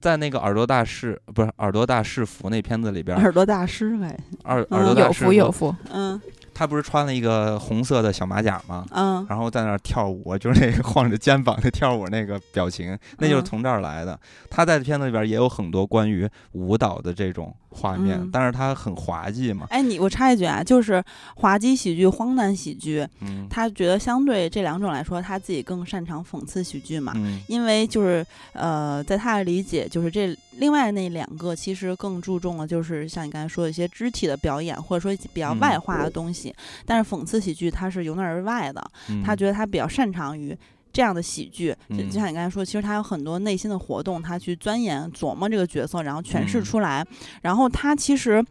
[0.00, 6.20] 在那个耳朵大师不是耳朵大师服那片子里边，耳朵大师呗，耳耳朵大师福有福，嗯
[6.54, 8.86] 他不是穿了一个红色的小马甲吗？
[8.92, 14.18] 嗯然后在那儿跳舞， 就是那个晃着肩膀的跳舞那个表情，那就是嗯从这儿来的。
[14.50, 21.02] 他在片子里边也有很多关于舞蹈的这种画面，嗯但是他很滑稽嘛，哎，你我插一句啊，就是
[21.36, 27.12] 滑稽喜剧、荒诞喜剧，嗯他觉得相对这两种来说，他自己更擅长讽刺喜剧嘛。
[27.16, 36.54] 嗯因为就是呃，在他的理解，就是这另外那两个其实更注重了，就是像你刚才说的一些肢体的表演，或者说比较嗯外化的东西。
[36.86, 40.56] 但是讽刺喜剧它是由内而外的，嗯，他觉得他比较擅长于。
[40.94, 47.04] 这样的喜剧，就像你刚才说，其实他有很多内心的活动，他去钻研、琢磨这个角色，然后诠释嗯出来。
[47.42, 48.42] 然后他其实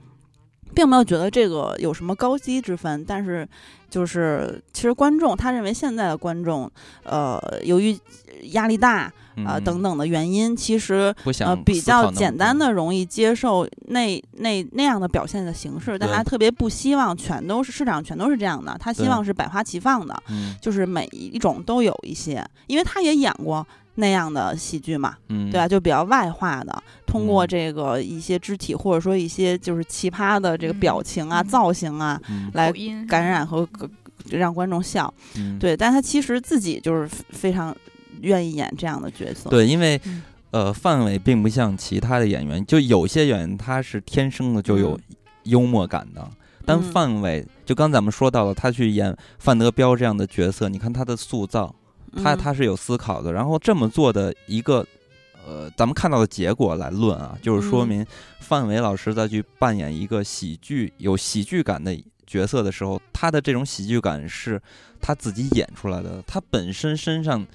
[0.76, 3.48] 并没有觉得这个有什么高低之分，但是
[3.94, 6.68] 就是其实观众他认为现在的观众，
[7.04, 7.96] 呃，由于
[8.54, 9.64] 压力大啊、嗯。
[9.64, 20.56] 等等的原因，其实呃比较简单，的容易接受那那那样的表现的形式，但他特别不希望全都是市场全都是这样的，他希望是百花齐放的，嗯。
[20.60, 23.66] 就是每一种都有一些，因为他也演过
[23.96, 25.68] 那样的喜剧嘛，嗯，对吧？
[25.68, 27.48] 就比较外化的，通过嗯。
[27.48, 31.48] 这个一些肢体或者说一一些就是奇葩的这个表情啊、嗯。
[31.48, 32.50] 造型啊，嗯。
[32.54, 32.74] 来
[33.08, 33.90] 感染和和
[34.30, 35.14] 让观众笑。
[35.38, 35.60] 嗯。
[35.60, 37.76] 对，但他其实自己就是非常
[38.22, 40.24] 愿意演这样的角色。，对，因为嗯。
[40.52, 45.16] 呃，范伟并不像其他的演员，就有些演员他是天生的就有嗯。
[45.46, 46.28] 幽默感的，
[46.66, 46.82] 但嗯。
[46.82, 51.74] 范伟就刚咱们说到了，他去演范德彪这样的角色，你看他的塑造，
[52.16, 52.38] 他嗯。
[52.38, 54.86] 他是有思考的，然后这么做的一个。
[55.46, 57.88] 呃，咱们看到的结果来论啊，就是说嗯。
[57.90, 58.06] 明
[58.40, 61.94] 范伟老师在去扮演一个喜剧有喜剧感的
[62.26, 64.62] 角色的时候，他的这种喜剧感是
[65.02, 67.46] 他自己演出来的，他本身身上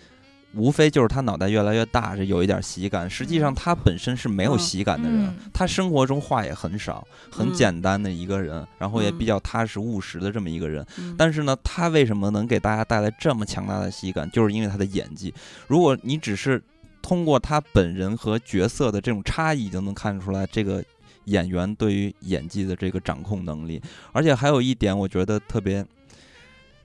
[0.55, 3.09] 无非就是他脑袋越来越大，是有一点喜感。
[3.09, 10.85] 实际上他本身是没有嗯喜感的人，嗯他生活中话也很少，很嗯简单的一个人，然后也嗯比较踏实务实的这么一个人。
[10.99, 15.33] 嗯但是呢，他为什么能给大家带来这么强大的喜感，就是因为他的演技。
[15.67, 16.63] 如果你只是
[17.03, 20.83] 通过他本人和角色的这种差异，就能看出来这个
[21.25, 23.81] 演员对于演技的这个掌控能力。
[24.13, 25.85] 而且还有一点，我觉得特别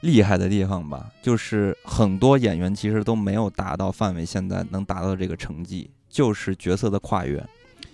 [0.03, 7.41] 厉害的地方吧，就是很多演员其实都没有达到范伟现在能达到这个成绩，就是角色的跨越。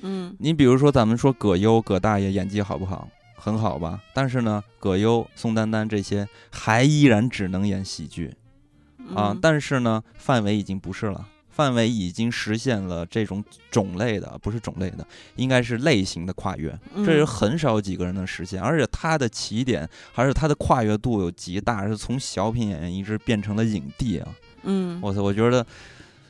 [0.01, 3.07] 嗯你比如说，咱们说葛优、葛大爷演技好不好？
[3.35, 4.01] 很好吧。
[4.13, 8.33] 但是呢，葛优、宋丹丹这些还依然只能演喜剧
[9.13, 9.31] 啊。
[9.31, 11.27] 嗯但是呢，范伟已经不是了。
[11.59, 15.05] 范伟已经实现了这种种类的，不是种类的，
[15.35, 18.61] 应该是类型的跨越，这是嗯很少几个人能实现。
[18.61, 24.29] 而且他的起点还是他的跨越度有极大，是从小品演员一直变成了影帝啊！
[24.63, 25.65] 嗯，我操，我觉得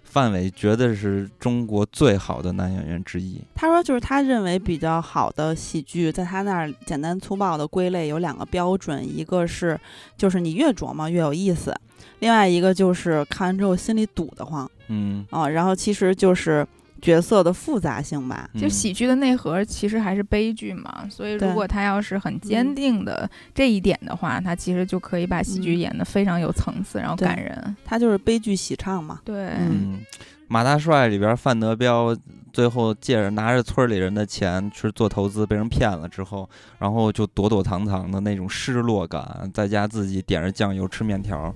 [0.03, 3.39] 范伟绝对是中国最好的男演员之一。
[3.53, 9.79] 他说就是他认为比较好的喜剧，在他那儿简单粗暴的归类有两个标准，一个是
[10.17, 11.71] 就是你越琢磨越有意思，
[12.17, 15.47] 另外一个就是看完之后心里堵得慌嗯，啊。
[15.47, 16.67] 然后其实就是
[17.01, 18.49] 角色的复杂性吧。
[18.53, 27.75] 嗯就喜剧的内核其实还是悲剧嘛，所以如果他要是很坚嗯定的这一点的话，他其实就可以把喜剧嗯演得非常有层次，然后感人。
[27.85, 29.19] 他就是悲剧喜唱嘛。
[29.23, 29.99] 对，嗯嗯，
[30.47, 32.15] 马大帅里边范德彪
[32.51, 36.49] 最后借着拿着村里人的钱去做投资，被人骗了之后，
[36.79, 41.53] 然后就躲躲藏藏的那种失落感，在家自己点着酱油吃面条，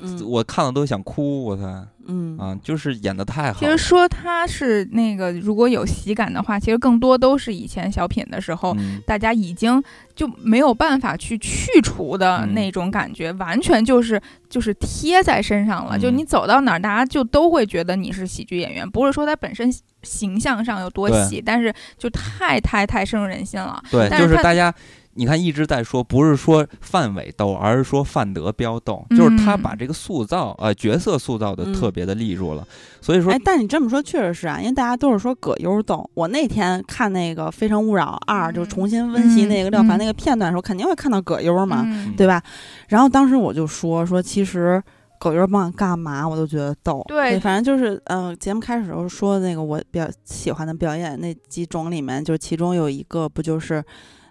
[0.00, 1.62] 嗯我看了都想哭，我操
[2.08, 3.56] 嗯啊，就是演的太好了。
[3.58, 8.74] 其实说他是那个如果有喜感的话，其实更多都是以前小品的时候。
[8.78, 9.82] 嗯大家已经
[10.14, 14.20] 就没有办法去去除的嗯那种感觉，完全就是
[14.50, 15.96] 就是贴在身上了。
[15.96, 23.82] 嗯就你走到哪儿，大家就都会觉得你是喜剧演员，不是说他本身形象上有多喜，但是就太太太深入人心了。
[23.90, 24.72] 对，就是是大家。
[25.16, 32.66] 你看，一直在说，不是说范伟逗，而是说范德彪逗，就是他嗯把这个塑造，呃，角色塑造的嗯特别的利落了。
[33.00, 36.08] 所以说哎，，但你这么说确实是啊，因为大家都是说葛优逗。
[36.14, 41.82] 我那天看那个《非诚勿扰二》，就嗯重新温习嗯那个廖凡嗯那个片段的时候，肯定会看到葛优嘛。
[41.86, 42.42] 嗯对吧？
[42.88, 44.82] 然后当时我就说说，其实
[45.18, 47.02] 葛优甭管干嘛，我都觉得逗。
[47.08, 53.82] 对反正就是，嗯、节目开始的时候说的那个我比较喜欢的表演那几种里面，就是其中有一个不就是。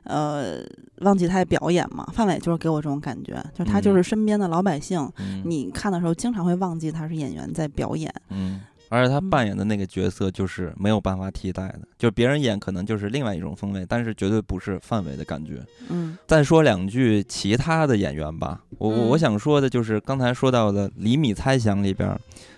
[0.06, 0.64] 呃，
[1.02, 2.08] 忘记他的表演嘛？
[2.14, 3.96] 范伟就是给我这种感觉，就是他就嗯。
[3.96, 5.42] 是身边的老百姓，嗯。
[5.46, 8.14] 你看的时候经常会忘记他是演员在表演。
[8.30, 15.62] 嗯，而且他嗯扮演的那个角色就是没有办法替代的，就别人演可能就是另外一种风味，但是绝对不是范伟的感觉。
[15.90, 16.18] 嗯。
[16.28, 22.18] 再说两句其他的演员吧，我我想说的就是刚才说到的《厘米猜想》里边，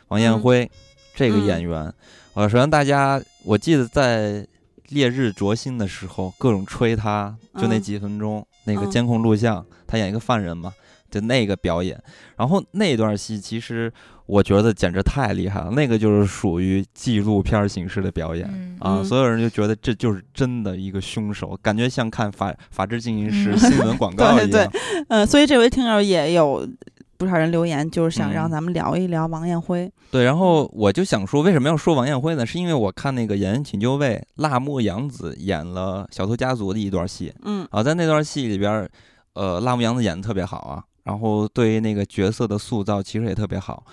[0.10, 0.40] 王彦嗯。
[0.42, 0.70] 辉
[1.16, 1.94] 这个嗯演员，
[2.36, 4.46] 呃，首先大家我记得在
[4.90, 7.82] 烈日灼心的时候，各种吹他，就那嗯。
[7.82, 8.92] 几分钟、那个嗯。
[8.92, 10.74] 监控录像，他演一个犯人嘛，
[11.10, 12.02] 就那个表演，
[12.38, 13.92] 然后那段戏其实
[14.26, 18.48] 我觉得简直太厉害了，那个就是属于纪录片形式的表演。
[18.52, 18.78] 嗯。
[18.80, 19.06] 啊，嗯。
[19.06, 23.58] 所有人就觉得这就是真的一个凶手，感觉像看法法制进行时嗯。
[23.58, 24.62] 新闻广告一 对。
[24.62, 24.72] 样。
[25.10, 26.68] 嗯，所以这位听友也有
[27.18, 29.92] 不少人留言，就是想让嗯咱们聊一聊王彦辉。
[30.12, 32.46] 对，然后我就想说，为什么要说王彦辉呢？
[32.46, 38.90] 是因为我看那个《演员请就位》，辣目洋子演了小偷家族的一段戏嗯啊，在那段戏里边儿，
[39.34, 43.84] 呃，辣目洋子演的特别好啊，然后对于那个角色的塑造其实也特别好，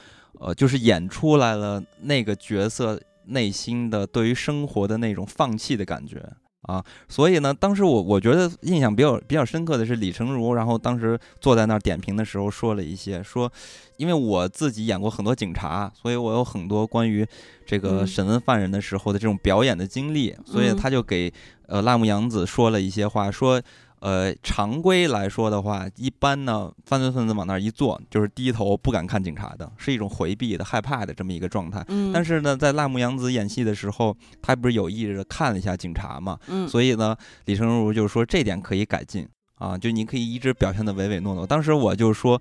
[0.41, 6.23] 呃，就是演出来了那个角色内心的对于生活的那种放弃的感觉。
[6.65, 13.51] 啊，所以呢，当时我我觉得印象比较比较深刻的是李成儒，然后当时坐在那儿点评的时候说了一些，说
[13.97, 17.27] 因为我自己演过很多警察，所以我有很多关于
[17.67, 21.33] 这个嗯审问犯人的时候的这种表演的经历，所以嗯他就给
[21.67, 23.61] 呃辣目洋子说了一些话，说。
[24.05, 31.83] 呃，常规来说的话，一般呢，犯罪分子往那儿一坐，就是低头不敢看警察的，是一种回避的、害怕的这么一个状态。
[31.89, 37.17] 嗯，但是呢，在辣目洋子演戏的时候，他不是有意的看了一下警察嘛，嗯所以呢，
[37.47, 41.47] 李成儒就是说这点可以改进啊，就你可以一直表现的唯唯诺诺。
[41.47, 42.39] 当时我就说，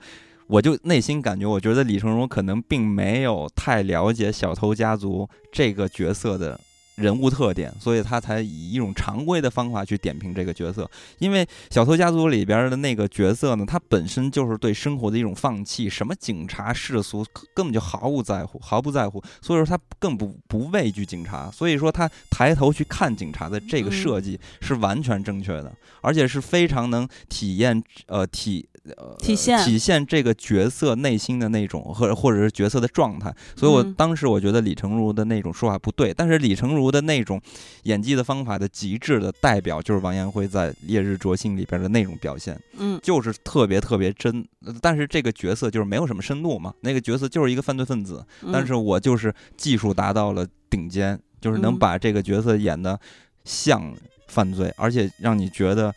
[0.47, 6.59] 我就内心感觉，我觉得李成儒可能并没有太了解小偷家族这个角色的。
[6.95, 10.89] 人物特点，所以他才以一种常规的方法去点评这个角色。
[11.19, 19.23] 因为小偷家族里边的那个角色呢，他本身就是对生活的一种放弃，什么警察世俗根本就毫无在乎，毫不在乎。
[19.41, 33.33] 所以说他更不不畏惧警察，所以说他抬头去看警察的这个嗯设计是完全正确的，而且是非常能体验呃体呃体现体现这个角色内心的那种或者或者是角色的状态。
[33.55, 37.41] 所以我嗯当时我觉得李成儒的那种说法不对，但是李成儒的那种
[37.83, 42.59] 演技的方法的极致的代表就是王彦辉在《烈日灼心》里边的那种表现。
[42.77, 52.99] 嗯就是特别特别真，呃但是这个角色就是没有什么深度嘛，那个角色就是一个犯罪分子，嗯但是我就是技术达到了顶尖，就是能嗯把这个角色演的
[53.45, 53.93] 像
[54.27, 55.93] 犯罪，而且让你觉得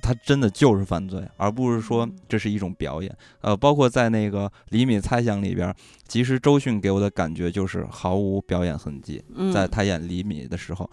[0.00, 3.14] 他真的就是犯罪，而不是说嗯这是一种表演。
[3.40, 5.74] 呃，包括在那个厘米猜想里边，
[6.06, 10.88] 其实周迅给我的感觉就是毫无表演痕迹，嗯在他演厘米的时候。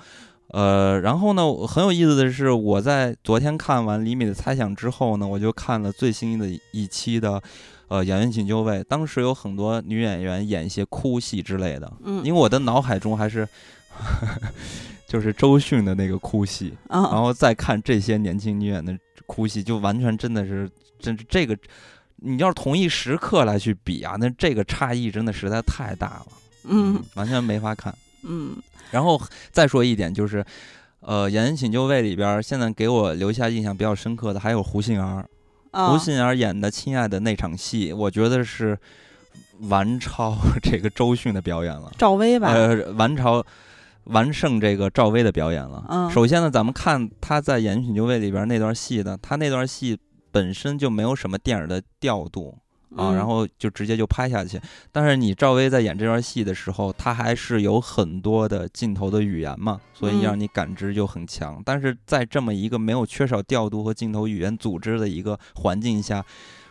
[0.50, 7.42] 呃，然后呢，很有意思的是，我在昨天看完厘米的猜想之后呢，我就看了最新的一期的，
[7.88, 8.78] 呃，《演员请就位》。
[8.84, 13.46] 当时有很多女演员演一些哭戏之类的，嗯因为我的脑海中还是
[15.08, 20.70] 就是周迅的那个哭戏，然啊后再看这些年轻女演的哭戏，就完全真的是，
[21.00, 21.58] 真是这个，
[22.18, 26.28] 你要是同一时刻来去比啊，那这个差异真的实在太大了，
[26.66, 27.96] 嗯完全没法看。
[28.24, 28.56] 嗯
[28.92, 30.44] 然后再说一点就是，
[31.02, 35.26] 呃，《演员请就位》里边现在给我留下印象比较深刻的还有胡杏儿，
[35.72, 38.78] 啊胡杏儿演的《亲爱的》那场戏，我觉得是
[39.62, 43.46] 完超 这个周迅的表演了，赵薇吧，呃，完超。
[44.06, 45.86] 完胜这个赵薇的表演了。
[45.90, 49.98] 嗯首先呢，咱们看她在《演员请就位》里边那段戏呢，她那段戏
[50.32, 52.58] 本身就没有什么电影的调度，
[52.96, 54.60] 啊，嗯然后就直接就拍下去。
[54.92, 61.62] 但是你赵薇在演这段戏的时候，她还是有很多的镜头的语言嘛，所以嗯让你感知就很强。
[61.66, 66.24] 但是在这么一个没有缺少调度和镜头语言组织的一个环境下，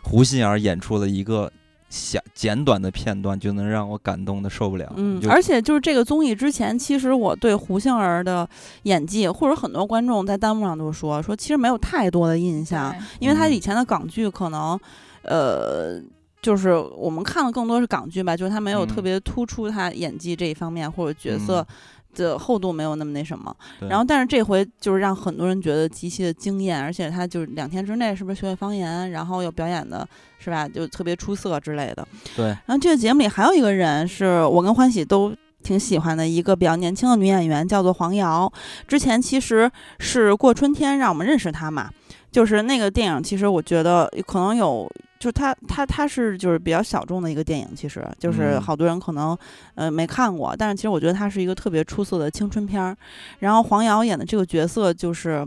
[0.02, 1.50] 胡杏儿演出了一个
[1.94, 4.92] 小简短的片段，就能让我感动的受不了。
[4.96, 8.48] 嗯而且就是这个综艺之前，其实我对胡杏儿的
[8.82, 14.76] 演技，或者很多观众在弹幕上都说说，其实没有太多的印象，因为她嗯以前的港剧可能，
[15.22, 16.02] 呃。
[16.42, 21.66] 就是我们看的更多是港剧吧，就是她没有特嗯别突出她演技这一方面，或者角色嗯
[22.14, 23.54] 的厚度没有那么那什么。
[23.80, 30.06] 然后，但是这回就是让很多人觉得极其的惊艳，而且他就是两天之内是不是学会方言，然后又表演的
[30.38, 32.06] 是吧，就特别出色之类的。
[32.36, 38.52] 对，然后这个节目里还有一个人是我跟欢喜都挺喜欢的一个比较年轻的女演员，叫做黄瑶。
[38.86, 41.90] 之前其实是《过春天》让我们认识她嘛，
[42.34, 44.90] 就是那个电影，其实我觉得可能有。
[45.20, 49.38] 就是它它它是就是比较小众的一个电影，其实就是嗯好多人可能
[49.74, 52.94] 呃没看过，但是其实我觉得它是一个特别出色的青春片儿。
[53.38, 55.46] 然后黄瑶演的这个角色就是，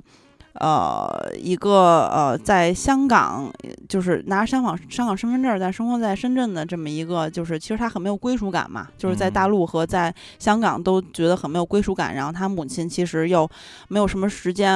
[0.60, 3.52] 呃，一个呃在香港
[3.88, 12.16] 就是拿着香港香港身份证儿在生活在深圳的这么一个，就是其实他很没有归属感嘛，就是在大嗯陆和在香港都觉得很没有归属感。
[12.16, 13.50] 然后他母亲其实又
[13.88, 14.74] 没有什么时间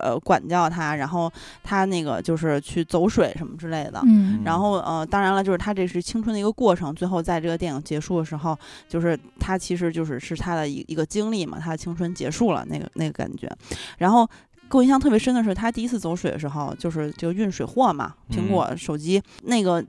[0.00, 1.32] 呃管教他，然后
[1.62, 4.00] 他那个就是去走水什么之类的。
[4.06, 8.56] 嗯然后呃，当然了，就是他这是青春的一个过程，最后在这个电影结束的时候，
[8.88, 13.50] 就是他其实就是是他的一一个经历嘛，他的青春结束了那个那个感觉。
[13.98, 14.28] 然后
[14.74, 19.82] 给我印象特别深的是，他第一次走水的时候，就是就运水货嘛，苹嗯果手机、那个。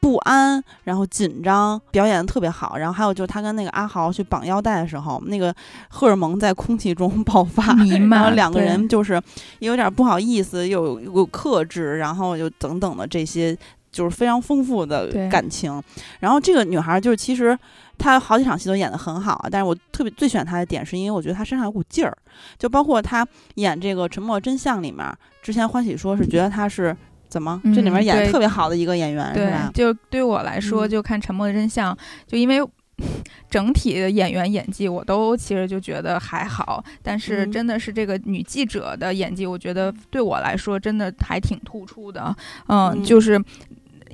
[0.00, 2.76] 不安，然后紧张，表演的特别好。
[2.76, 5.54] 然后还有就是他跟那个阿豪去绑腰带的时候，那个
[5.88, 7.74] 荷尔蒙在空气中 爆发，
[8.10, 9.18] 然后两个人就是
[9.60, 13.56] 有点不好意思，又有有克制，然后又等等的这些，
[13.90, 15.82] 就是非常丰富的感情。
[16.20, 17.58] 然后这个女孩就是其实
[17.98, 22.16] 她好几场戏都演得很好啊，但是我特别最喜欢他的点是因为我觉得他身上有股劲儿，
[22.58, 25.06] 就包括他演这个《沉默真相》里面，
[25.42, 26.94] 之前欢喜说是觉得他是
[27.28, 29.70] 怎么、这里面演得特别好的一个演员是对吧，？
[29.74, 31.94] 就对我来说，嗯就看《沉默的真相》，
[32.26, 32.60] 就因为
[33.50, 42.34] 整体的演员演技我都其实就觉得还好，但是嗯真的是这个女记者的演技，我觉得对我来说真的还挺突出的。
[42.68, 43.42] 嗯，嗯就是。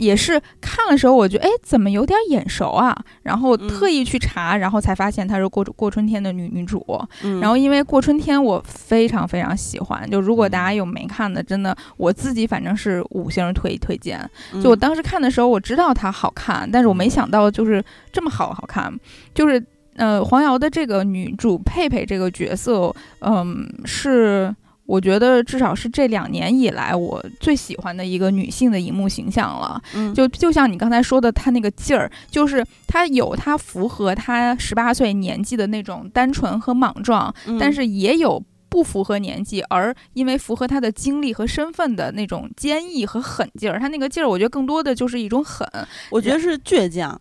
[0.00, 2.96] 也是看的时候，我觉得哎，怎么有点眼熟啊？
[3.22, 6.84] 然后嗯特意去查，然后才发现她是过过春天的女女主。
[7.22, 14.18] 嗯然后因为过春天我非常非常喜欢，就如果大嗯家有没看的，真的我自己反正是五星推推荐。
[14.54, 18.92] 嗯就我当时看的时候，我知道它好看，但是我没想到就是这么好好看，
[19.34, 19.62] 就是
[19.96, 24.54] 呃黄瑶的这个女主佩佩这个角色，嗯，是
[24.90, 29.80] 我觉得至少是这两年以来我最喜欢的一个女性的荧幕形象了。
[29.94, 43.78] 嗯就就像你刚才说的，她那个劲儿，就是她有她符合她十八岁年纪的那种单纯和莽撞，嗯但是也有不符合年纪，而因为符合他的经历和身份的那种坚毅和狠劲儿。
[43.78, 45.64] 他那个劲儿，我觉得更多的就是一种狠，
[46.10, 47.20] 我觉得是倔强，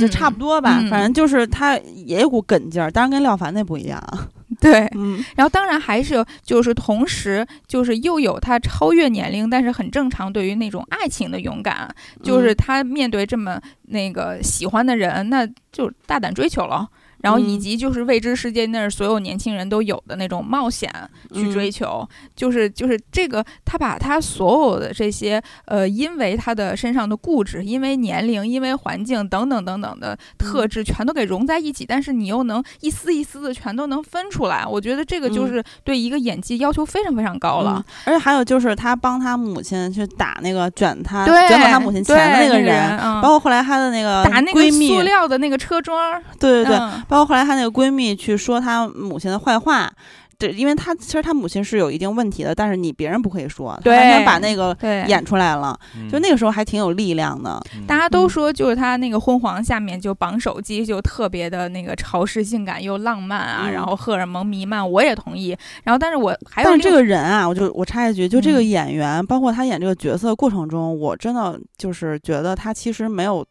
[0.00, 0.54] 就差不多。
[0.56, 4.02] 多吧，嗯反正就是他也有股梗劲儿，当然跟廖凡那不一样。
[4.60, 11.88] 对，嗯然后当然还是就是同时就是又有他超越年龄，但是很正常，对于那种爱情的勇敢，
[12.22, 16.88] 就是他面对这么那个喜欢的人，那就大胆追求了。
[17.22, 17.60] 然后以嗯。
[17.62, 20.90] 及就是未知世界，那是所有年轻人都有的那种冒险
[21.32, 21.72] 去追嗯。
[21.72, 30.68] 求，就是就是这个，他把他所有的这些呃，因为他的身上的固执，因为年龄，因为环境等等等等的特嗯。
[30.68, 35.48] 质，全都给融在一起，但是你又能一丝一丝的全都能分出来，我觉得这个就嗯。
[35.48, 37.74] 是对一个演技要求非常非常高了。
[37.78, 49.92] 嗯而且还有就是他帮他母亲去打那个卷他，卷走他母亲钱的对那个人，嗯包括后来他的那个打那个，塑料的那个车桩儿，对对对，嗯包括后来她那个闺蜜去说她母亲的坏话。
[50.38, 54.76] 对，因为她其实她母亲是有一定问题的，但是你别人不可以说，她对完全把那个，
[55.06, 55.78] 演出来了，
[56.10, 57.62] 就那个时候还挺有力量的。
[57.76, 65.56] 嗯大家都嗯说，就是他那个昏黄下面就绑手机，就特别的那个潮湿、性感又浪漫啊，嗯然后荷尔蒙弥漫，我也同意。
[65.84, 73.46] 然后，但是我还有但是这个人啊，我就我插一句，就这个嗯演员，包括他演这个角色过程中，我真的就是觉得他其实没有，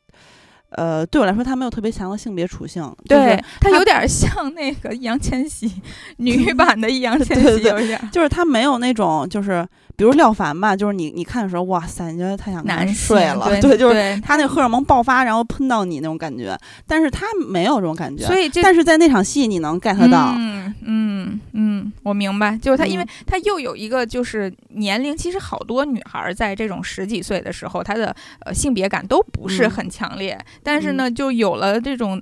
[0.71, 5.71] 呃，对我来说他没有特别强的性别属性，就是对他他有点像那个易烊千玺
[6.17, 9.67] 女 版的易烊千玺，对对对有一点就是他没有那种就是，
[10.01, 16.57] 比如廖凡吧，就是你你看的时候，哇塞，你觉得他想跟他男性睡了， 对就是他那荷尔蒙爆发，然后喷到你那种感觉，
[16.87, 32.19] 但是他没有这种感觉，所以这但是在那场戏你能 get 到，嗯嗯嗯，我明白，就是他，因为嗯他又有一个就是年龄，其实好多女孩儿在这种十几岁的时候，她的呃性别感都不是嗯很强烈，但是呢，就有了这种。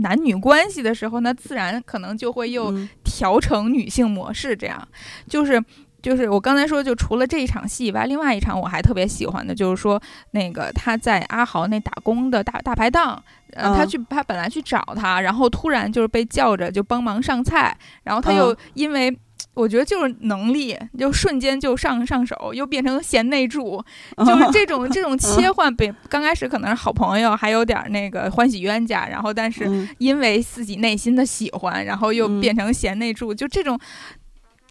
[0.00, 4.88] 男女关系的时候，那自然可能就会又嗯调成女性模式，这样
[5.28, 5.62] 就是。
[6.04, 10.00] 就是我刚才说，就除了这一场戏以外，另外一场我还特别喜欢的，就是说
[10.32, 13.20] 那个他在阿豪那打工的大大排档，
[13.54, 19.18] 呃，他嗯去他本来去找他，然后突然就是被叫着就帮忙上菜，然后他又嗯因为。
[19.52, 23.80] 我觉得就是能力，就瞬间就上上手，又变成贤内助，
[24.26, 25.72] 就是这种这种切换。
[25.76, 33.78] 被刚开始可能是好朋友，还有点儿那个欢喜冤家，然后但是嗯因为自己内心的喜欢，然后又嗯变成贤内助，就这种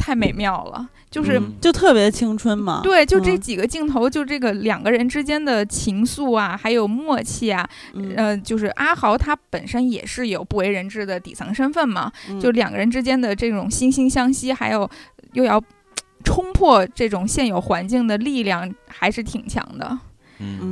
[0.03, 0.89] 太美妙了。
[1.09, 1.53] 就是、嗯。
[1.61, 3.39] 就特别青春嘛，对，就这嗯。
[3.39, 8.13] 几个镜头，就这个两个人之间的情愫啊，还有默契啊，嗯。
[8.17, 12.39] 呃，就是阿豪他本身也是有不为人知的底层身份嘛，嗯。
[12.39, 14.89] 就两个人之间的这种惺惺相惜，还有
[15.31, 15.61] 又要
[16.25, 19.97] 冲破这种现有环境的力量，还是挺强的。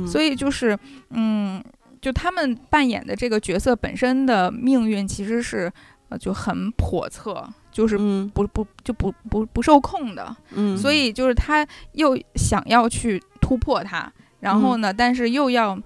[0.06, 0.76] 所以就是，
[1.10, 1.62] 嗯，
[1.98, 5.72] 就他们扮演的这个角色本身的命运其实是呃
[6.18, 10.34] 就很叵测，就是嗯不不就不不不受控的。
[10.54, 15.78] 嗯，所以就是他又想要去突破它，然后呢，但是又要。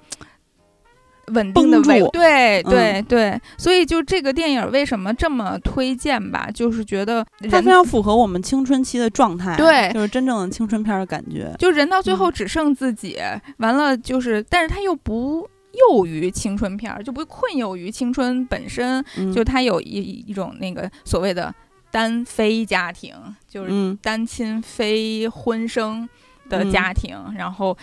[1.32, 6.48] 稳定的绷住维对嗯对对，所以就这个电影为什么这么推荐吧？
[6.54, 13.18] 就是觉得它非常符合我们青春期的状态，对就是真正的青春片儿的感觉，就人到最后嗯只剩自己，
[13.56, 15.50] 完了就是，但是他又不
[15.90, 19.32] 囿于青春片儿，就不困囿于青春本身，嗯。
[19.32, 21.54] 就它有一一种那个所谓的
[21.90, 23.14] 单非家庭，
[23.48, 23.98] 就是嗯。
[24.02, 26.08] 单亲非婚生
[26.48, 27.76] 的嗯家庭，然后。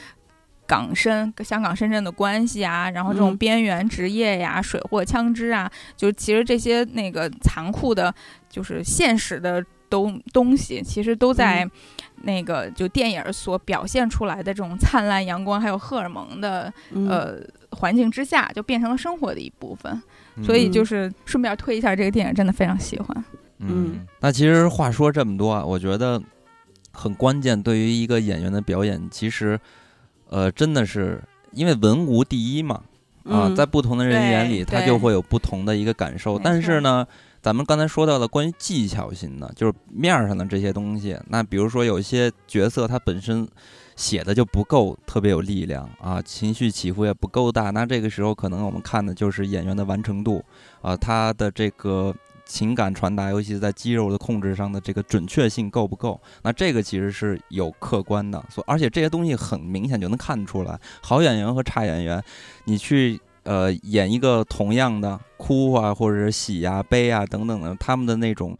[0.65, 3.37] 港深香港、深圳的关系啊，然后这种嗯。
[3.37, 8.11] 边缘职业呀、水货枪支啊，就其实这些那个残酷的，
[8.49, 11.71] 就是现实的东东西，其实都在嗯。
[12.21, 17.09] 那个就电影所表现出来的这种灿烂阳光，还有荷尔蒙的嗯。
[17.09, 17.41] 呃
[17.73, 19.91] 环境之下，就变成了生活的一部分。
[20.35, 23.25] 嗯所以就嗯是顺便推一下这个电影，真的非常喜欢。
[23.59, 26.19] 嗯，那其实话说这么多啊，我觉得
[26.91, 27.61] 很关键。
[27.61, 29.59] 对于一个演员的表演，其实，
[30.29, 31.21] 呃，真的是
[31.51, 32.81] 因为文无第一嘛，
[33.25, 36.39] 啊，嗯在不同的人眼里，他就会有不同的一个感受。
[36.39, 37.05] 但是呢，
[37.39, 43.47] 咱们刚才说到的关于技巧型的，就是面儿上的这些东西，那比如说有一些角色他本身
[43.95, 50.43] 写的就不够特别有力量啊，情绪起伏也不够大，那这个时候可能我们看的就是演员的完成度
[50.81, 52.13] 啊，他的这个。
[52.45, 56.19] 情感传达，尤其是在肌肉的控制上的这个准确性够不够？
[56.43, 62.21] 那这个其实是有客观的，所而且这些东西很明显就能看出来，好演员和差演员，
[62.65, 68.55] 你去呃演一个同样的哭啊，或者是喜呀、悲啊等等的，他们的那种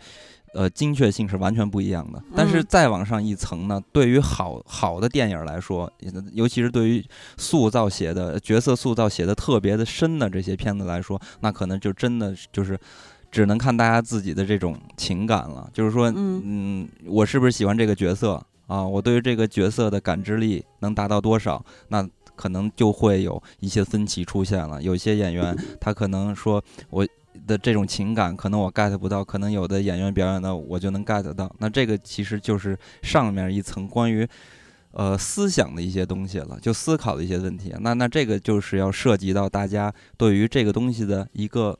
[0.53, 2.21] 呃精确性是完全不一样的。
[2.35, 5.91] 但是嗯再往上一层呢，对于好好的电影来说，
[6.34, 7.05] 尤其是对于
[7.38, 12.80] 塑造写的角色塑造写的特别的深的这些片子来说，那可能就真的就是。
[13.34, 18.85] 只能看大家自己的这种情感了，就是说，嗯嗯，我是不是喜欢这个角色啊？
[18.88, 21.65] 我对于这个角色的感知力能达到多少？
[21.88, 24.80] 那可能就会有一些分歧出现了。
[24.84, 27.03] 有些演员 他可能说我
[27.45, 31.53] 的这种情感可能我 get 不到，可能有的演员表演的我就能 get 到。
[31.60, 34.28] 那这个其实就是上面一层关于
[34.91, 37.74] 呃思想的一些东西了，就思考的一些问题。
[37.82, 41.78] 那那这个就是要涉及到大家对于这个东西的一个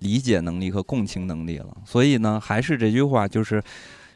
[0.00, 1.68] 理解能力和共情能力了。
[1.84, 3.62] 所以呢，还是这句话，就是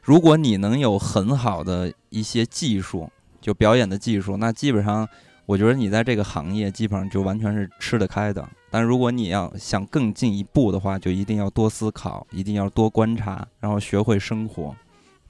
[0.02, 5.08] 如果你能有很好的一些技术，就表演的技术，那基本上
[5.46, 8.46] 我觉得你在这个行业基本上就完全是吃得开的。
[8.76, 14.76] 但如果你要想更进一步的话，就一定要多思考，一定要多观察，然后学会生活。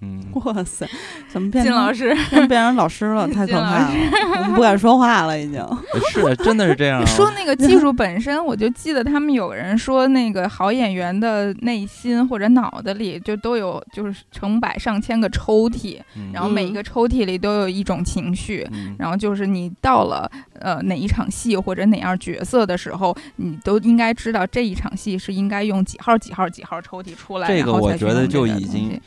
[0.07, 0.87] 嗯，哇塞，
[1.29, 3.27] 怎么变老师，变成老师了？
[3.35, 3.95] 太可怕了，
[4.39, 5.61] 我们不敢说话了，已经。
[6.13, 7.05] 是真的是这样、啊。
[7.07, 18.67] 说那个技术本身，我就记得他们有人说，那个好演员的内心或者脑子里就都有就是成百上千个抽屉，嗯，然后每一个抽屉里都有一种情绪。
[18.73, 20.31] 嗯然后就是你到了
[20.61, 27.49] 呃哪一场戏或者哪样角色的时候，你都应该知道这一场戏是应该用几号几号几号抽屉出来。
[27.49, 29.01] 这个然后我觉得就已经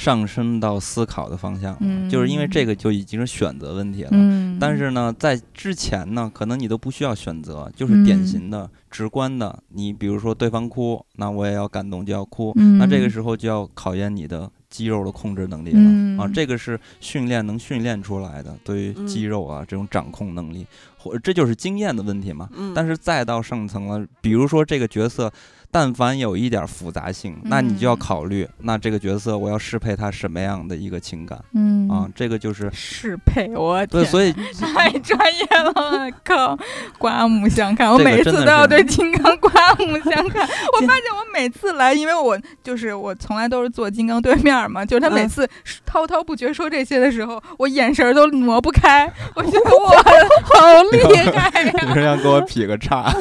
[0.00, 1.76] 上升到思考的方向
[2.08, 4.08] 就是因为这个就已经是选择问题了。
[4.12, 9.62] 嗯，但是呢，在之前呢，可能你都不需要选择，就是典嗯型的、直观的。
[9.68, 12.50] 你比如说对方哭，那我也要感动，就要哭。
[12.56, 20.66] 嗯那这个时候就要考验你的肌肉的控制能力了、嗯啊，这个是训练能训练出来的，对于嗯肌肉啊、这种掌控能力，
[20.96, 22.48] 或这就是经验的问题嘛。
[22.56, 25.30] 嗯，但是再到上层了，比如说这个角色，
[25.72, 32.08] 但凡有一点复杂性，那你就要嗯考虑，那这个角色我要适配他什么样的一个情感嗯啊？
[32.14, 34.32] 这个就是适配，我对，天所以
[34.74, 36.58] 太专业了，我靠！
[36.98, 40.42] 刮目相看，我这个每次都要对金刚刮目相看。
[40.74, 45.48] 我发现我每次来，因为我就是我从来都是坐金刚对面嘛，就是他每嗯次
[45.86, 49.10] 滔滔不绝说这些的时候，我眼神都挪不开。
[49.36, 51.86] 我觉得 我，好厉害呀！
[51.86, 53.14] 你是要给我劈个叉？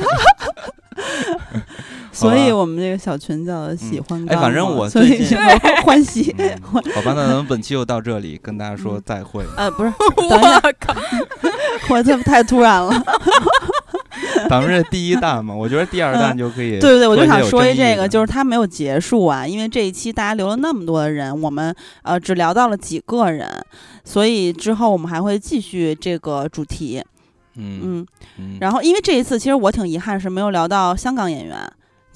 [2.13, 5.37] 所以我们这个小群叫喜欢哎反正我所以最近就
[5.83, 6.35] 欢喜。
[6.37, 9.43] 嗯好吧，那咱们本期就到这里，跟大家说嗯再会。
[9.55, 10.95] 呃，不是， 我靠！
[11.89, 13.03] 我这太突然了。
[14.49, 16.79] 咱们这第一弹嘛，我觉得第二弹就可以。
[16.79, 21.73] 对对对，我就想说说一这个，就是它没有结束啊，因为这一期大家留了那么多的人，我们
[22.03, 23.47] 呃只聊到了几个人，
[24.03, 27.03] 所以之后我们还会继续这个主题。
[27.55, 28.07] 嗯嗯，
[28.37, 31.57] 嗯，然后因为这一次其实我挺遗憾是没有聊到香港演员，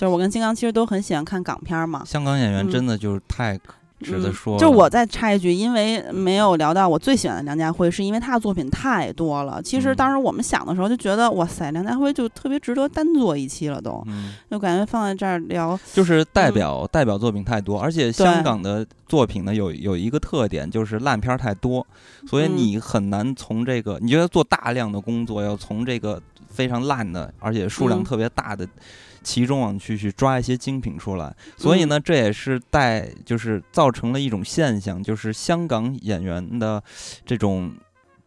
[0.04, 2.04] 就是我跟金刚其实都很喜欢看港片嘛。
[2.06, 3.58] 香港演员嗯真的就是太
[4.02, 4.60] 值得嗯说了。
[4.60, 9.62] 就我再插一句，因为没有聊到我最喜欢的梁家辉，是因为他的作品太多了。
[9.64, 21.88] 其实嗯当时我们想的时候就觉得，哇塞，梁家辉就特别值得单做一期了都，嗯，就感觉放在这儿聊，就是代嗯表代表作品太多，而且香港的作品呢有有一个特点，就是烂片儿太多，
[22.28, 28.68] 所以嗯你很难从这个，你觉得做大量的工作，要从这个非常烂的，而且数量嗯特别大的。
[29.24, 36.84] 其中往，去去抓一些精品出来，所以呢，这也是带就是造成了一种现象，就是香港演员的
[37.26, 37.74] 这种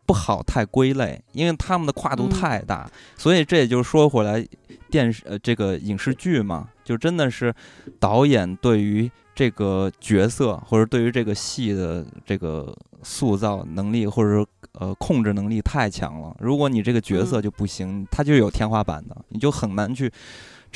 [0.07, 4.45] 不好太归类，因为他们的跨度嗯太大，所以这也就是说回来，
[4.91, 7.55] 电视呃这个影视剧嘛，就真的是
[8.01, 16.35] 导演对于这个角色或者对于这个戏的这个塑造能力，或者说呃控制能力太强了。
[16.41, 17.43] 如果你这个角色嗯。
[17.43, 20.11] 就不行，它就有天花板的，你就很难去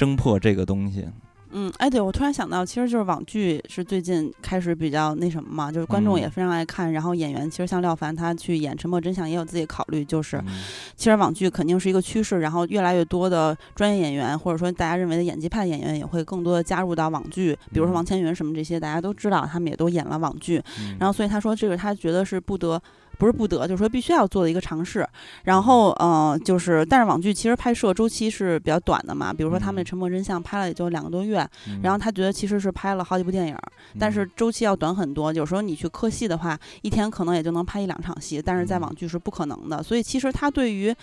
[0.01, 1.07] 侦破这个东西。
[1.53, 10.63] 嗯，哎，对，我突然想到，其实就是网剧是最近开始比较那什么嘛，就是观众也嗯非常爱看，然后演员其实像廖凡他去演《沉默真相》也有自己考虑，就是嗯
[10.95, 22.81] 其实网剧肯定是一个趋势，然后越来越多的专业演员或者说大家认为的演技派演员也会更多的加入到网剧，比如说嗯王千源什么这些，大家都知道他们也都演了网剧，嗯然后所以他说这个他觉得是不得。
[23.21, 25.07] 不是不得，就是说必须要做的一个尝试。
[25.45, 33.57] 然后，呃，就是但是网剧其实拍摄周期是比较短的嘛，比如说他们沉默真相》拍了也就两个多月，嗯然后他觉得其实是拍了好几部电影，
[33.99, 35.31] 但是周期要短很多。
[35.35, 39.83] 有时候你去磕戏的话，一天可能也就能拍一两场戏，但是在嗯网剧是不可能的。
[39.83, 40.95] 所以其实他对于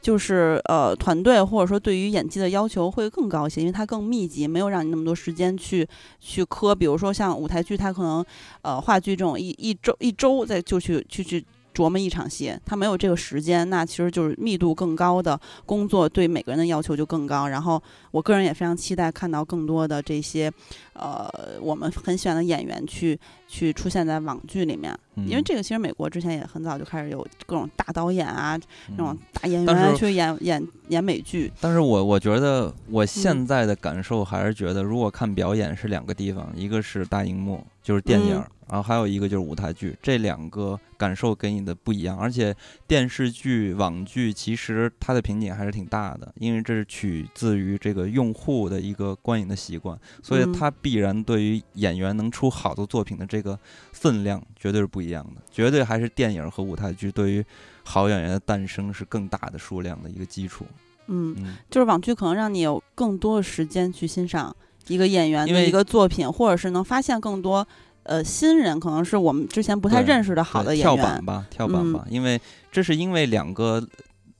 [0.00, 5.86] 就是呃团队或者说对于演技的要求会更高一些，因为它更密集，没有让你那么多时间去
[6.18, 6.74] 去磕。
[6.74, 8.24] 比如说像舞台剧，它可能
[8.62, 11.44] 呃话剧这种一一周一周再就去去去。
[11.74, 17.48] 琢磨一场戏，他没有这个时间，那其实就是密度更高的工作，对每个人的要求就更高。
[17.48, 20.52] 然后，我个人也非常期待看到更多的这些，
[21.00, 23.18] 呃，我们很喜欢的演员去
[23.48, 31.50] 去出现在网剧里面，因为嗯这个其实美国之前也很早就开始有各种大导演啊，这种嗯大演员去演演演美剧。
[31.58, 42.16] 但是我我觉得我嗯现在的感受还是觉得，如果看表演是两个地方，一个是大荧幕，就是电影，嗯然后还有一个就是舞台剧，这两个感受给你的不一样。
[42.16, 42.54] 而且
[42.86, 53.56] 电视剧、网剧其实它的瓶颈还是挺大的，因为这是取自于这个用户的一个观影的习惯，所以嗯它必必然对于演员能出好的作品的这个
[53.92, 57.44] 分量绝对是不一样的，绝对还是电影和舞台剧对于
[57.84, 60.66] 好演员的诞生是更大的数量的一个基础。
[61.06, 64.54] 嗯，就是网剧可能让你有更多的时间去欣赏
[64.88, 67.64] 一个演员的一个作品，或者是能发现更多
[68.02, 70.96] 呃新人，可能是我们之前不太认识的好的演员。
[70.96, 72.40] 跳板吧，跳板吧，因为
[72.72, 73.86] 这是因为两个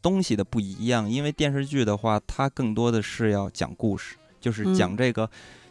[0.02, 1.09] 东西的不一样。
[1.09, 5.28] 因为电视剧的话，它更多的是要讲故事，就是讲这个、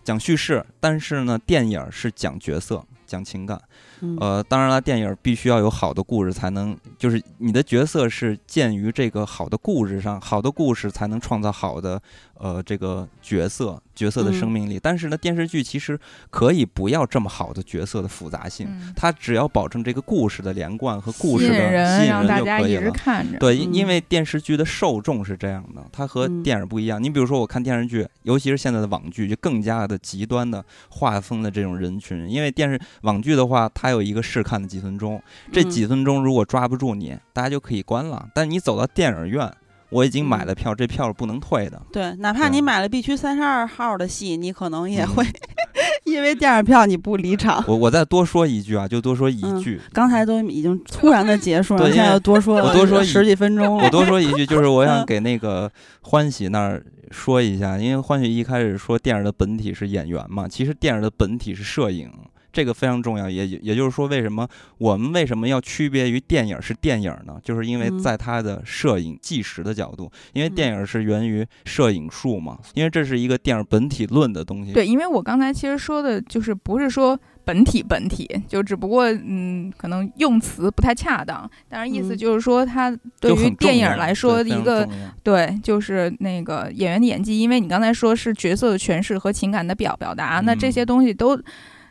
[0.09, 2.83] 讲叙事，但是呢，电影是讲角色。
[3.05, 3.61] 讲情感，
[4.01, 12.01] 嗯呃，当然了，电影必须要有好的故事，才能就是你的角色是建于这个好的故事上，好的故事才能创造好的
[12.35, 14.79] 呃这个角色角色的生嗯命力。
[14.81, 15.99] 但是呢，电视剧其实
[16.29, 22.91] 可以不要这么好的角色的复杂性，嗯它只要保证这个故事的连贯和故事的吸人，引让大家一人就可以了。
[22.91, 23.37] 直看着。
[23.39, 27.01] 对，因为电视剧的受众是这样的，它和嗯电影不一样。
[27.01, 32.29] 你比如说，我看电视剧，尤其是现在的网剧，就更加的极端的划分的这种人群。
[32.29, 35.21] 因为电视网剧的话，它有一个试看的几分钟，
[35.51, 38.27] 这嗯几分钟如果抓不住你，大家就可以关了。
[38.33, 39.51] 但你走到电影院，
[39.89, 41.81] 我已经买嗯了票，这票是不能退的。
[41.91, 45.25] 对，哪怕你买了 B 区三十二号的戏，你可能也嗯会
[46.05, 47.63] 因为电影票你不离场。
[47.67, 49.79] 我我再多说一句啊，就多说一嗯句。
[49.93, 53.83] 刚才都已经突然的结束了，对现在又多说了我多说十几分钟了。
[53.85, 55.71] 我多说一句，就是我想嗯给那个
[56.01, 62.11] 欢喜那儿说一下，因为欢喜一开始说电影的本体是演员嘛，其实电影的本体是摄影。
[62.51, 64.47] 这个非常重要，也也就是说，为什么
[64.77, 67.39] 我们为什么要区别于电影是电影呢？
[67.43, 74.73] 就是因为嗯在它的摄影纪实的角度，因为嗯电影是源于摄影术嘛，因为这是一个电影本体论的东西。
[74.73, 82.89] 对，因为我刚才其实说的就是不是说本体本体，就只不过嗯，可能用词不太恰当，但是意思嗯就是说，它
[83.19, 84.87] 对于电影来说一个
[85.23, 91.39] 对，就是那个演员的演技，因为你刚才说是角色的诠释和情感的表表达，那这嗯些东西都。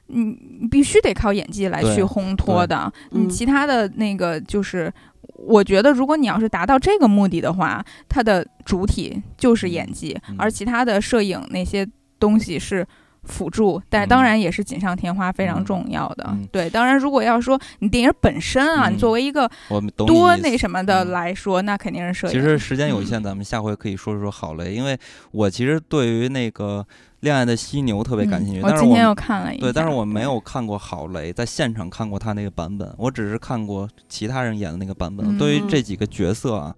[0.09, 0.25] 你
[0.61, 4.93] 你必须得靠演技来去烘托的，你嗯其他的那个就是，
[5.37, 11.87] 我觉得如果你要是达到这个目的的话，它的主体就是演技，嗯而其他的摄影那些
[12.19, 12.87] 东西是
[13.25, 16.25] 辅助，但当嗯然也是锦上添花，非常嗯重要的。
[16.31, 22.33] 嗯对，当然如果要说你电影本身啊，嗯你作为一个我懂多那什么的嗯来说，那肯定是摄影。
[22.33, 24.99] 其实时间有嗯限，咱们下回可以说说郝雷，因为
[25.33, 26.87] 我其实对于那个
[27.21, 35.37] 《恋爱的犀牛》特别感兴趣，嗯我今天但是我又看了一，对，但是我没有看过郝雷在现场看过他那个版本，我只是看过其他人演的那个版本。
[35.37, 36.75] 对于嗯这几个角色啊，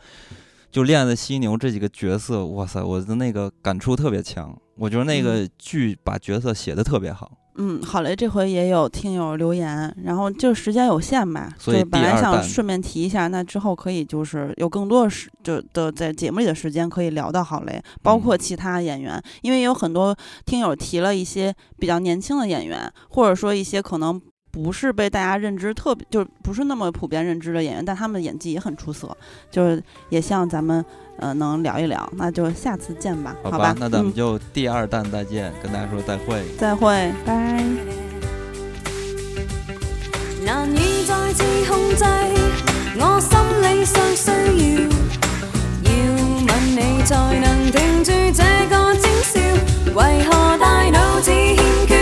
[0.71, 4.57] 就《恋爱的犀牛》这几个角色，哇塞，我的那个感触特别强。
[4.77, 7.31] 我觉得那个剧把角色写的特别好。
[7.63, 20.17] 嗯，好嘞这回也有听友留言，然后就时间有限吧，所以就本来想顺便提一下，那之后可以就是有更多的时就的在节目里的时间可以聊到好嘞，包括嗯其他演员，因为有很多
[20.47, 24.19] 听友提了一些比较年轻的演员，或者说一些可能。
[24.53, 29.17] 不是被大家认知特别，就是不是那么普遍认知的演员，但他们的演技也很出色，
[29.49, 30.85] 就是也像咱们
[31.21, 33.75] 呃能聊一聊，那就下次见吧，好好吧？
[33.79, 36.43] 那咱们嗯、就第二弹再见，跟大家说再会。
[36.59, 37.13] 再会。
[37.25, 37.63] 拜。
[40.43, 42.05] 難以再次控制，
[42.99, 44.31] 我心理上需
[45.85, 45.93] 要，要
[46.49, 49.37] 吻你才能停住這個徵兆。
[49.95, 51.93] 為何大腦只欠缺